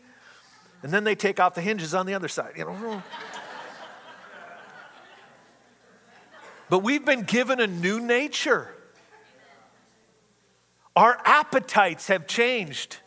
and 0.83 0.93
then 0.93 1.05
they 1.05 1.15
take 1.15 1.41
off 1.41 1.55
the 1.55 1.63
hinges 1.63 1.95
on 1.95 2.05
the 2.07 2.15
other 2.15 2.29
side. 2.29 2.53
You 2.57 2.67
know. 2.67 3.03
but 6.69 6.81
we've 6.81 7.05
been 7.05 7.23
given 7.23 7.59
a 7.59 7.67
new 7.67 8.01
nature. 8.01 8.69
Our 10.95 11.19
appetites 11.25 12.09
have 12.09 12.27
changed. 12.27 12.99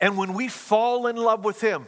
And 0.00 0.16
when 0.16 0.34
we 0.34 0.48
fall 0.48 1.06
in 1.06 1.16
love 1.16 1.44
with 1.44 1.60
Him, 1.60 1.86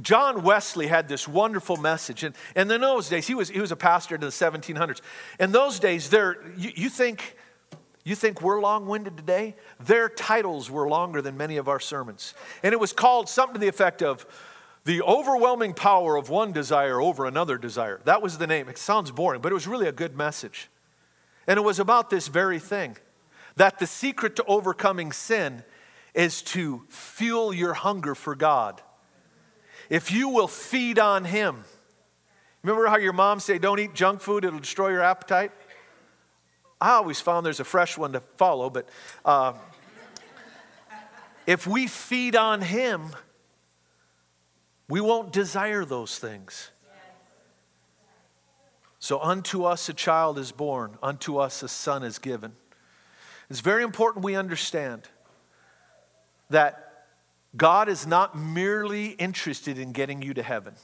John 0.00 0.42
Wesley 0.42 0.86
had 0.86 1.08
this 1.08 1.26
wonderful 1.26 1.76
message. 1.76 2.24
And, 2.24 2.34
and 2.54 2.70
in 2.70 2.80
those 2.80 3.08
days, 3.08 3.26
he 3.26 3.34
was, 3.34 3.48
he 3.48 3.60
was 3.60 3.72
a 3.72 3.76
pastor 3.76 4.14
in 4.14 4.20
the 4.20 4.28
1700s. 4.28 5.00
In 5.40 5.52
those 5.52 5.78
days, 5.78 6.08
there, 6.08 6.36
you, 6.56 6.70
you 6.74 6.88
think 6.88 7.36
you 8.04 8.14
think 8.14 8.40
we're 8.40 8.60
long 8.60 8.86
winded 8.86 9.16
today? 9.16 9.54
Their 9.80 10.08
titles 10.08 10.70
were 10.70 10.88
longer 10.88 11.20
than 11.20 11.36
many 11.36 11.56
of 11.56 11.68
our 11.68 11.80
sermons. 11.80 12.34
And 12.62 12.72
it 12.72 12.80
was 12.80 12.92
called 12.92 13.28
something 13.28 13.54
to 13.54 13.60
the 13.60 13.68
effect 13.68 14.02
of 14.02 14.26
The 14.84 15.02
Overwhelming 15.02 15.74
Power 15.74 16.16
of 16.16 16.30
One 16.30 16.52
Desire 16.52 17.00
Over 17.00 17.26
Another 17.26 17.58
Desire. 17.58 18.00
That 18.04 18.22
was 18.22 18.38
the 18.38 18.46
name. 18.46 18.68
It 18.68 18.78
sounds 18.78 19.10
boring, 19.10 19.40
but 19.40 19.52
it 19.52 19.54
was 19.54 19.66
really 19.66 19.88
a 19.88 19.92
good 19.92 20.16
message. 20.16 20.70
And 21.46 21.58
it 21.58 21.62
was 21.62 21.78
about 21.78 22.10
this 22.10 22.28
very 22.28 22.58
thing 22.58 22.96
that 23.56 23.78
the 23.78 23.86
secret 23.86 24.36
to 24.36 24.44
overcoming 24.44 25.12
sin 25.12 25.64
is 26.14 26.42
to 26.42 26.82
fuel 26.88 27.52
your 27.52 27.74
hunger 27.74 28.14
for 28.14 28.34
God. 28.34 28.80
If 29.90 30.12
you 30.12 30.28
will 30.28 30.48
feed 30.48 30.98
on 30.98 31.24
Him, 31.24 31.64
remember 32.62 32.86
how 32.86 32.98
your 32.98 33.12
mom 33.12 33.40
say, 33.40 33.58
Don't 33.58 33.78
eat 33.78 33.94
junk 33.94 34.20
food, 34.20 34.44
it'll 34.44 34.58
destroy 34.58 34.90
your 34.90 35.02
appetite? 35.02 35.52
I 36.80 36.92
always 36.92 37.20
found 37.20 37.44
there's 37.44 37.60
a 37.60 37.64
fresh 37.64 37.98
one 37.98 38.12
to 38.12 38.20
follow, 38.20 38.70
but 38.70 38.88
uh, 39.24 39.54
if 41.46 41.66
we 41.66 41.86
feed 41.86 42.36
on 42.36 42.60
Him, 42.60 43.10
we 44.88 45.00
won't 45.00 45.32
desire 45.32 45.84
those 45.84 46.18
things. 46.18 46.70
So, 49.00 49.20
unto 49.20 49.64
us 49.64 49.88
a 49.88 49.94
child 49.94 50.38
is 50.38 50.52
born, 50.52 50.98
unto 51.02 51.38
us 51.38 51.62
a 51.62 51.68
son 51.68 52.02
is 52.02 52.18
given. 52.18 52.52
It's 53.48 53.60
very 53.60 53.82
important 53.82 54.24
we 54.24 54.34
understand 54.34 55.08
that 56.50 57.06
God 57.56 57.88
is 57.88 58.06
not 58.06 58.36
merely 58.36 59.08
interested 59.10 59.78
in 59.78 59.92
getting 59.92 60.20
you 60.20 60.34
to 60.34 60.42
heaven. 60.42 60.74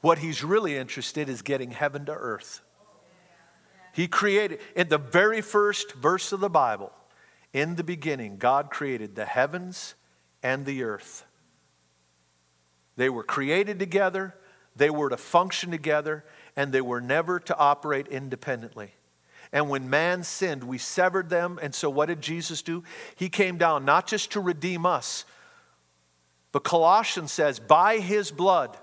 What 0.00 0.18
He's 0.18 0.44
really 0.44 0.76
interested 0.76 1.28
is 1.28 1.42
getting 1.42 1.72
heaven 1.72 2.04
to 2.06 2.12
earth. 2.12 2.60
He 3.98 4.06
created, 4.06 4.60
in 4.76 4.88
the 4.88 4.96
very 4.96 5.40
first 5.40 5.94
verse 5.94 6.30
of 6.30 6.38
the 6.38 6.48
Bible, 6.48 6.92
in 7.52 7.74
the 7.74 7.82
beginning, 7.82 8.36
God 8.36 8.70
created 8.70 9.16
the 9.16 9.24
heavens 9.24 9.96
and 10.40 10.64
the 10.64 10.84
earth. 10.84 11.24
They 12.94 13.10
were 13.10 13.24
created 13.24 13.80
together, 13.80 14.36
they 14.76 14.88
were 14.88 15.08
to 15.08 15.16
function 15.16 15.72
together, 15.72 16.24
and 16.54 16.72
they 16.72 16.80
were 16.80 17.00
never 17.00 17.40
to 17.40 17.56
operate 17.56 18.06
independently. 18.06 18.92
And 19.52 19.68
when 19.68 19.90
man 19.90 20.22
sinned, 20.22 20.62
we 20.62 20.78
severed 20.78 21.28
them. 21.28 21.58
And 21.60 21.74
so, 21.74 21.90
what 21.90 22.06
did 22.06 22.20
Jesus 22.20 22.62
do? 22.62 22.84
He 23.16 23.28
came 23.28 23.58
down 23.58 23.84
not 23.84 24.06
just 24.06 24.30
to 24.30 24.40
redeem 24.40 24.86
us, 24.86 25.24
but 26.52 26.62
Colossians 26.62 27.32
says, 27.32 27.58
by 27.58 27.98
his 27.98 28.30
blood, 28.30 28.76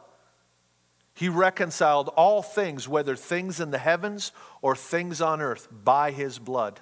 He 1.16 1.30
reconciled 1.30 2.10
all 2.10 2.42
things, 2.42 2.88
whether 2.88 3.16
things 3.16 3.62
in 3.62 3.72
the 3.72 3.78
heavens 3.78 4.34
or 4.62 4.76
things 4.76 5.22
on 5.22 5.42
earth, 5.42 5.70
by 5.72 6.12
his 6.12 6.38
blood. 6.38 6.82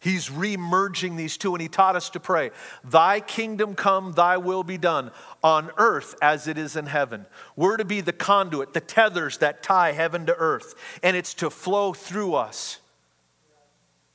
He's 0.00 0.28
remerging 0.28 1.16
these 1.16 1.36
two, 1.36 1.52
and 1.54 1.60
he 1.60 1.66
taught 1.66 1.96
us 1.96 2.08
to 2.10 2.20
pray, 2.20 2.52
Thy 2.84 3.18
kingdom 3.18 3.74
come, 3.74 4.12
thy 4.12 4.36
will 4.36 4.62
be 4.62 4.78
done, 4.78 5.10
on 5.42 5.72
earth 5.76 6.14
as 6.22 6.46
it 6.46 6.56
is 6.56 6.76
in 6.76 6.86
heaven. 6.86 7.26
We're 7.56 7.78
to 7.78 7.84
be 7.84 8.00
the 8.00 8.12
conduit, 8.12 8.74
the 8.74 8.80
tethers 8.80 9.38
that 9.38 9.64
tie 9.64 9.90
heaven 9.90 10.26
to 10.26 10.36
earth, 10.36 10.76
and 11.02 11.16
it's 11.16 11.34
to 11.34 11.50
flow 11.50 11.92
through 11.92 12.34
us. 12.34 12.78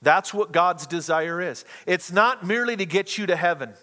That's 0.01 0.33
what 0.33 0.53
God's 0.53 0.87
desire 0.87 1.41
is. 1.41 1.65
It's 1.85 2.13
not 2.13 2.45
merely 2.45 2.77
to 2.77 2.85
get 2.85 3.17
you 3.17 3.25
to 3.25 3.35
heaven, 3.35 3.73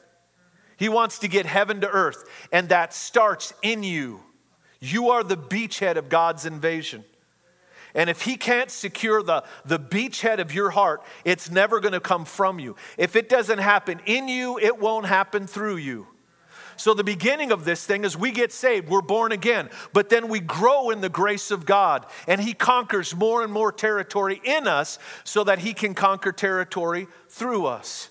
He 0.78 0.88
wants 0.88 1.18
to 1.18 1.28
get 1.28 1.44
heaven 1.44 1.82
to 1.82 1.88
earth, 1.88 2.24
and 2.50 2.70
that 2.70 2.94
starts 2.94 3.52
in 3.60 3.82
you. 3.82 4.20
You 4.80 5.10
are 5.10 5.22
the 5.22 5.36
beachhead 5.36 5.96
of 5.96 6.08
God's 6.08 6.46
invasion. 6.46 7.04
And 7.94 8.08
if 8.08 8.22
he 8.22 8.36
can't 8.36 8.70
secure 8.70 9.22
the, 9.22 9.44
the 9.64 9.78
beachhead 9.78 10.38
of 10.38 10.54
your 10.54 10.70
heart, 10.70 11.02
it's 11.24 11.50
never 11.50 11.80
going 11.80 11.92
to 11.92 12.00
come 12.00 12.24
from 12.24 12.58
you. 12.58 12.76
If 12.96 13.16
it 13.16 13.28
doesn't 13.28 13.58
happen 13.58 14.00
in 14.06 14.28
you, 14.28 14.58
it 14.58 14.78
won't 14.78 15.06
happen 15.06 15.46
through 15.46 15.76
you. 15.76 16.06
So, 16.76 16.94
the 16.94 17.04
beginning 17.04 17.52
of 17.52 17.66
this 17.66 17.84
thing 17.84 18.04
is 18.04 18.16
we 18.16 18.30
get 18.30 18.52
saved, 18.52 18.88
we're 18.88 19.02
born 19.02 19.32
again, 19.32 19.68
but 19.92 20.08
then 20.08 20.28
we 20.28 20.40
grow 20.40 20.88
in 20.88 21.02
the 21.02 21.10
grace 21.10 21.50
of 21.50 21.66
God, 21.66 22.06
and 22.26 22.40
He 22.40 22.54
conquers 22.54 23.14
more 23.14 23.42
and 23.42 23.52
more 23.52 23.70
territory 23.70 24.40
in 24.44 24.66
us 24.66 24.98
so 25.22 25.44
that 25.44 25.58
He 25.58 25.74
can 25.74 25.92
conquer 25.92 26.32
territory 26.32 27.06
through 27.28 27.66
us. 27.66 28.08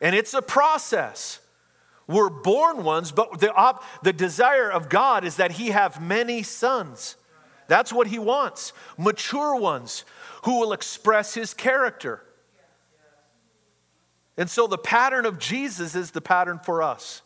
And 0.00 0.16
it's 0.16 0.32
a 0.32 0.40
process. 0.40 1.40
We're 2.06 2.30
born 2.30 2.84
ones, 2.84 3.10
but 3.10 3.40
the, 3.40 3.52
op- 3.52 3.82
the 4.02 4.12
desire 4.12 4.70
of 4.70 4.88
God 4.88 5.24
is 5.24 5.36
that 5.36 5.52
He 5.52 5.70
have 5.70 6.00
many 6.00 6.42
sons. 6.42 7.16
That's 7.68 7.92
what 7.92 8.06
He 8.06 8.18
wants. 8.18 8.72
Mature 8.96 9.56
ones 9.56 10.04
who 10.44 10.60
will 10.60 10.72
express 10.72 11.34
His 11.34 11.52
character. 11.52 12.22
And 14.36 14.48
so 14.50 14.66
the 14.66 14.78
pattern 14.78 15.26
of 15.26 15.38
Jesus 15.38 15.94
is 15.94 16.10
the 16.10 16.20
pattern 16.20 16.60
for 16.62 16.82
us. 16.82 17.22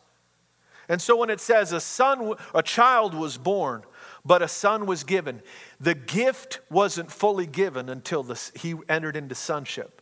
And 0.89 1.01
so 1.01 1.15
when 1.15 1.29
it 1.29 1.39
says 1.39 1.71
a 1.71 1.79
son, 1.79 2.33
a 2.55 2.63
child 2.63 3.13
was 3.13 3.37
born, 3.37 3.83
but 4.25 4.41
a 4.41 4.47
son 4.47 4.85
was 4.85 5.03
given, 5.03 5.41
the 5.79 5.95
gift 5.95 6.59
wasn't 6.69 7.11
fully 7.11 7.45
given 7.45 7.87
until 7.87 8.23
the, 8.23 8.39
he 8.55 8.75
entered 8.89 9.15
into 9.15 9.35
sonship. 9.35 10.00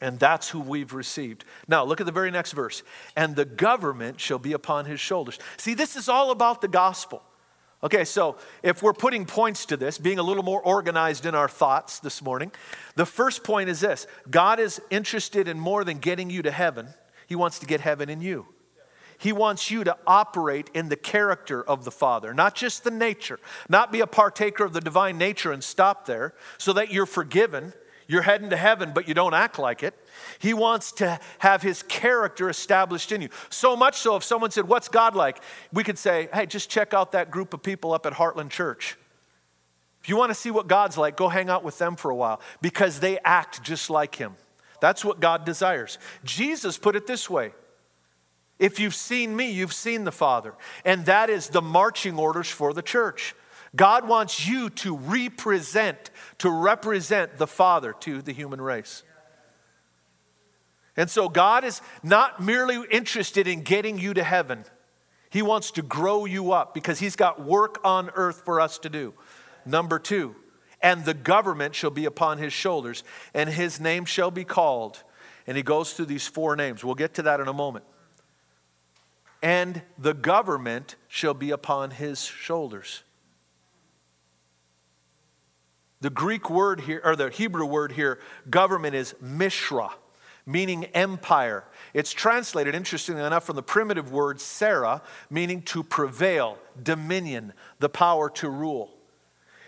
And 0.00 0.18
that's 0.18 0.48
who 0.48 0.60
we've 0.60 0.94
received. 0.94 1.44
Now, 1.68 1.84
look 1.84 2.00
at 2.00 2.06
the 2.06 2.12
very 2.12 2.30
next 2.30 2.52
verse. 2.52 2.82
And 3.16 3.36
the 3.36 3.44
government 3.44 4.18
shall 4.18 4.38
be 4.38 4.52
upon 4.52 4.86
his 4.86 4.98
shoulders. 4.98 5.38
See, 5.58 5.74
this 5.74 5.96
is 5.96 6.08
all 6.08 6.30
about 6.30 6.62
the 6.62 6.68
gospel. 6.68 7.22
Okay, 7.82 8.04
so 8.04 8.36
if 8.62 8.82
we're 8.82 8.92
putting 8.92 9.24
points 9.24 9.64
to 9.66 9.76
this, 9.76 9.96
being 9.96 10.18
a 10.18 10.22
little 10.22 10.42
more 10.42 10.60
organized 10.60 11.24
in 11.24 11.34
our 11.34 11.48
thoughts 11.48 11.98
this 11.98 12.20
morning, 12.20 12.52
the 12.94 13.06
first 13.06 13.42
point 13.42 13.70
is 13.70 13.80
this 13.80 14.06
God 14.30 14.60
is 14.60 14.80
interested 14.90 15.48
in 15.48 15.58
more 15.58 15.82
than 15.84 15.98
getting 15.98 16.28
you 16.28 16.42
to 16.42 16.50
heaven, 16.50 16.88
He 17.26 17.34
wants 17.34 17.58
to 17.60 17.66
get 17.66 17.80
heaven 17.80 18.10
in 18.10 18.20
you. 18.20 18.46
He 19.16 19.32
wants 19.32 19.70
you 19.70 19.84
to 19.84 19.98
operate 20.06 20.70
in 20.72 20.88
the 20.88 20.96
character 20.96 21.62
of 21.62 21.84
the 21.84 21.90
Father, 21.90 22.32
not 22.32 22.54
just 22.54 22.84
the 22.84 22.90
nature, 22.90 23.38
not 23.68 23.92
be 23.92 24.00
a 24.00 24.06
partaker 24.06 24.64
of 24.64 24.72
the 24.72 24.80
divine 24.80 25.18
nature 25.18 25.52
and 25.52 25.62
stop 25.62 26.06
there 26.06 26.32
so 26.56 26.72
that 26.72 26.90
you're 26.90 27.04
forgiven 27.04 27.74
you're 28.10 28.22
heading 28.22 28.50
to 28.50 28.56
heaven, 28.56 28.90
but 28.92 29.06
you 29.06 29.14
don't 29.14 29.34
act 29.34 29.56
like 29.56 29.84
it. 29.84 29.94
He 30.40 30.52
wants 30.52 30.90
to 30.92 31.20
have 31.38 31.62
his 31.62 31.84
character 31.84 32.50
established 32.50 33.12
in 33.12 33.22
you. 33.22 33.28
So 33.50 33.76
much 33.76 33.98
so, 33.98 34.16
if 34.16 34.24
someone 34.24 34.50
said, 34.50 34.66
What's 34.66 34.88
God 34.88 35.14
like? 35.14 35.40
We 35.72 35.84
could 35.84 35.96
say, 35.96 36.28
Hey, 36.34 36.46
just 36.46 36.68
check 36.68 36.92
out 36.92 37.12
that 37.12 37.30
group 37.30 37.54
of 37.54 37.62
people 37.62 37.92
up 37.92 38.06
at 38.06 38.14
Heartland 38.14 38.50
Church. 38.50 38.98
If 40.02 40.08
you 40.08 40.16
want 40.16 40.30
to 40.30 40.34
see 40.34 40.50
what 40.50 40.66
God's 40.66 40.98
like, 40.98 41.16
go 41.16 41.28
hang 41.28 41.48
out 41.48 41.62
with 41.62 41.78
them 41.78 41.94
for 41.94 42.10
a 42.10 42.16
while 42.16 42.40
because 42.60 42.98
they 42.98 43.20
act 43.20 43.62
just 43.62 43.90
like 43.90 44.16
him. 44.16 44.34
That's 44.80 45.04
what 45.04 45.20
God 45.20 45.44
desires. 45.44 45.98
Jesus 46.24 46.78
put 46.78 46.96
it 46.96 47.06
this 47.06 47.30
way 47.30 47.52
If 48.58 48.80
you've 48.80 48.96
seen 48.96 49.36
me, 49.36 49.52
you've 49.52 49.72
seen 49.72 50.02
the 50.02 50.10
Father. 50.10 50.54
And 50.84 51.06
that 51.06 51.30
is 51.30 51.50
the 51.50 51.62
marching 51.62 52.18
orders 52.18 52.48
for 52.48 52.72
the 52.72 52.82
church. 52.82 53.36
God 53.76 54.08
wants 54.08 54.46
you 54.46 54.70
to 54.70 54.96
represent, 54.96 56.10
to 56.38 56.50
represent 56.50 57.38
the 57.38 57.46
Father 57.46 57.94
to 58.00 58.20
the 58.20 58.32
human 58.32 58.60
race. 58.60 59.02
And 60.96 61.08
so 61.08 61.28
God 61.28 61.64
is 61.64 61.80
not 62.02 62.40
merely 62.40 62.82
interested 62.90 63.46
in 63.46 63.62
getting 63.62 63.98
you 63.98 64.12
to 64.14 64.24
heaven. 64.24 64.64
He 65.30 65.40
wants 65.40 65.70
to 65.72 65.82
grow 65.82 66.24
you 66.24 66.52
up 66.52 66.74
because 66.74 66.98
he's 66.98 67.14
got 67.14 67.40
work 67.40 67.78
on 67.84 68.10
earth 68.14 68.42
for 68.44 68.60
us 68.60 68.78
to 68.80 68.88
do. 68.88 69.14
Number 69.64 69.98
2, 69.98 70.34
and 70.82 71.04
the 71.04 71.14
government 71.14 71.74
shall 71.74 71.90
be 71.90 72.06
upon 72.06 72.38
his 72.38 72.52
shoulders, 72.52 73.04
and 73.34 73.48
his 73.48 73.78
name 73.78 74.04
shall 74.04 74.30
be 74.30 74.44
called. 74.44 75.02
And 75.46 75.56
he 75.56 75.62
goes 75.62 75.92
through 75.92 76.06
these 76.06 76.26
four 76.26 76.56
names. 76.56 76.84
We'll 76.84 76.94
get 76.94 77.14
to 77.14 77.22
that 77.22 77.40
in 77.40 77.46
a 77.48 77.52
moment. 77.52 77.84
And 79.42 79.82
the 79.96 80.14
government 80.14 80.96
shall 81.08 81.34
be 81.34 81.50
upon 81.50 81.92
his 81.92 82.24
shoulders. 82.24 83.04
The 86.00 86.10
Greek 86.10 86.48
word 86.48 86.80
here, 86.80 87.00
or 87.04 87.14
the 87.14 87.28
Hebrew 87.28 87.66
word 87.66 87.92
here, 87.92 88.20
government 88.48 88.94
is 88.94 89.14
mishra, 89.20 89.90
meaning 90.46 90.86
empire. 90.86 91.64
It's 91.92 92.12
translated, 92.12 92.74
interestingly 92.74 93.22
enough, 93.22 93.44
from 93.44 93.56
the 93.56 93.62
primitive 93.62 94.10
word 94.10 94.40
Sarah, 94.40 95.02
meaning 95.28 95.62
to 95.62 95.82
prevail, 95.82 96.58
dominion, 96.82 97.52
the 97.80 97.90
power 97.90 98.30
to 98.30 98.48
rule. 98.48 98.90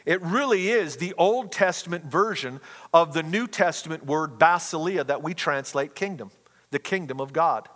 It 0.06 0.20
really 0.22 0.70
is 0.70 0.96
the 0.96 1.14
Old 1.18 1.52
Testament 1.52 2.06
version 2.06 2.60
of 2.92 3.12
the 3.12 3.22
New 3.22 3.46
Testament 3.46 4.06
word 4.06 4.38
basileia 4.38 5.06
that 5.06 5.22
we 5.22 5.34
translate 5.34 5.94
kingdom, 5.94 6.30
the 6.70 6.78
kingdom 6.78 7.20
of 7.20 7.32
God. 7.32 7.68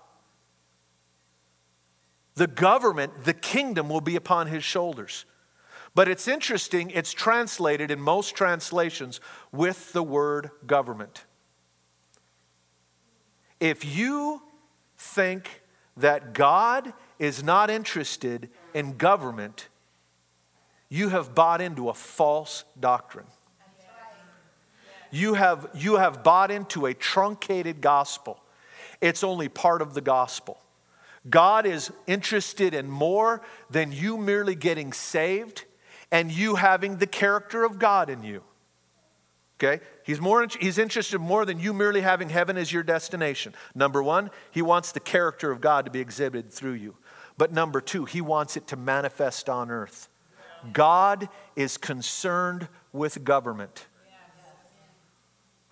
The 2.35 2.47
government, 2.47 3.25
the 3.25 3.35
kingdom 3.35 3.89
will 3.89 4.01
be 4.01 4.17
upon 4.17 4.47
his 4.47 4.65
shoulders. 4.65 5.25
But 5.97 6.09
it's 6.09 6.29
interesting, 6.29 6.91
it's 6.91 7.15
translated 7.15 7.91
in 7.91 7.99
most 7.99 8.35
translations 8.35 9.19
with 9.51 9.95
the 9.95 10.03
word 10.03 10.51
government. 10.67 11.25
If 13.61 13.83
you 13.83 14.43
think 14.99 15.63
that 15.97 16.35
God 16.35 16.93
is 17.19 17.43
not 17.43 17.71
interested 17.71 18.51
in 18.75 18.99
government, 18.99 19.69
you 20.91 21.09
have 21.09 21.35
bought 21.35 21.63
into 21.63 21.89
a 21.89 21.95
false 21.95 22.65
doctrine. 22.79 23.29
You 25.11 25.33
have, 25.33 25.71
you 25.73 25.97
have 25.97 26.23
bought 26.23 26.51
into 26.51 26.85
a 26.85 26.93
truncated 26.93 27.81
gospel. 27.81 28.39
It's 29.01 29.25
only 29.25 29.49
part 29.49 29.81
of 29.81 29.95
the 29.95 30.03
gospel. 30.03 30.59
God 31.31 31.65
is 31.65 31.91
interested 32.07 32.75
in 32.75 32.91
more 32.91 33.41
than 33.71 33.93
you 33.93 34.19
merely 34.19 34.55
getting 34.55 34.93
saved 34.93 35.65
and 36.11 36.31
you 36.31 36.57
having 36.57 36.97
the 36.97 37.07
character 37.07 37.65
of 37.65 37.79
God 37.79 38.11
in 38.11 38.23
you. 38.23 38.43
Okay? 39.59 39.83
He's, 40.05 40.21
more, 40.21 40.47
he's 40.61 40.79
interested 40.79 41.19
more 41.19 41.45
than 41.45 41.59
you 41.59 41.73
merely 41.73 42.03
having 42.03 42.29
heaven 42.29 42.57
as 42.57 42.71
your 42.73 42.83
destination. 42.83 43.55
Number 43.75 44.03
one, 44.03 44.31
he 44.51 44.63
wants 44.63 44.93
the 44.93 45.01
character 45.01 45.51
of 45.51 45.61
God 45.61 45.87
to 45.87 45.91
be 45.91 46.01
exhibited 46.01 46.53
through 46.53 46.75
you. 46.75 46.97
But 47.39 47.53
number 47.53 47.81
two, 47.81 48.05
he 48.05 48.21
wants 48.21 48.57
it 48.57 48.67
to 48.69 48.77
manifest 48.77 49.49
on 49.49 49.71
earth. 49.71 50.09
God 50.73 51.29
is 51.55 51.77
concerned 51.77 52.69
with 52.93 53.25
government. 53.25 53.87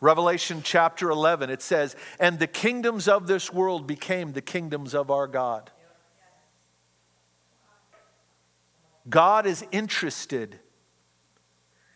Revelation 0.00 0.60
chapter 0.62 1.10
11, 1.10 1.48
it 1.50 1.62
says, 1.62 1.96
And 2.20 2.38
the 2.38 2.46
kingdoms 2.46 3.08
of 3.08 3.26
this 3.26 3.52
world 3.52 3.86
became 3.86 4.32
the 4.32 4.42
kingdoms 4.42 4.94
of 4.94 5.10
our 5.10 5.26
God. 5.26 5.70
God 9.08 9.46
is 9.46 9.64
interested 9.70 10.58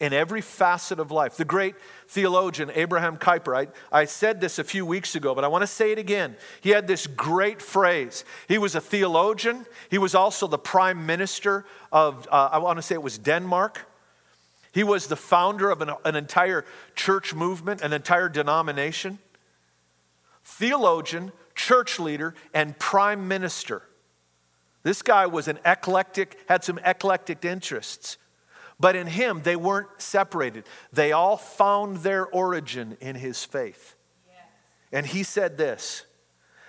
in 0.01 0.13
every 0.13 0.41
facet 0.41 1.01
of 1.01 1.11
life. 1.11 1.37
The 1.37 1.45
great 1.45 1.75
theologian 2.07 2.71
Abraham 2.75 3.17
Kuyper, 3.17 3.57
I, 3.57 3.69
I 4.01 4.05
said 4.05 4.41
this 4.41 4.59
a 4.59 4.65
few 4.65 4.87
weeks 4.87 5.15
ago, 5.15 5.35
but 5.35 5.45
I 5.45 5.49
want 5.49 5.63
to 5.63 5.67
say 5.67 5.91
it 5.91 5.99
again. 5.99 6.37
He 6.61 6.71
had 6.71 6.87
this 6.87 7.07
great 7.07 7.61
phrase. 7.61 8.25
He 8.47 8.59
was 8.59 8.75
a 8.75 8.81
theologian, 8.81 9.67
he 9.91 9.99
was 9.99 10.15
also 10.15 10.47
the 10.47 10.59
prime 10.59 11.05
minister 11.05 11.65
of, 11.91 12.29
uh, 12.31 12.51
I 12.53 12.59
want 12.59 12.79
to 12.79 12.83
say 12.83 12.95
it 12.95 13.03
was 13.03 13.19
Denmark. 13.19 13.87
He 14.73 14.85
was 14.85 15.07
the 15.07 15.17
founder 15.17 15.71
of 15.71 15.81
an, 15.81 15.91
an 16.05 16.15
entire 16.15 16.65
church 16.95 17.35
movement, 17.35 17.81
an 17.81 17.93
entire 17.93 18.29
denomination. 18.29 19.19
Theologian, 20.45 21.33
church 21.55 21.99
leader, 21.99 22.35
and 22.55 22.79
prime 22.79 23.27
minister. 23.27 23.83
This 24.89 25.03
guy 25.03 25.27
was 25.27 25.49
an 25.49 25.59
eclectic, 25.67 26.39
had 26.49 26.65
some 26.65 26.79
eclectic 26.79 27.45
interests. 27.45 28.17
But 28.81 28.97
in 28.97 29.07
him, 29.07 29.43
they 29.43 29.55
weren't 29.55 29.89
separated. 29.99 30.65
They 30.95 31.13
all 31.13 31.37
found 31.37 31.99
their 31.99 32.25
origin 32.27 32.97
in 32.99 33.15
his 33.15 33.45
faith. 33.45 33.97
And 34.91 35.05
he 35.05 35.25
said 35.25 35.59
this 35.59 36.07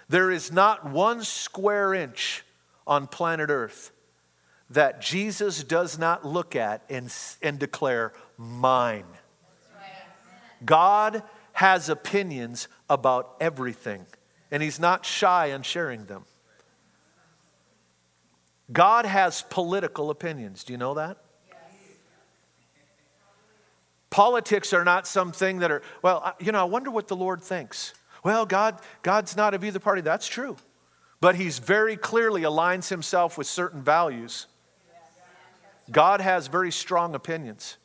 There 0.09 0.31
is 0.31 0.51
not 0.51 0.85
one 0.85 1.23
square 1.23 1.93
inch 1.93 2.43
on 2.85 3.07
planet 3.07 3.49
Earth 3.49 3.93
that 4.69 4.99
Jesus 4.99 5.63
does 5.63 5.97
not 5.97 6.25
look 6.25 6.57
at 6.57 6.83
and, 6.89 7.09
and 7.41 7.57
declare, 7.57 8.11
mine. 8.37 9.05
God 10.65 11.23
has 11.53 11.87
opinions 11.87 12.67
about 12.89 13.37
everything, 13.39 14.05
and 14.51 14.61
He's 14.61 14.77
not 14.77 15.05
shy 15.05 15.53
on 15.53 15.63
sharing 15.63 16.03
them. 16.03 16.25
God 18.71 19.05
has 19.05 19.43
political 19.49 20.09
opinions. 20.09 20.63
Do 20.63 20.73
you 20.73 20.77
know 20.77 20.93
that? 20.93 21.17
Politics 24.09 24.73
are 24.73 24.83
not 24.83 25.05
something 25.07 25.59
that 25.59 25.71
are, 25.71 25.81
well, 26.01 26.35
you 26.39 26.51
know, 26.51 26.61
I 26.61 26.63
wonder 26.63 26.89
what 26.89 27.07
the 27.07 27.15
Lord 27.15 27.41
thinks. 27.41 27.93
Well, 28.23 28.45
God, 28.45 28.79
God's 29.03 29.37
not 29.37 29.53
of 29.53 29.63
either 29.63 29.79
party. 29.79 30.01
That's 30.01 30.27
true. 30.27 30.57
But 31.21 31.35
he's 31.35 31.59
very 31.59 31.95
clearly 31.95 32.41
aligns 32.41 32.89
himself 32.89 33.37
with 33.37 33.47
certain 33.47 33.81
values. 33.81 34.47
God 35.91 36.21
has 36.21 36.47
very 36.47 36.71
strong 36.71 37.13
opinions. 37.15 37.77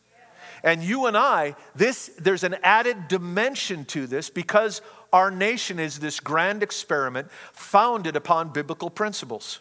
And 0.63 0.83
you 0.83 1.07
and 1.07 1.17
I, 1.17 1.57
this 1.75 2.11
there's 2.19 2.43
an 2.43 2.57
added 2.63 3.09
dimension 3.09 3.85
to 3.87 4.07
this 4.07 4.31
because 4.31 4.81
our 5.13 5.31
nation 5.31 5.79
is 5.79 5.99
this 5.99 6.21
grand 6.21 6.63
experiment 6.63 7.31
founded 7.53 8.17
upon 8.17 8.49
biblical 8.49 8.89
principles. 8.89 9.61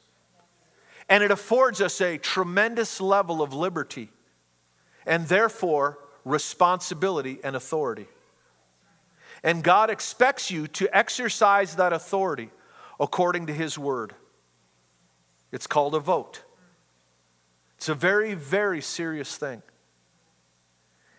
And 1.09 1.23
it 1.23 1.31
affords 1.31 1.81
us 1.81 1.99
a 2.01 2.17
tremendous 2.17 3.01
level 3.01 3.41
of 3.41 3.53
liberty 3.53 4.09
and 5.05 5.27
therefore 5.27 5.99
responsibility 6.25 7.39
and 7.43 7.55
authority. 7.55 8.07
And 9.43 9.63
God 9.63 9.89
expects 9.89 10.49
you 10.49 10.67
to 10.69 10.95
exercise 10.95 11.75
that 11.75 11.91
authority 11.91 12.49
according 12.99 13.47
to 13.47 13.53
His 13.53 13.77
word. 13.77 14.15
It's 15.51 15.67
called 15.67 15.95
a 15.95 15.99
vote. 15.99 16.43
It's 17.75 17.89
a 17.89 17.95
very, 17.95 18.33
very 18.33 18.81
serious 18.81 19.35
thing. 19.35 19.61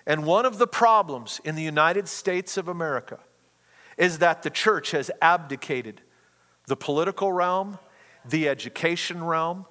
And 0.06 0.24
one 0.24 0.46
of 0.46 0.58
the 0.58 0.66
problems 0.66 1.40
in 1.44 1.54
the 1.54 1.62
United 1.62 2.08
States 2.08 2.56
of 2.56 2.68
America 2.68 3.18
is 3.96 4.18
that 4.18 4.42
the 4.42 4.50
church 4.50 4.90
has 4.90 5.10
abdicated 5.20 6.00
the 6.66 6.76
political 6.76 7.32
realm, 7.32 7.78
the 8.24 8.48
education 8.48 9.22
realm, 9.22 9.66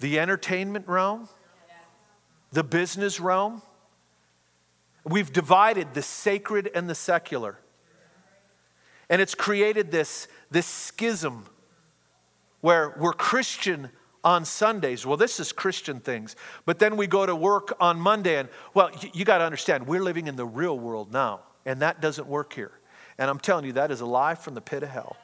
the 0.00 0.18
entertainment 0.18 0.86
realm, 0.88 1.28
the 2.52 2.64
business 2.64 3.20
realm. 3.20 3.62
We've 5.04 5.32
divided 5.32 5.94
the 5.94 6.02
sacred 6.02 6.70
and 6.74 6.88
the 6.88 6.94
secular. 6.94 7.58
And 9.10 9.22
it's 9.22 9.34
created 9.34 9.90
this, 9.90 10.28
this 10.50 10.66
schism 10.66 11.46
where 12.60 12.94
we're 12.98 13.12
Christian 13.12 13.90
on 14.24 14.44
Sundays. 14.44 15.06
Well, 15.06 15.16
this 15.16 15.40
is 15.40 15.52
Christian 15.52 16.00
things. 16.00 16.36
But 16.66 16.78
then 16.78 16.96
we 16.96 17.06
go 17.06 17.24
to 17.24 17.34
work 17.34 17.74
on 17.80 18.00
Monday, 18.00 18.36
and 18.36 18.48
well, 18.74 18.90
you, 19.00 19.10
you 19.14 19.24
got 19.24 19.38
to 19.38 19.44
understand, 19.44 19.86
we're 19.86 20.02
living 20.02 20.26
in 20.26 20.36
the 20.36 20.44
real 20.44 20.78
world 20.78 21.12
now, 21.12 21.40
and 21.64 21.80
that 21.80 22.00
doesn't 22.00 22.26
work 22.26 22.52
here. 22.52 22.72
And 23.16 23.30
I'm 23.30 23.38
telling 23.38 23.64
you, 23.64 23.72
that 23.72 23.90
is 23.90 24.00
a 24.00 24.06
lie 24.06 24.34
from 24.34 24.54
the 24.54 24.60
pit 24.60 24.82
of 24.82 24.90
hell. 24.90 25.16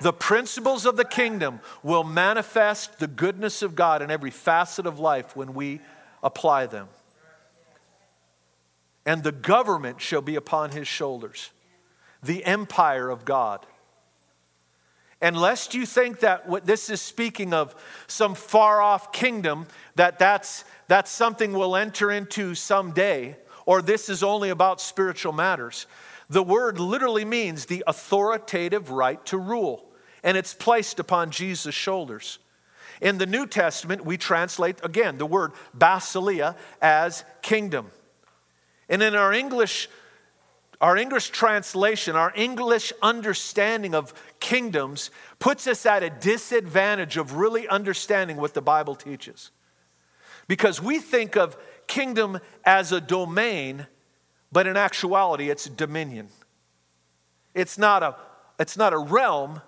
The 0.00 0.12
principles 0.12 0.86
of 0.86 0.96
the 0.96 1.04
kingdom 1.04 1.60
will 1.82 2.04
manifest 2.04 2.98
the 2.98 3.06
goodness 3.06 3.62
of 3.62 3.74
God 3.74 4.02
in 4.02 4.10
every 4.10 4.30
facet 4.30 4.86
of 4.86 4.98
life 4.98 5.34
when 5.36 5.54
we 5.54 5.80
apply 6.22 6.66
them. 6.66 6.88
And 9.04 9.22
the 9.22 9.32
government 9.32 10.00
shall 10.00 10.20
be 10.20 10.36
upon 10.36 10.72
his 10.72 10.88
shoulders, 10.88 11.50
the 12.22 12.44
empire 12.44 13.08
of 13.08 13.24
God. 13.24 13.64
And 15.20 15.36
lest 15.36 15.74
you 15.74 15.86
think 15.86 16.20
that 16.20 16.48
what 16.48 16.66
this 16.66 16.90
is 16.90 17.00
speaking 17.00 17.54
of 17.54 17.74
some 18.06 18.34
far 18.34 18.82
off 18.82 19.12
kingdom, 19.12 19.66
that 19.94 20.18
that's, 20.18 20.64
that's 20.88 21.10
something 21.10 21.52
we'll 21.52 21.76
enter 21.76 22.10
into 22.10 22.54
someday, 22.54 23.36
or 23.64 23.80
this 23.80 24.08
is 24.08 24.22
only 24.22 24.50
about 24.50 24.80
spiritual 24.80 25.32
matters. 25.32 25.86
The 26.28 26.42
word 26.42 26.78
literally 26.78 27.24
means 27.24 27.66
the 27.66 27.84
authoritative 27.86 28.90
right 28.90 29.24
to 29.26 29.38
rule, 29.38 29.85
and 30.26 30.36
it's 30.36 30.52
placed 30.52 30.98
upon 30.98 31.30
Jesus' 31.30 31.74
shoulders. 31.74 32.40
In 33.00 33.16
the 33.16 33.26
New 33.26 33.46
Testament, 33.46 34.04
we 34.04 34.16
translate 34.16 34.84
again 34.84 35.18
the 35.18 35.24
word 35.24 35.52
basileia 35.76 36.56
as 36.82 37.24
kingdom. 37.42 37.92
And 38.88 39.02
in 39.02 39.14
our 39.14 39.32
English 39.32 39.88
our 40.78 40.98
English 40.98 41.30
translation, 41.30 42.16
our 42.16 42.32
English 42.34 42.92
understanding 43.00 43.94
of 43.94 44.12
kingdoms 44.40 45.10
puts 45.38 45.66
us 45.66 45.86
at 45.86 46.02
a 46.02 46.10
disadvantage 46.10 47.16
of 47.16 47.32
really 47.32 47.66
understanding 47.66 48.36
what 48.36 48.52
the 48.52 48.60
Bible 48.60 48.94
teaches. 48.94 49.52
Because 50.48 50.82
we 50.82 50.98
think 50.98 51.34
of 51.34 51.56
kingdom 51.86 52.40
as 52.62 52.92
a 52.92 53.00
domain, 53.00 53.86
but 54.52 54.66
in 54.66 54.76
actuality, 54.76 55.48
it's 55.48 55.64
dominion. 55.66 56.28
It's 57.54 57.78
not 57.78 58.02
a, 58.02 58.16
it's 58.58 58.76
not 58.76 58.92
a 58.92 58.98
realm, 58.98 59.62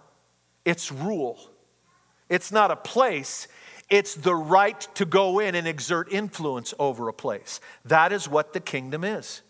it's 0.69 0.93
rule. 0.93 1.39
It's 2.29 2.53
not 2.53 2.71
a 2.71 2.77
place, 2.77 3.49
it's 3.89 4.15
the 4.15 4.35
right 4.35 4.79
to 4.97 5.07
go 5.07 5.39
in 5.39 5.55
and 5.55 5.67
exert 5.67 6.13
influence 6.13 6.75
over 6.79 7.09
a 7.09 7.13
place. 7.15 7.61
That 7.87 8.13
is 8.13 8.29
what 8.29 8.53
the 8.53 8.61
kingdom 8.61 9.03
is. 9.03 9.41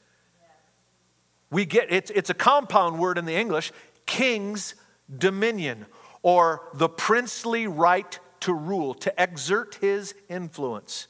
We 1.50 1.64
get 1.64 1.90
it's, 1.90 2.12
it's 2.12 2.30
a 2.30 2.34
compound 2.34 3.00
word 3.00 3.18
in 3.18 3.24
the 3.24 3.34
English, 3.34 3.72
king's 4.06 4.76
dominion, 5.18 5.86
or 6.22 6.68
the 6.74 6.88
princely 6.88 7.66
right 7.66 8.16
to 8.40 8.54
rule, 8.54 8.94
to 8.94 9.12
exert 9.20 9.78
his 9.80 10.14
influence. 10.28 11.08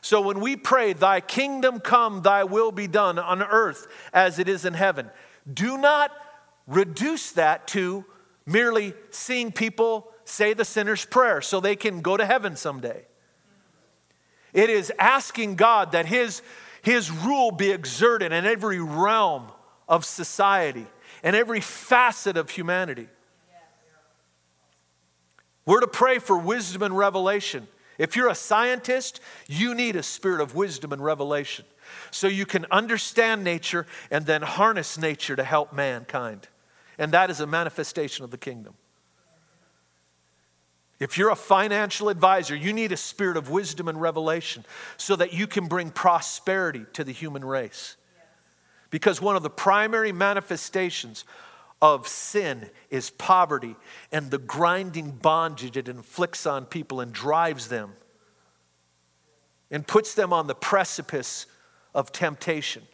So 0.00 0.22
when 0.22 0.40
we 0.40 0.56
pray, 0.56 0.94
Thy 0.94 1.20
kingdom 1.20 1.78
come, 1.78 2.22
Thy 2.22 2.44
will 2.44 2.72
be 2.72 2.86
done 2.86 3.18
on 3.18 3.42
earth 3.42 3.86
as 4.14 4.38
it 4.38 4.48
is 4.48 4.64
in 4.64 4.72
heaven, 4.72 5.10
do 5.52 5.76
not 5.76 6.10
reduce 6.66 7.32
that 7.32 7.66
to 7.68 8.06
merely 8.46 8.94
seeing 9.10 9.52
people 9.52 10.08
say 10.24 10.52
the 10.52 10.64
sinner's 10.64 11.04
prayer 11.04 11.40
so 11.40 11.60
they 11.60 11.76
can 11.76 12.00
go 12.00 12.16
to 12.16 12.24
heaven 12.24 12.56
someday. 12.56 13.04
It 14.52 14.70
is 14.70 14.92
asking 14.98 15.56
God 15.56 15.92
that 15.92 16.06
His, 16.06 16.42
his 16.82 17.10
rule 17.10 17.50
be 17.50 17.70
exerted 17.70 18.32
in 18.32 18.44
every 18.44 18.80
realm 18.80 19.50
of 19.88 20.04
society 20.04 20.86
and 21.22 21.34
every 21.34 21.60
facet 21.60 22.36
of 22.36 22.50
humanity. 22.50 23.08
We're 25.64 25.80
to 25.80 25.86
pray 25.86 26.18
for 26.18 26.36
wisdom 26.36 26.82
and 26.82 26.96
revelation. 26.96 27.68
If 27.98 28.16
you're 28.16 28.28
a 28.28 28.34
scientist, 28.34 29.20
you 29.46 29.74
need 29.74 29.96
a 29.96 30.02
spirit 30.02 30.40
of 30.40 30.54
wisdom 30.54 30.92
and 30.92 31.02
revelation 31.02 31.64
so 32.10 32.26
you 32.26 32.46
can 32.46 32.66
understand 32.70 33.44
nature 33.44 33.86
and 34.10 34.26
then 34.26 34.42
harness 34.42 34.98
nature 34.98 35.36
to 35.36 35.44
help 35.44 35.72
mankind. 35.72 36.48
And 36.98 37.12
that 37.12 37.30
is 37.30 37.40
a 37.40 37.46
manifestation 37.46 38.24
of 38.24 38.30
the 38.30 38.38
kingdom. 38.38 38.74
If 41.00 41.18
you're 41.18 41.30
a 41.30 41.36
financial 41.36 42.08
advisor, 42.08 42.54
you 42.54 42.72
need 42.72 42.92
a 42.92 42.96
spirit 42.96 43.36
of 43.36 43.50
wisdom 43.50 43.88
and 43.88 44.00
revelation 44.00 44.64
so 44.96 45.16
that 45.16 45.32
you 45.32 45.48
can 45.48 45.66
bring 45.66 45.90
prosperity 45.90 46.86
to 46.92 47.02
the 47.02 47.12
human 47.12 47.44
race. 47.44 47.96
Because 48.90 49.20
one 49.20 49.34
of 49.34 49.42
the 49.42 49.50
primary 49.50 50.12
manifestations 50.12 51.24
of 51.80 52.06
sin 52.06 52.70
is 52.88 53.10
poverty 53.10 53.74
and 54.12 54.30
the 54.30 54.38
grinding 54.38 55.10
bondage 55.10 55.76
it 55.76 55.88
inflicts 55.88 56.46
on 56.46 56.66
people 56.66 57.00
and 57.00 57.12
drives 57.12 57.66
them 57.66 57.94
and 59.72 59.84
puts 59.84 60.14
them 60.14 60.32
on 60.32 60.46
the 60.46 60.54
precipice 60.54 61.46
of 61.94 62.12
temptation. 62.12 62.84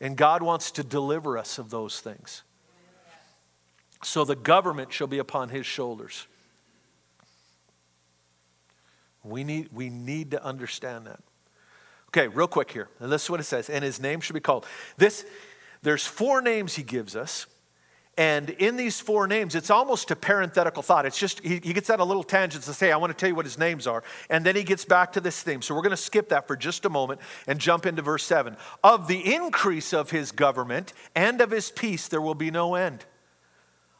And 0.00 0.16
God 0.16 0.42
wants 0.42 0.70
to 0.72 0.84
deliver 0.84 1.36
us 1.36 1.58
of 1.58 1.70
those 1.70 1.98
things. 1.98 2.44
So 4.04 4.24
the 4.24 4.36
government 4.36 4.92
shall 4.92 5.06
be 5.06 5.18
upon 5.18 5.48
his 5.48 5.66
shoulders. 5.66 6.26
We 9.22 9.42
need, 9.42 9.70
we 9.72 9.88
need 9.88 10.32
to 10.32 10.44
understand 10.44 11.06
that. 11.06 11.20
Okay, 12.08 12.28
real 12.28 12.46
quick 12.46 12.70
here. 12.70 12.88
And 13.00 13.10
this 13.10 13.24
is 13.24 13.30
what 13.30 13.40
it 13.40 13.44
says. 13.44 13.70
And 13.70 13.82
his 13.82 14.00
name 14.00 14.20
should 14.20 14.34
be 14.34 14.40
called. 14.40 14.66
This, 14.98 15.24
there's 15.82 16.06
four 16.06 16.42
names 16.42 16.74
he 16.74 16.82
gives 16.82 17.16
us. 17.16 17.46
And 18.16 18.50
in 18.50 18.76
these 18.76 19.00
four 19.00 19.26
names, 19.26 19.56
it's 19.56 19.70
almost 19.70 20.10
a 20.12 20.16
parenthetical 20.16 20.82
thought. 20.84 21.04
It's 21.06 21.18
just, 21.18 21.40
he, 21.40 21.58
he 21.58 21.72
gets 21.72 21.90
at 21.90 21.98
a 21.98 22.04
little 22.04 22.22
tangent 22.22 22.62
to 22.64 22.74
say, 22.74 22.92
I 22.92 22.96
want 22.96 23.10
to 23.10 23.16
tell 23.16 23.28
you 23.28 23.34
what 23.34 23.46
his 23.46 23.58
names 23.58 23.88
are. 23.88 24.04
And 24.30 24.46
then 24.46 24.54
he 24.54 24.62
gets 24.62 24.84
back 24.84 25.14
to 25.14 25.20
this 25.20 25.42
theme. 25.42 25.62
So 25.62 25.74
we're 25.74 25.82
going 25.82 25.90
to 25.90 25.96
skip 25.96 26.28
that 26.28 26.46
for 26.46 26.54
just 26.54 26.84
a 26.84 26.90
moment 26.90 27.20
and 27.48 27.58
jump 27.58 27.86
into 27.86 28.02
verse 28.02 28.22
7. 28.22 28.56
Of 28.84 29.08
the 29.08 29.34
increase 29.34 29.92
of 29.92 30.10
his 30.10 30.30
government 30.30 30.92
and 31.16 31.40
of 31.40 31.50
his 31.50 31.72
peace, 31.72 32.06
there 32.06 32.20
will 32.20 32.36
be 32.36 32.52
no 32.52 32.76
end 32.76 33.04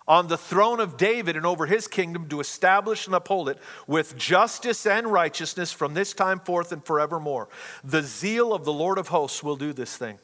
on 0.06 0.28
the 0.28 0.36
throne 0.36 0.80
of 0.80 0.96
David 0.96 1.36
and 1.36 1.46
over 1.46 1.66
his 1.66 1.88
kingdom 1.88 2.28
to 2.28 2.40
establish 2.40 3.06
and 3.06 3.14
uphold 3.14 3.48
it 3.48 3.58
with 3.86 4.16
justice 4.16 4.86
and 4.86 5.06
righteousness 5.06 5.72
from 5.72 5.94
this 5.94 6.12
time 6.12 6.40
forth 6.40 6.72
and 6.72 6.84
forevermore. 6.84 7.48
The 7.82 8.02
zeal 8.02 8.52
of 8.52 8.64
the 8.64 8.72
Lord 8.72 8.98
of 8.98 9.08
hosts 9.08 9.42
will 9.42 9.56
do 9.56 9.72
this 9.72 9.96
thing. 9.96 10.18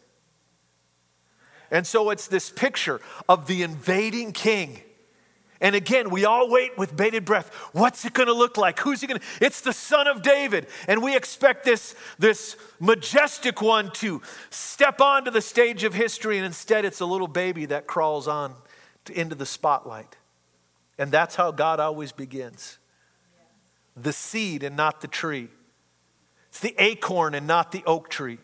And 1.71 1.87
so 1.87 2.11
it's 2.11 2.27
this 2.27 2.51
picture 2.51 3.01
of 3.29 3.47
the 3.47 3.63
invading 3.63 4.33
king. 4.33 4.81
And 5.63 5.75
again, 5.75 6.09
we 6.11 6.25
all 6.25 6.51
wait 6.51 6.77
with 6.79 6.97
bated 6.97 7.25
breath. 7.25 7.53
What's 7.73 8.05
it 8.05 8.15
to 8.15 8.33
look 8.33 8.57
like? 8.57 8.79
Who's 8.81 9.03
he 9.03 9.07
going 9.07 9.21
to? 9.21 9.27
It's 9.41 9.61
the 9.61 9.75
son 9.75 10.09
of 10.09 10.23
David. 10.23 10.67
And 10.89 11.03
we 11.03 11.15
expect 11.15 11.65
this, 11.65 11.95
this 12.19 12.57
majestic 12.81 13.61
one 13.61 13.91
to 13.93 14.23
step 14.49 15.01
onto 15.01 15.31
the 15.31 15.43
stage 15.43 15.85
of 15.85 15.93
history, 15.93 16.39
and 16.39 16.47
instead 16.47 16.87
it's 16.87 17.01
a 17.01 17.07
little 17.07 17.29
baby 17.29 17.67
that 17.67 17.87
crawls 17.87 18.27
on 18.27 18.55
into 19.09 19.35
the 19.35 19.47
spotlight. 19.47 20.17
And 20.99 21.11
that's 21.11 21.37
how 21.37 21.51
God 21.51 21.81
always 21.81 22.13
begins 22.13 22.79
the 23.97 24.13
seed 24.13 24.63
and 24.63 24.77
not 24.77 25.01
the 25.01 25.09
tree, 25.09 25.49
it's 26.49 26.61
the 26.61 26.75
acorn 26.79 27.35
and 27.35 27.47
not 27.47 27.73
the 27.73 27.83
oak 27.87 28.09
tree. 28.09 28.39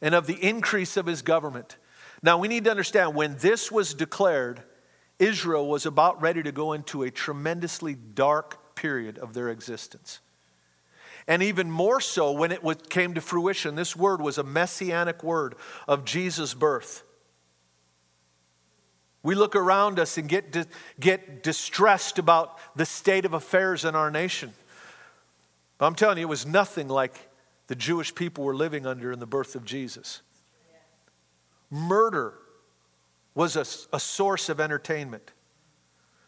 And 0.00 0.14
of 0.14 0.26
the 0.26 0.34
increase 0.34 0.96
of 0.96 1.06
his 1.06 1.22
government. 1.22 1.76
Now, 2.22 2.38
we 2.38 2.48
need 2.48 2.64
to 2.64 2.70
understand 2.70 3.14
when 3.14 3.36
this 3.38 3.70
was 3.70 3.94
declared, 3.94 4.62
Israel 5.18 5.66
was 5.66 5.86
about 5.86 6.20
ready 6.20 6.42
to 6.42 6.52
go 6.52 6.72
into 6.72 7.02
a 7.02 7.10
tremendously 7.10 7.94
dark 7.94 8.76
period 8.76 9.18
of 9.18 9.34
their 9.34 9.48
existence. 9.48 10.20
And 11.26 11.42
even 11.42 11.70
more 11.70 12.00
so 12.00 12.32
when 12.32 12.52
it 12.52 12.90
came 12.90 13.14
to 13.14 13.20
fruition, 13.20 13.74
this 13.74 13.94
word 13.94 14.20
was 14.22 14.38
a 14.38 14.44
messianic 14.44 15.22
word 15.22 15.56
of 15.86 16.04
Jesus' 16.04 16.54
birth. 16.54 17.02
We 19.22 19.34
look 19.34 19.56
around 19.56 19.98
us 19.98 20.16
and 20.16 20.28
get, 20.28 20.66
get 21.00 21.42
distressed 21.42 22.18
about 22.18 22.58
the 22.76 22.86
state 22.86 23.24
of 23.24 23.34
affairs 23.34 23.84
in 23.84 23.94
our 23.94 24.10
nation. 24.10 24.52
But 25.76 25.86
I'm 25.86 25.94
telling 25.94 26.18
you, 26.18 26.24
it 26.24 26.28
was 26.28 26.46
nothing 26.46 26.88
like 26.88 27.28
the 27.66 27.74
Jewish 27.74 28.14
people 28.14 28.44
were 28.44 28.54
living 28.54 28.86
under 28.86 29.12
in 29.12 29.18
the 29.18 29.26
birth 29.26 29.54
of 29.54 29.64
Jesus. 29.64 30.22
Murder 31.70 32.34
was 33.34 33.56
a, 33.56 33.94
a 33.94 34.00
source 34.00 34.48
of 34.48 34.60
entertainment. 34.60 35.32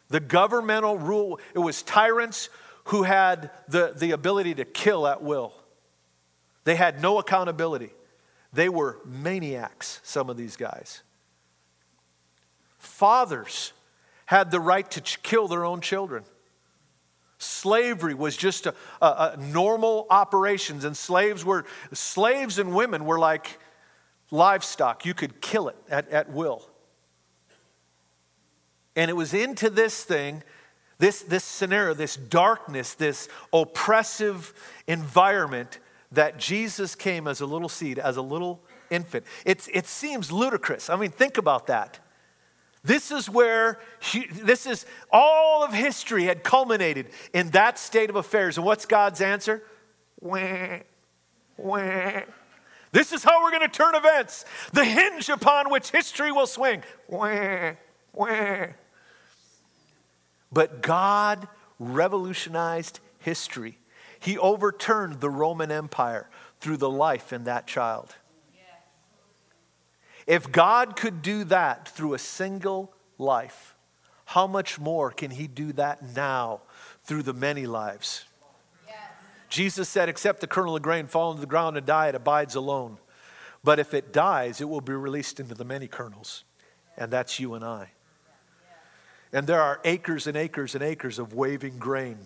The 0.09 0.19
governmental 0.19 0.97
rule, 0.97 1.39
it 1.53 1.59
was 1.59 1.81
tyrants 1.81 2.49
who 2.85 3.03
had 3.03 3.51
the, 3.67 3.93
the 3.95 4.11
ability 4.11 4.55
to 4.55 4.65
kill 4.65 5.07
at 5.07 5.23
will. 5.23 5.53
They 6.63 6.75
had 6.75 7.01
no 7.01 7.17
accountability. 7.17 7.91
They 8.53 8.69
were 8.69 8.99
maniacs, 9.05 10.01
some 10.03 10.29
of 10.29 10.37
these 10.37 10.55
guys. 10.55 11.01
Fathers 12.81 13.73
had 14.25 14.49
the 14.49 14.59
right 14.59 14.89
to 14.91 15.01
ch- 15.01 15.21
kill 15.21 15.47
their 15.47 15.63
own 15.63 15.81
children. 15.81 16.23
Slavery 17.37 18.13
was 18.13 18.35
just 18.35 18.65
a, 18.65 18.73
a, 19.01 19.05
a 19.05 19.37
normal 19.37 20.07
operations, 20.09 20.83
and 20.83 20.97
slaves 20.97 21.45
were 21.45 21.65
slaves 21.93 22.59
and 22.59 22.73
women 22.73 23.05
were 23.05 23.19
like 23.19 23.59
livestock. 24.31 25.05
You 25.05 25.13
could 25.13 25.41
kill 25.41 25.67
it 25.67 25.75
at, 25.89 26.09
at 26.09 26.31
will. 26.31 26.67
And 28.95 29.09
it 29.09 29.13
was 29.13 29.33
into 29.33 29.69
this 29.69 30.03
thing, 30.03 30.43
this, 30.97 31.21
this 31.21 31.43
scenario, 31.43 31.93
this 31.93 32.15
darkness, 32.15 32.95
this 32.95 33.29
oppressive 33.53 34.53
environment 34.87 35.79
that 36.11 36.37
Jesus 36.37 36.95
came 36.95 37.27
as 37.27 37.41
a 37.41 37.45
little 37.45 37.69
seed, 37.69 37.99
as 37.99 38.17
a 38.17 38.21
little 38.21 38.61
infant. 38.89 39.25
It's, 39.45 39.69
it 39.73 39.85
seems 39.87 40.31
ludicrous. 40.31 40.89
I 40.89 40.95
mean, 40.95 41.11
think 41.11 41.37
about 41.37 41.67
that. 41.67 41.99
This 42.83 43.11
is 43.11 43.29
where, 43.29 43.79
this 44.33 44.65
is, 44.65 44.85
all 45.11 45.63
of 45.63 45.71
history 45.71 46.23
had 46.23 46.43
culminated 46.43 47.07
in 47.33 47.51
that 47.51 47.77
state 47.77 48.09
of 48.09 48.15
affairs. 48.15 48.57
And 48.57 48.65
what's 48.65 48.85
God's 48.85 49.21
answer? 49.21 49.63
Wah, 50.19 50.79
wah. 51.57 52.21
This 52.91 53.13
is 53.13 53.23
how 53.23 53.43
we're 53.43 53.51
going 53.51 53.61
to 53.61 53.67
turn 53.67 53.95
events. 53.95 54.45
The 54.73 54.83
hinge 54.83 55.29
upon 55.29 55.69
which 55.69 55.91
history 55.91 56.31
will 56.31 56.47
swing. 56.47 56.83
Wah, 57.07 57.73
wah. 58.13 58.65
But 60.51 60.81
God 60.81 61.47
revolutionized 61.79 62.99
history. 63.19 63.77
He 64.19 64.37
overturned 64.37 65.21
the 65.21 65.29
Roman 65.29 65.71
Empire 65.71 66.29
through 66.59 66.77
the 66.77 66.89
life 66.89 67.31
in 67.31 67.45
that 67.45 67.67
child. 67.67 68.15
If 70.27 70.51
God 70.51 70.95
could 70.95 71.21
do 71.21 71.43
that 71.45 71.87
through 71.89 72.13
a 72.13 72.19
single 72.19 72.93
life, 73.17 73.75
how 74.25 74.47
much 74.47 74.79
more 74.79 75.11
can 75.11 75.31
He 75.31 75.47
do 75.47 75.73
that 75.73 76.15
now 76.15 76.61
through 77.03 77.23
the 77.23 77.33
many 77.33 77.65
lives? 77.65 78.25
Jesus 79.49 79.89
said, 79.89 80.07
Except 80.07 80.39
the 80.39 80.47
kernel 80.47 80.75
of 80.77 80.81
grain 80.81 81.07
fall 81.07 81.31
into 81.31 81.41
the 81.41 81.47
ground 81.47 81.77
and 81.77 81.85
die, 81.85 82.07
it 82.07 82.15
abides 82.15 82.55
alone. 82.55 82.97
But 83.63 83.77
if 83.77 83.93
it 83.93 84.13
dies, 84.13 84.61
it 84.61 84.69
will 84.69 84.81
be 84.81 84.93
released 84.93 85.39
into 85.39 85.53
the 85.53 85.65
many 85.65 85.87
kernels. 85.87 86.45
And 86.97 87.11
that's 87.11 87.39
you 87.39 87.53
and 87.53 87.63
I. 87.63 87.91
And 89.33 89.45
there 89.47 89.61
are 89.61 89.79
acres 89.83 90.27
and 90.27 90.35
acres 90.35 90.73
and 90.73 90.83
acres 90.83 91.19
of 91.19 91.33
waving 91.33 91.77
grain 91.77 92.17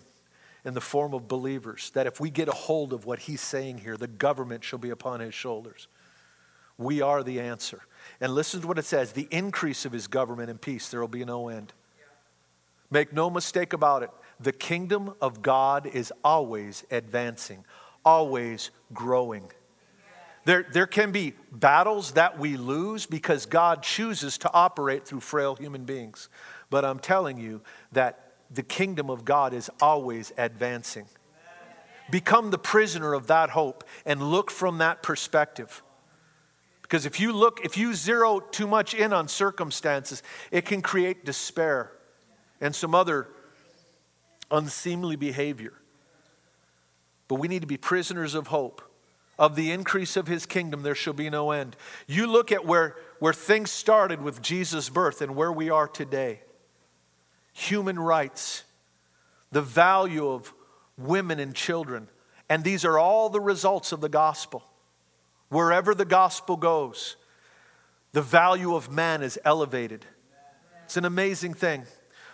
in 0.64 0.74
the 0.74 0.80
form 0.80 1.14
of 1.14 1.28
believers 1.28 1.90
that 1.90 2.06
if 2.06 2.18
we 2.18 2.30
get 2.30 2.48
a 2.48 2.52
hold 2.52 2.92
of 2.92 3.04
what 3.04 3.20
he's 3.20 3.40
saying 3.40 3.78
here, 3.78 3.96
the 3.96 4.08
government 4.08 4.64
shall 4.64 4.78
be 4.78 4.90
upon 4.90 5.20
his 5.20 5.34
shoulders. 5.34 5.88
We 6.78 7.00
are 7.00 7.22
the 7.22 7.40
answer. 7.40 7.82
And 8.20 8.34
listen 8.34 8.60
to 8.60 8.66
what 8.66 8.78
it 8.78 8.84
says 8.84 9.12
the 9.12 9.28
increase 9.30 9.84
of 9.84 9.92
his 9.92 10.06
government 10.06 10.50
and 10.50 10.60
peace, 10.60 10.88
there 10.88 11.00
will 11.00 11.08
be 11.08 11.24
no 11.24 11.48
end. 11.48 11.72
Make 12.90 13.12
no 13.12 13.30
mistake 13.30 13.72
about 13.72 14.02
it. 14.02 14.10
The 14.38 14.52
kingdom 14.52 15.14
of 15.20 15.42
God 15.42 15.86
is 15.86 16.12
always 16.22 16.84
advancing, 16.90 17.64
always 18.04 18.70
growing. 18.92 19.50
There, 20.44 20.64
there 20.72 20.86
can 20.86 21.10
be 21.10 21.34
battles 21.50 22.12
that 22.12 22.38
we 22.38 22.56
lose 22.56 23.04
because 23.04 23.46
God 23.46 23.82
chooses 23.82 24.38
to 24.38 24.52
operate 24.52 25.04
through 25.04 25.20
frail 25.20 25.56
human 25.56 25.84
beings. 25.84 26.28
But 26.70 26.84
I'm 26.84 27.00
telling 27.00 27.38
you 27.38 27.62
that 27.92 28.34
the 28.50 28.62
kingdom 28.62 29.10
of 29.10 29.24
God 29.24 29.52
is 29.52 29.68
always 29.80 30.32
advancing. 30.38 31.06
Become 32.10 32.52
the 32.52 32.58
prisoner 32.58 33.14
of 33.14 33.26
that 33.26 33.50
hope 33.50 33.82
and 34.04 34.30
look 34.30 34.52
from 34.52 34.78
that 34.78 35.02
perspective. 35.02 35.82
Because 36.86 37.04
if 37.04 37.18
you 37.18 37.32
look, 37.32 37.64
if 37.64 37.76
you 37.76 37.94
zero 37.94 38.38
too 38.38 38.68
much 38.68 38.94
in 38.94 39.12
on 39.12 39.26
circumstances, 39.26 40.22
it 40.52 40.64
can 40.66 40.82
create 40.82 41.24
despair 41.24 41.90
and 42.60 42.72
some 42.72 42.94
other 42.94 43.26
unseemly 44.52 45.16
behavior. 45.16 45.72
But 47.26 47.36
we 47.36 47.48
need 47.48 47.62
to 47.62 47.66
be 47.66 47.76
prisoners 47.76 48.36
of 48.36 48.46
hope. 48.46 48.82
Of 49.36 49.56
the 49.56 49.72
increase 49.72 50.16
of 50.16 50.28
his 50.28 50.46
kingdom, 50.46 50.82
there 50.82 50.94
shall 50.94 51.12
be 51.12 51.28
no 51.28 51.50
end. 51.50 51.76
You 52.06 52.26
look 52.26 52.52
at 52.52 52.64
where, 52.64 52.96
where 53.18 53.34
things 53.34 53.70
started 53.70 54.22
with 54.22 54.40
Jesus' 54.40 54.88
birth 54.88 55.20
and 55.20 55.34
where 55.34 55.52
we 55.52 55.68
are 55.68 55.88
today 55.88 56.40
human 57.52 57.98
rights, 57.98 58.64
the 59.50 59.62
value 59.62 60.28
of 60.28 60.52
women 60.98 61.40
and 61.40 61.54
children. 61.54 62.08
And 62.48 62.62
these 62.62 62.84
are 62.84 62.98
all 62.98 63.28
the 63.28 63.40
results 63.40 63.92
of 63.92 64.00
the 64.00 64.08
gospel. 64.08 64.62
Wherever 65.48 65.94
the 65.94 66.04
gospel 66.04 66.56
goes, 66.56 67.16
the 68.12 68.22
value 68.22 68.74
of 68.74 68.90
man 68.90 69.22
is 69.22 69.38
elevated. 69.44 70.04
It's 70.84 70.96
an 70.96 71.04
amazing 71.04 71.54
thing. 71.54 71.84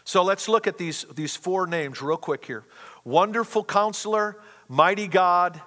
So 0.05 0.23
let's 0.23 0.49
look 0.49 0.67
at 0.67 0.79
these, 0.79 1.05
these 1.15 1.37
four 1.37 1.67
names 1.67 2.03
real 2.03 2.17
quick 2.17 2.45
here 2.45 2.65
Wonderful 3.05 3.65
Counselor, 3.65 4.39
Mighty 4.69 5.09
God, 5.09 5.61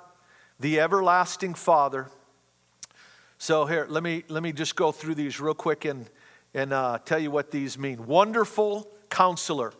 the 0.60 0.80
Everlasting 0.80 1.54
Father. 1.54 2.10
So 3.38 3.66
here, 3.66 3.86
let 3.89 4.04
me, 4.04 4.24
let 4.30 4.41
me 4.41 4.54
just 4.54 4.76
go 4.76 4.91
through 4.91 5.16
these 5.16 5.39
real 5.39 5.54
quick 5.54 5.86
and, 5.86 6.10
and 6.54 6.72
uh, 6.72 7.00
tell 7.04 7.20
you 7.20 7.30
what 7.30 7.52
these 7.52 7.78
mean. 7.78 8.08
Wonderful 8.08 8.89
Counselor. 9.10 9.74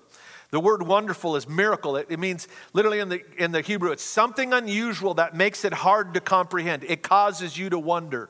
The 0.52 0.60
word 0.60 0.84
wonderful 0.84 1.36
is 1.36 1.48
miracle. 1.48 1.98
It, 1.98 2.08
it, 2.10 2.20
means, 2.20 2.48
literally 2.74 3.00
in 3.00 3.10
the, 3.10 3.22
in 3.38 3.52
the 3.52 3.62
Hebrew, 3.62 3.92
it's 3.92 4.04
something 4.04 4.54
unusual 4.54 5.16
that 5.16 5.36
makes 5.36 5.66
it 5.66 5.74
hard 5.74 6.14
to 6.14 6.22
comprehend. 6.22 6.84
It 6.84 7.02
causes 7.02 7.58
you 7.58 7.70
to 7.70 7.80
wonder. 7.80 8.30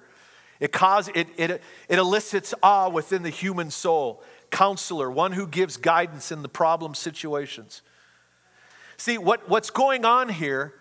It, 0.59 0.71
cause, 0.71 1.09
it, 1.13 1.27
it, 1.37 1.61
it 1.89 1.99
elicits 1.99 2.53
awe 2.63 2.89
within 2.89 3.23
the 3.23 3.29
human 3.29 3.69
soul. 3.69 4.23
Counselor, 4.49 5.11
one 5.11 5.33
who 5.33 5.47
gives 5.47 5.77
guidance 5.77 6.31
in 6.31 6.41
the 6.41 6.49
problem 6.49 6.95
situations. 6.95 7.81
See, 8.97 9.17
what, 9.17 9.49
what's 9.49 9.69
going 9.69 10.05
on 10.05 10.29
here 10.29 10.73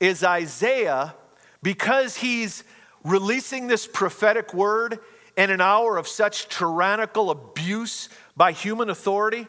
is 0.00 0.24
Isaiah, 0.24 1.14
because 1.62 2.16
he's 2.16 2.64
releasing 3.04 3.68
this 3.68 3.86
prophetic 3.86 4.52
word 4.52 4.98
in 5.36 5.50
an 5.50 5.60
hour 5.60 5.96
of 5.96 6.08
such 6.08 6.48
tyrannical 6.48 7.30
abuse 7.30 8.08
by 8.36 8.52
human 8.52 8.90
authority, 8.90 9.46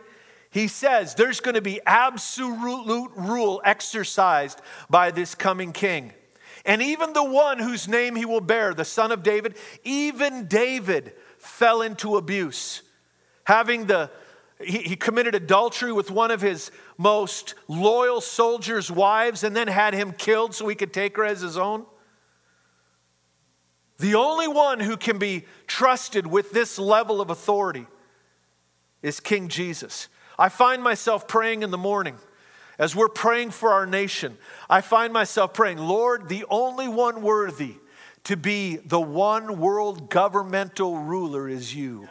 he 0.52 0.68
says 0.68 1.16
there's 1.16 1.40
going 1.40 1.56
to 1.56 1.62
be 1.62 1.80
absolute 1.86 3.12
rule 3.16 3.62
exercised 3.64 4.62
by 4.90 5.10
this 5.10 5.34
coming 5.34 5.72
king. 5.72 6.14
And 6.66 6.82
even 6.82 7.14
the 7.14 7.24
one 7.24 7.58
whose 7.58 7.88
name 7.88 8.16
he 8.16 8.26
will 8.26 8.42
bear, 8.42 8.74
the 8.74 8.86
son 8.86 9.12
of 9.12 9.24
David, 9.24 9.56
even 9.84 10.48
David 10.48 11.14
fell 11.38 11.82
into 11.82 12.18
abuse. 12.18 12.84
Having 13.46 13.88
the, 13.88 14.12
he, 14.64 14.96
committed 14.96 15.34
adultery 15.34 15.92
with 15.92 16.12
one 16.12 16.30
of 16.30 16.42
his 16.42 16.70
most 16.98 17.56
loyal 17.68 18.22
soldiers' 18.22 18.92
wives 18.92 19.44
and 19.44 19.56
then 19.56 19.68
had 19.68 19.94
him 19.94 20.12
killed 20.12 20.54
so 20.54 20.68
he 20.68 20.76
could 20.76 20.94
take 20.94 21.18
her 21.18 21.26
as 21.26 21.42
his 21.42 21.58
own. 21.58 21.86
The 23.98 24.16
only 24.16 24.48
one 24.48 24.80
who 24.80 24.98
can 24.98 25.18
be 25.18 25.46
trusted 25.66 26.28
with 26.28 26.52
this 26.52 26.78
level 26.78 27.22
of 27.22 27.30
authority 27.30 27.88
is 29.02 29.20
King 29.20 29.48
Jesus. 29.48 30.10
I 30.42 30.50
find 30.50 30.82
myself 30.82 31.28
praying 31.28 31.62
in 31.62 31.70
the 31.70 31.78
morning 31.78 32.16
as 32.80 32.96
we're 32.96 33.10
praying 33.10 33.52
for 33.52 33.74
our 33.74 33.86
nation. 33.86 34.40
I 34.68 34.82
find 34.82 35.14
myself 35.14 35.54
praying, 35.54 35.78
Lord, 35.78 36.30
the 36.30 36.46
only 36.50 36.88
one 36.88 37.22
worthy 37.22 37.76
to 38.24 38.36
be 38.36 38.78
the 38.78 39.00
one 39.00 39.60
world 39.60 40.10
governmental 40.10 40.98
ruler 40.98 41.48
is 41.48 41.76
you. 41.76 42.10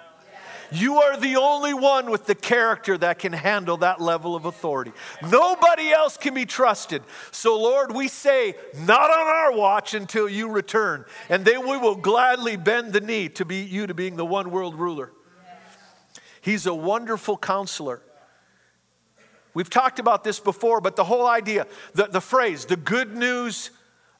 You 0.71 0.99
are 0.99 1.17
the 1.17 1.39
only 1.39 1.75
one 1.75 2.09
with 2.09 2.27
the 2.27 2.37
character 2.37 2.97
that 2.99 3.19
can 3.19 3.33
handle 3.33 3.79
that 3.79 4.01
level 4.01 4.37
of 4.37 4.45
authority. 4.45 4.93
Nobody 5.29 5.91
else 5.91 6.17
can 6.17 6.33
be 6.33 6.47
trusted. 6.47 7.03
So, 7.33 7.61
Lord, 7.61 7.93
we 7.93 8.07
say, 8.07 8.55
not 8.79 9.11
on 9.11 9.27
our 9.27 9.57
watch 9.57 9.95
until 9.95 10.29
you 10.29 10.49
return. 10.49 11.05
And 11.29 11.45
then 11.45 11.69
we 11.69 11.77
will 11.79 11.97
gladly 11.97 12.55
bend 12.55 12.93
the 12.93 13.01
knee 13.01 13.29
to 13.31 13.45
be 13.45 13.63
you 13.63 13.89
to 13.89 13.95
being 13.95 14.15
the 14.15 14.25
one 14.25 14.53
world 14.53 14.77
ruler. 14.77 15.11
He's 16.41 16.67
a 16.67 16.75
wonderful 16.75 17.37
counselor. 17.37 18.03
We've 19.55 19.71
talked 19.71 19.99
about 19.99 20.25
this 20.25 20.39
before, 20.41 20.81
but 20.81 20.97
the 20.97 21.05
whole 21.05 21.27
idea, 21.27 21.67
the, 21.95 22.07
the 22.07 22.21
phrase, 22.21 22.65
the 22.65 22.77
good 22.77 23.17
news 23.17 23.71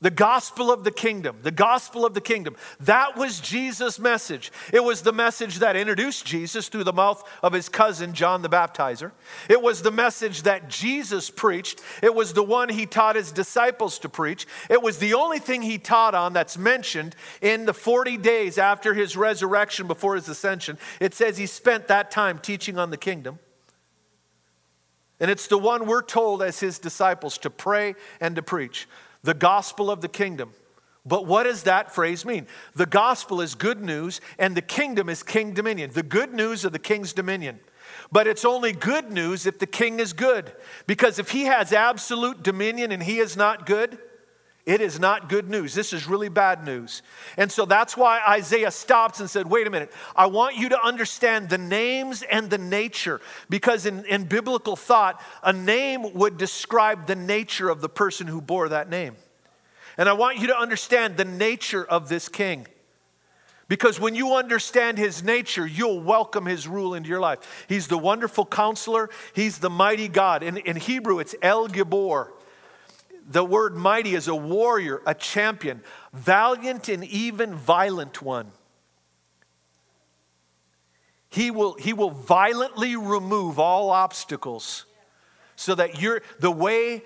the 0.01 0.11
gospel 0.11 0.73
of 0.73 0.83
the 0.83 0.91
kingdom, 0.91 1.37
the 1.43 1.51
gospel 1.51 2.07
of 2.07 2.15
the 2.15 2.21
kingdom. 2.21 2.57
That 2.81 3.17
was 3.17 3.39
Jesus' 3.39 3.99
message. 3.99 4.51
It 4.73 4.83
was 4.83 5.03
the 5.03 5.13
message 5.13 5.59
that 5.59 5.77
introduced 5.77 6.25
Jesus 6.25 6.69
through 6.69 6.85
the 6.85 6.93
mouth 6.93 7.23
of 7.43 7.53
his 7.53 7.69
cousin, 7.69 8.15
John 8.15 8.41
the 8.41 8.49
Baptizer. 8.49 9.13
It 9.49 9.61
was 9.61 9.83
the 9.83 9.91
message 9.91 10.43
that 10.43 10.69
Jesus 10.69 11.29
preached. 11.29 11.83
It 12.03 12.15
was 12.15 12.33
the 12.33 12.43
one 12.43 12.71
he 12.71 12.87
taught 12.87 13.17
his 13.17 13.31
disciples 13.31 13.99
to 14.01 14.09
preach. 14.09 14.47
It 14.71 14.81
was 14.81 14.99
the 14.99 15.15
only 15.15 15.39
thing 15.39 15.61
he 15.61 15.77
taught 15.77 16.15
on 16.15 16.33
that's 16.33 16.57
mentioned 16.57 17.15
in 17.43 17.67
the 17.67 17.75
40 17.75 18.17
days 18.17 18.57
after 18.57 18.95
his 18.95 19.17
resurrection 19.17 19.87
before 19.87 20.15
his 20.15 20.29
ascension. 20.29 20.79
It 20.99 21.13
says 21.13 21.37
he 21.37 21.47
spent 21.47 21.89
that 21.89 22.11
time 22.11 22.39
teaching 22.39 22.79
on 22.79 22.91
the 22.91 22.97
kingdom. 22.97 23.39
And 25.21 25.31
it's 25.31 25.47
the 25.47 25.59
one 25.59 25.87
we're 25.87 26.03
told 26.03 26.43
as 26.43 26.61
his 26.61 26.79
disciples 26.79 27.37
to 27.39 27.51
pray 27.51 27.95
and 28.21 28.35
to 28.37 28.43
preach 28.43 28.89
the 29.23 29.35
gospel 29.35 29.91
of 29.91 30.01
the 30.01 30.09
kingdom. 30.09 30.53
But 31.05 31.27
what 31.27 31.45
does 31.45 31.63
that 31.65 31.95
phrase 31.95 32.25
mean? 32.25 32.47
The 32.75 32.87
gospel 32.87 33.41
is 33.41 33.55
good 33.55 33.83
news, 33.83 34.21
and 34.39 34.57
the 34.57 34.63
kingdom 34.63 35.09
is 35.09 35.23
king 35.23 35.53
dominion. 35.53 35.91
The 35.93 36.03
good 36.03 36.33
news 36.33 36.65
of 36.65 36.73
the 36.73 36.79
king's 36.79 37.13
dominion. 37.13 37.61
But 38.13 38.27
it's 38.27 38.45
only 38.45 38.73
good 38.73 39.11
news 39.11 39.47
if 39.47 39.59
the 39.59 39.67
king 39.67 40.01
is 40.01 40.13
good. 40.13 40.53
Because 40.87 41.19
if 41.19 41.31
he 41.31 41.45
has 41.45 41.73
absolute 41.73 42.43
dominion 42.43 42.93
and 42.93 43.03
he 43.03 43.19
is 43.19 43.37
not 43.37 43.67
good, 43.67 43.99
it 44.71 44.81
is 44.81 45.01
not 45.01 45.29
good 45.29 45.51
news. 45.51 45.75
This 45.75 45.93
is 45.93 46.07
really 46.07 46.29
bad 46.29 46.65
news. 46.65 47.03
And 47.37 47.51
so 47.51 47.65
that's 47.65 47.97
why 47.97 48.21
Isaiah 48.29 48.71
stops 48.71 49.19
and 49.19 49.29
said, 49.29 49.49
Wait 49.49 49.67
a 49.67 49.71
minute, 49.71 49.93
I 50.15 50.27
want 50.27 50.57
you 50.57 50.69
to 50.69 50.81
understand 50.81 51.49
the 51.49 51.59
names 51.59 52.23
and 52.23 52.49
the 52.49 52.57
nature. 52.57 53.21
Because 53.49 53.85
in, 53.85 54.05
in 54.05 54.27
biblical 54.27 54.77
thought, 54.77 55.21
a 55.43 55.53
name 55.53 56.15
would 56.15 56.39
describe 56.39 57.09
the 57.09 57.17
nature 57.17 57.69
of 57.69 57.81
the 57.81 57.89
person 57.89 58.29
who 58.29 58.41
bore 58.41 58.69
that 58.69 58.89
name. 58.89 59.17
And 59.99 60.09
I 60.09 60.13
want 60.13 60.39
you 60.39 60.47
to 60.47 60.57
understand 60.57 61.17
the 61.17 61.25
nature 61.25 61.85
of 61.85 62.09
this 62.09 62.29
king. 62.29 62.69
Because 63.67 63.99
when 63.99 64.15
you 64.15 64.35
understand 64.35 64.99
his 64.99 65.25
nature, 65.25 65.67
you'll 65.67 66.01
welcome 66.01 66.47
his 66.47 66.69
rule 66.69 66.95
into 66.95 67.09
your 67.09 67.21
life. 67.21 67.65
He's 67.69 67.89
the 67.89 67.99
wonderful 67.99 68.47
counselor, 68.47 69.11
he's 69.33 69.59
the 69.59 69.71
mighty 69.71 70.07
God. 70.07 70.45
In, 70.45 70.59
in 70.59 70.77
Hebrew, 70.77 71.19
it's 71.19 71.35
El 71.43 71.67
Gibor. 71.67 72.29
The 73.31 73.45
word 73.45 73.77
mighty 73.77 74.17
is 74.17 74.27
a 74.27 74.35
warrior, 74.35 75.03
a 75.07 75.15
champion, 75.15 75.83
valiant 76.13 76.89
and 76.89 77.05
even 77.05 77.55
violent 77.55 78.21
one. 78.21 78.51
He 81.29 81.53
will, 81.53 81.75
he 81.75 81.93
will 81.93 82.11
violently 82.11 82.97
remove 82.97 83.61
all 83.61 83.91
obstacles 83.91 84.85
so 85.55 85.77
that 85.77 86.03
you 86.03 86.21
the 86.41 86.51
way 86.51 87.03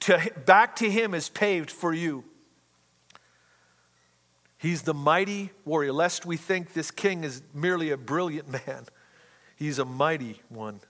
to, 0.00 0.32
back 0.46 0.76
to 0.76 0.88
him 0.88 1.14
is 1.14 1.28
paved 1.28 1.72
for 1.72 1.92
you. 1.92 2.22
He's 4.56 4.82
the 4.82 4.94
mighty 4.94 5.50
warrior. 5.64 5.92
Lest 5.92 6.24
we 6.24 6.36
think 6.36 6.74
this 6.74 6.92
king 6.92 7.24
is 7.24 7.42
merely 7.52 7.90
a 7.90 7.96
brilliant 7.96 8.48
man, 8.66 8.84
he's 9.56 9.80
a 9.80 9.84
mighty 9.84 10.42
one. 10.48 10.80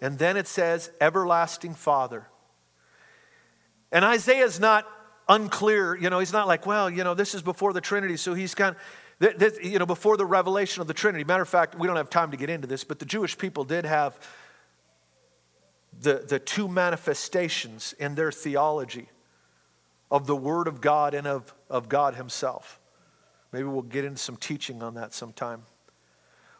And 0.00 0.18
then 0.18 0.36
it 0.36 0.48
says, 0.48 0.90
Everlasting 1.00 1.74
Father. 1.74 2.26
And 3.92 4.04
Isaiah's 4.04 4.58
not 4.58 4.86
unclear, 5.28 5.94
you 5.94 6.10
know, 6.10 6.18
he's 6.18 6.32
not 6.32 6.48
like, 6.48 6.66
well, 6.66 6.90
you 6.90 7.04
know, 7.04 7.14
this 7.14 7.34
is 7.34 7.42
before 7.42 7.72
the 7.72 7.80
Trinity, 7.80 8.16
so 8.16 8.34
he's 8.34 8.54
kind 8.54 8.74
of, 9.20 9.38
this, 9.38 9.58
you 9.62 9.78
know, 9.78 9.86
before 9.86 10.16
the 10.16 10.26
revelation 10.26 10.80
of 10.80 10.88
the 10.88 10.94
Trinity. 10.94 11.22
Matter 11.22 11.42
of 11.42 11.48
fact, 11.48 11.76
we 11.78 11.86
don't 11.86 11.96
have 11.96 12.10
time 12.10 12.32
to 12.32 12.36
get 12.36 12.50
into 12.50 12.66
this, 12.66 12.82
but 12.82 12.98
the 12.98 13.04
Jewish 13.04 13.38
people 13.38 13.64
did 13.64 13.84
have 13.84 14.18
the, 16.00 16.24
the 16.26 16.38
two 16.38 16.66
manifestations 16.66 17.94
in 17.98 18.14
their 18.14 18.32
theology 18.32 19.08
of 20.10 20.26
the 20.26 20.36
Word 20.36 20.66
of 20.66 20.80
God 20.80 21.14
and 21.14 21.26
of, 21.26 21.54
of 21.70 21.88
God 21.88 22.14
Himself. 22.14 22.80
Maybe 23.52 23.64
we'll 23.64 23.82
get 23.82 24.04
into 24.04 24.18
some 24.18 24.36
teaching 24.36 24.82
on 24.82 24.94
that 24.94 25.12
sometime. 25.12 25.62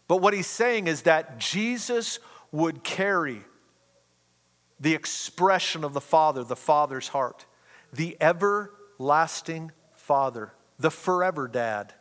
But 0.07 0.19
what 0.19 0.35
he's 0.35 0.47
saying 0.47 0.89
is 0.89 1.03
that 1.03 1.39
Jesus 1.39 2.19
would 2.51 2.85
carry 2.85 3.43
the 4.83 4.95
expression 4.95 5.85
of 5.85 5.95
the 5.95 6.01
Father, 6.01 6.43
the 6.43 6.57
Father's 6.57 7.09
heart, 7.09 7.47
the 7.93 8.17
everlasting 8.21 9.71
Father, 9.95 10.53
the 10.79 10.91
forever 10.91 11.47
dad. 11.47 11.95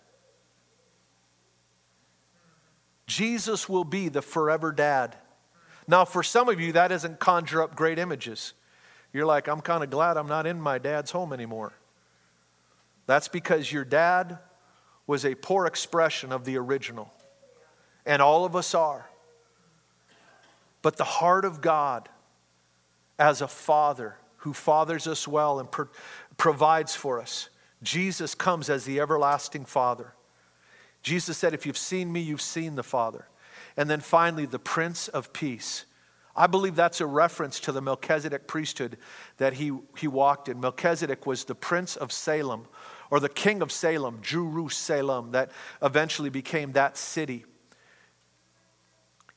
Jesus 3.05 3.69
will 3.69 3.83
be 3.83 4.09
the 4.09 4.23
forever 4.23 4.71
dad. 4.71 5.15
Now, 5.87 6.05
for 6.05 6.23
some 6.23 6.49
of 6.49 6.59
you, 6.59 6.71
that 6.71 6.87
doesn't 6.87 7.19
conjure 7.19 7.61
up 7.61 7.75
great 7.75 7.99
images. 7.99 8.53
You're 9.13 9.27
like, 9.27 9.47
I'm 9.47 9.61
kind 9.61 9.83
of 9.83 9.91
glad 9.91 10.17
I'm 10.17 10.27
not 10.27 10.47
in 10.47 10.59
my 10.59 10.79
dad's 10.79 11.11
home 11.11 11.33
anymore. 11.33 11.73
That's 13.05 13.27
because 13.27 13.71
your 13.71 13.85
dad 13.85 14.39
was 15.05 15.23
a 15.23 15.35
poor 15.35 15.67
expression 15.67 16.31
of 16.31 16.45
the 16.45 16.57
original. 16.57 17.13
And 18.07 18.23
all 18.23 18.43
of 18.43 18.55
us 18.55 18.73
are. 18.73 19.07
But 20.81 20.97
the 20.97 21.03
heart 21.03 21.45
of 21.45 21.61
God, 21.61 22.09
as 23.21 23.39
a 23.39 23.47
father 23.47 24.17
who 24.37 24.51
fathers 24.51 25.05
us 25.05 25.27
well 25.27 25.59
and 25.59 25.71
pro- 25.71 25.87
provides 26.37 26.95
for 26.95 27.21
us. 27.21 27.49
Jesus 27.83 28.33
comes 28.33 28.67
as 28.67 28.83
the 28.83 28.99
everlasting 28.99 29.65
Father. 29.65 30.13
Jesus 31.03 31.37
said, 31.37 31.53
If 31.53 31.67
you've 31.67 31.77
seen 31.77 32.11
me, 32.11 32.19
you've 32.19 32.41
seen 32.41 32.75
the 32.75 32.83
Father. 32.83 33.27
And 33.77 33.87
then 33.87 33.99
finally, 33.99 34.47
the 34.47 34.59
Prince 34.59 35.07
of 35.07 35.31
Peace. 35.33 35.85
I 36.35 36.47
believe 36.47 36.75
that's 36.75 36.99
a 36.99 37.05
reference 37.05 37.59
to 37.61 37.71
the 37.71 37.81
Melchizedek 37.81 38.47
priesthood 38.47 38.97
that 39.37 39.53
he, 39.53 39.71
he 39.97 40.07
walked 40.07 40.49
in. 40.49 40.59
Melchizedek 40.59 41.27
was 41.27 41.43
the 41.43 41.55
Prince 41.55 41.95
of 41.95 42.11
Salem, 42.11 42.65
or 43.11 43.19
the 43.19 43.29
King 43.29 43.61
of 43.61 43.71
Salem, 43.71 44.19
Jerusalem, 44.23 45.31
that 45.31 45.51
eventually 45.83 46.29
became 46.29 46.71
that 46.71 46.97
city. 46.97 47.45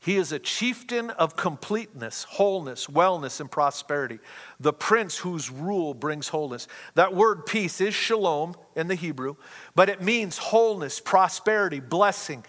He 0.05 0.17
is 0.17 0.33
a 0.33 0.39
chieftain 0.39 1.09
of 1.09 1.35
completeness, 1.35 2.25
wholeness, 2.25 2.89
wellness, 2.89 3.41
and 3.41 3.51
prosperity. 3.51 4.19
The 4.61 4.75
prince 4.75 5.17
whose 5.17 5.51
rule 5.51 5.95
brings 5.95 6.29
wholeness. 6.29 6.69
That 6.95 7.15
word 7.15 7.47
peace 7.47 7.81
is 7.81 7.95
shalom 7.95 8.55
in 8.77 8.89
the 8.89 8.97
Hebrew, 8.97 9.37
but 9.75 9.89
it 9.89 10.03
means 10.03 10.37
wholeness, 10.37 11.01
prosperity, 11.01 11.81
blessing. 11.81 12.45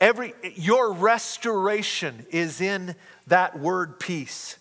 Every, 0.00 0.34
your 0.56 0.92
restoration 0.92 2.26
is 2.30 2.60
in 2.60 2.96
that 3.28 3.56
word 3.56 4.00
peace. 4.00 4.58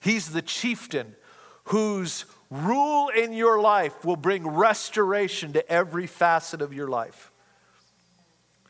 He's 0.00 0.30
the 0.30 0.40
chieftain 0.40 1.14
whose 1.64 2.24
rule 2.50 3.10
in 3.10 3.34
your 3.34 3.60
life 3.60 4.02
will 4.02 4.16
bring 4.16 4.48
restoration 4.48 5.52
to 5.52 5.70
every 5.70 6.06
facet 6.06 6.62
of 6.62 6.72
your 6.72 6.88
life. 6.88 7.30
i 8.64 8.68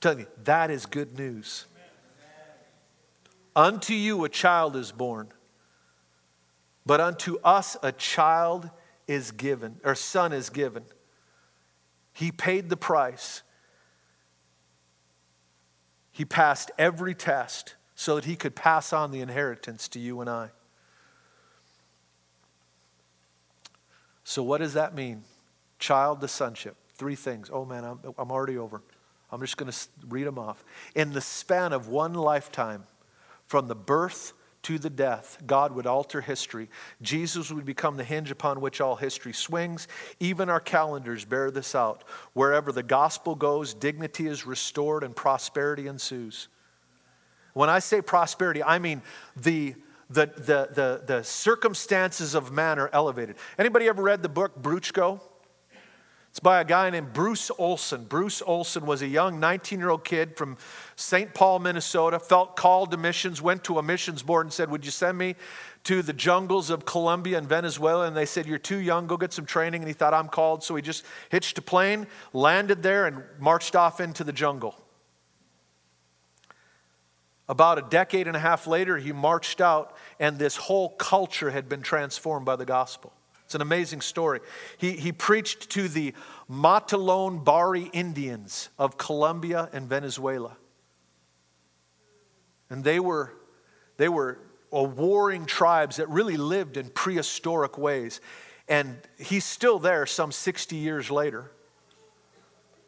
Tell 0.00 0.20
you, 0.20 0.26
that 0.44 0.70
is 0.70 0.86
good 0.86 1.18
news. 1.18 1.66
Unto 3.54 3.92
you 3.92 4.24
a 4.24 4.28
child 4.28 4.76
is 4.76 4.92
born, 4.92 5.28
but 6.86 7.00
unto 7.00 7.38
us 7.44 7.76
a 7.82 7.92
child 7.92 8.70
is 9.06 9.30
given, 9.30 9.78
or 9.84 9.94
son 9.94 10.32
is 10.32 10.48
given. 10.48 10.84
He 12.12 12.32
paid 12.32 12.70
the 12.70 12.76
price. 12.76 13.42
He 16.10 16.24
passed 16.24 16.70
every 16.78 17.14
test 17.14 17.76
so 17.94 18.16
that 18.16 18.24
he 18.24 18.36
could 18.36 18.54
pass 18.54 18.92
on 18.92 19.10
the 19.10 19.20
inheritance 19.20 19.88
to 19.88 19.98
you 19.98 20.20
and 20.20 20.28
I. 20.28 20.50
So, 24.24 24.42
what 24.42 24.58
does 24.58 24.74
that 24.74 24.94
mean? 24.94 25.24
Child 25.78 26.20
to 26.20 26.28
sonship. 26.28 26.76
Three 26.94 27.16
things. 27.16 27.50
Oh 27.52 27.64
man, 27.64 27.84
I'm, 27.84 27.98
I'm 28.16 28.30
already 28.30 28.56
over. 28.56 28.82
I'm 29.30 29.40
just 29.40 29.56
going 29.56 29.70
to 29.70 29.78
read 30.08 30.26
them 30.26 30.38
off. 30.38 30.62
In 30.94 31.12
the 31.12 31.20
span 31.20 31.72
of 31.72 31.88
one 31.88 32.12
lifetime, 32.12 32.84
from 33.52 33.68
the 33.68 33.74
birth 33.74 34.32
to 34.62 34.78
the 34.78 34.88
death, 34.88 35.36
God 35.46 35.72
would 35.72 35.86
alter 35.86 36.22
history. 36.22 36.70
Jesus 37.02 37.52
would 37.52 37.66
become 37.66 37.98
the 37.98 38.02
hinge 38.02 38.30
upon 38.30 38.62
which 38.62 38.80
all 38.80 38.96
history 38.96 39.34
swings. 39.34 39.88
Even 40.20 40.48
our 40.48 40.58
calendars 40.58 41.26
bear 41.26 41.50
this 41.50 41.74
out. 41.74 42.02
Wherever 42.32 42.72
the 42.72 42.82
gospel 42.82 43.34
goes, 43.34 43.74
dignity 43.74 44.26
is 44.26 44.46
restored 44.46 45.04
and 45.04 45.14
prosperity 45.14 45.86
ensues. 45.86 46.48
When 47.52 47.68
I 47.68 47.80
say 47.80 48.00
prosperity, 48.00 48.62
I 48.62 48.78
mean 48.78 49.02
the, 49.36 49.74
the, 50.08 50.32
the, 50.34 50.68
the, 50.72 51.02
the 51.06 51.22
circumstances 51.22 52.34
of 52.34 52.52
man 52.52 52.78
are 52.78 52.88
elevated. 52.90 53.36
Anybody 53.58 53.86
ever 53.86 54.02
read 54.02 54.22
the 54.22 54.30
book 54.30 54.62
Bruchko? 54.62 55.20
It's 56.32 56.40
by 56.40 56.62
a 56.62 56.64
guy 56.64 56.88
named 56.88 57.12
Bruce 57.12 57.50
Olson. 57.58 58.04
Bruce 58.04 58.40
Olson 58.40 58.86
was 58.86 59.02
a 59.02 59.06
young 59.06 59.38
19 59.38 59.78
year 59.78 59.90
old 59.90 60.02
kid 60.02 60.34
from 60.34 60.56
St. 60.96 61.34
Paul, 61.34 61.58
Minnesota, 61.58 62.18
felt 62.18 62.56
called 62.56 62.90
to 62.92 62.96
missions, 62.96 63.42
went 63.42 63.64
to 63.64 63.78
a 63.78 63.82
missions 63.82 64.22
board 64.22 64.46
and 64.46 64.52
said, 64.52 64.70
Would 64.70 64.86
you 64.86 64.90
send 64.90 65.18
me 65.18 65.36
to 65.84 66.00
the 66.00 66.14
jungles 66.14 66.70
of 66.70 66.86
Colombia 66.86 67.36
and 67.36 67.46
Venezuela? 67.46 68.06
And 68.06 68.16
they 68.16 68.24
said, 68.24 68.46
You're 68.46 68.56
too 68.56 68.78
young, 68.78 69.06
go 69.06 69.18
get 69.18 69.34
some 69.34 69.44
training. 69.44 69.82
And 69.82 69.88
he 69.88 69.92
thought, 69.92 70.14
I'm 70.14 70.28
called. 70.28 70.64
So 70.64 70.74
he 70.74 70.80
just 70.80 71.04
hitched 71.28 71.58
a 71.58 71.62
plane, 71.62 72.06
landed 72.32 72.82
there, 72.82 73.04
and 73.04 73.22
marched 73.38 73.76
off 73.76 74.00
into 74.00 74.24
the 74.24 74.32
jungle. 74.32 74.74
About 77.46 77.76
a 77.76 77.82
decade 77.82 78.26
and 78.26 78.36
a 78.38 78.40
half 78.40 78.66
later, 78.66 78.96
he 78.96 79.12
marched 79.12 79.60
out, 79.60 79.94
and 80.18 80.38
this 80.38 80.56
whole 80.56 80.88
culture 80.88 81.50
had 81.50 81.68
been 81.68 81.82
transformed 81.82 82.46
by 82.46 82.56
the 82.56 82.64
gospel. 82.64 83.12
It's 83.52 83.56
an 83.56 83.60
amazing 83.60 84.00
story. 84.00 84.40
He, 84.78 84.92
he 84.92 85.12
preached 85.12 85.68
to 85.72 85.86
the 85.86 86.14
Motilone 86.50 87.44
Bari 87.44 87.90
Indians 87.92 88.70
of 88.78 88.96
Colombia 88.96 89.68
and 89.74 89.86
Venezuela. 89.86 90.56
And 92.70 92.82
they 92.82 92.98
were, 92.98 93.34
they 93.98 94.08
were 94.08 94.38
warring 94.70 95.44
tribes 95.44 95.96
that 95.96 96.08
really 96.08 96.38
lived 96.38 96.78
in 96.78 96.88
prehistoric 96.88 97.76
ways. 97.76 98.22
And 98.68 98.96
he's 99.18 99.44
still 99.44 99.78
there 99.78 100.06
some 100.06 100.32
60 100.32 100.74
years 100.76 101.10
later. 101.10 101.50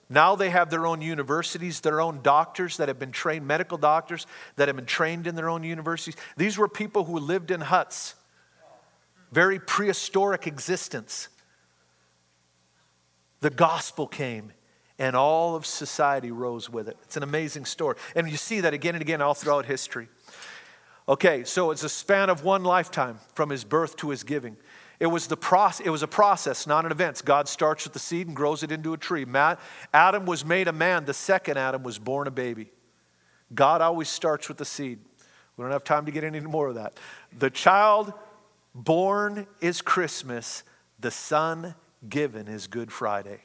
Now 0.09 0.35
they 0.35 0.49
have 0.49 0.71
their 0.71 0.87
own 0.87 1.03
universities, 1.03 1.81
their 1.81 2.01
own 2.01 2.23
doctors 2.23 2.79
that 2.79 2.89
have 2.89 2.99
been 2.99 3.13
trained, 3.13 3.47
medical 3.47 3.77
doctors 3.77 4.27
that 4.57 4.69
have 4.69 4.77
been 4.77 4.87
trained 4.87 5.27
in 5.27 5.35
their 5.35 5.51
own 5.51 5.63
universities. 5.63 6.17
These 6.39 6.57
were 6.57 6.69
people 6.69 7.05
who 7.05 7.19
lived 7.19 7.51
in 7.51 7.61
huts 7.61 8.15
very 9.35 9.59
prehistoric 9.59 10.47
existence. 10.47 11.29
The 13.41 13.51
gospel 13.51 14.07
came 14.07 14.53
and 14.99 15.17
all 15.17 15.57
of 15.57 15.67
society 15.67 16.31
rose 16.31 16.71
with 16.71 16.89
it. 16.89 16.97
It's 17.03 17.17
an 17.17 17.25
amazing 17.25 17.65
story. 17.65 17.97
And 18.15 18.31
you 18.31 18.37
see 18.37 18.61
that 18.61 18.73
again 18.73 18.95
and 18.95 19.03
again 19.03 19.21
all 19.21 19.35
throughout 19.35 19.67
history. 19.67 20.09
Okay, 21.09 21.45
so 21.45 21.71
it's 21.71 21.83
a 21.83 21.89
span 21.89 22.31
of 22.31 22.45
one 22.45 22.63
lifetime 22.63 23.19
from 23.35 23.51
his 23.51 23.65
birth 23.65 23.97
to 23.97 24.11
his 24.11 24.23
giving. 24.23 24.57
It 25.01 25.09
was, 25.09 25.27
the 25.27 25.37
process, 25.37 25.85
it 25.85 25.91
was 25.91 26.03
a 26.03 26.09
process, 26.09 26.67
not 26.67 26.87
an 26.87 26.93
event. 26.93 27.21
God 27.25 27.49
starts 27.49 27.85
with 27.85 27.93
the 27.93 27.99
seed 27.99 28.29
and 28.29 28.37
grows 28.37 28.63
it 28.63 28.71
into 28.71 28.95
a 28.95 28.97
tree. 28.97 29.25
Matt, 29.25 29.59
Adam 29.93 30.25
was 30.25 30.45
made 30.45 30.69
a 30.69 30.73
man. 30.73 31.05
The 31.05 31.13
second 31.13 31.59
Adam 31.59 31.83
was 31.83 31.99
born 31.99 32.29
a 32.29 32.31
baby. 32.31 32.71
God 33.53 33.81
always 33.83 34.09
starts 34.09 34.49
with 34.49 34.57
the 34.57 34.65
seed. 34.65 35.01
We 35.57 35.63
don't 35.63 35.73
have 35.73 35.85
time 35.85 36.07
to 36.07 36.13
get 36.13 36.25
into 36.25 36.41
more 36.43 36.69
of 36.69 36.77
that. 36.77 36.99
The 37.37 37.51
child 37.51 38.15
Born 38.75 39.47
is 39.61 39.81
Christmas, 39.81 40.65
the 40.99 41.13
son 41.13 41.75
given 42.09 42.49
is 42.49 42.67
Good 42.67 42.91
Friday. 42.91 43.43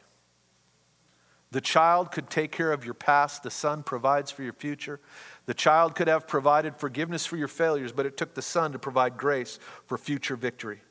The 1.51 1.61
child 1.61 2.11
could 2.11 2.29
take 2.29 2.51
care 2.51 2.71
of 2.71 2.85
your 2.85 2.93
past, 2.93 3.43
the 3.43 3.51
son 3.51 3.83
provides 3.83 4.31
for 4.31 4.43
your 4.43 4.53
future. 4.53 4.99
The 5.45 5.53
child 5.53 5.95
could 5.95 6.07
have 6.07 6.27
provided 6.27 6.75
forgiveness 6.77 7.25
for 7.25 7.37
your 7.37 7.47
failures, 7.47 7.91
but 7.91 8.05
it 8.05 8.17
took 8.17 8.35
the 8.35 8.41
son 8.41 8.71
to 8.71 8.79
provide 8.79 9.17
grace 9.17 9.59
for 9.87 9.97
future 9.97 10.35
victory. 10.35 10.81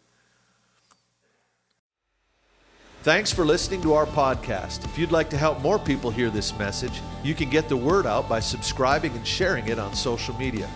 Thanks 3.03 3.33
for 3.33 3.45
listening 3.45 3.81
to 3.83 3.95
our 3.95 4.07
podcast. 4.07 4.85
If 4.85 4.99
you'd 4.99 5.13
like 5.13 5.31
to 5.31 5.37
help 5.37 5.61
more 5.61 5.79
people 5.79 6.11
hear 6.11 6.31
this 6.31 6.57
message, 6.59 7.01
you 7.23 7.35
can 7.35 7.49
get 7.49 7.69
the 7.69 7.77
word 7.77 8.07
out 8.07 8.29
by 8.29 8.41
subscribing 8.41 9.13
and 9.13 9.27
sharing 9.27 9.69
it 9.69 9.79
on 9.79 9.95
social 9.95 10.35
media. 10.37 10.69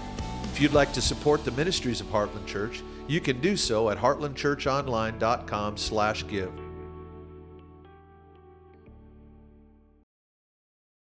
If 0.45 0.61
you'd 0.61 0.73
like 0.73 0.93
to 0.93 1.03
support 1.03 1.45
the 1.45 1.51
ministries 1.53 2.01
of 2.01 2.07
Heartland 2.09 2.47
Church, 2.47 2.83
you 3.07 3.21
can 3.21 3.41
do 3.41 3.57
so 3.57 3.91
at 3.91 3.99
heartlandchurchonline.com/give. 3.99 6.62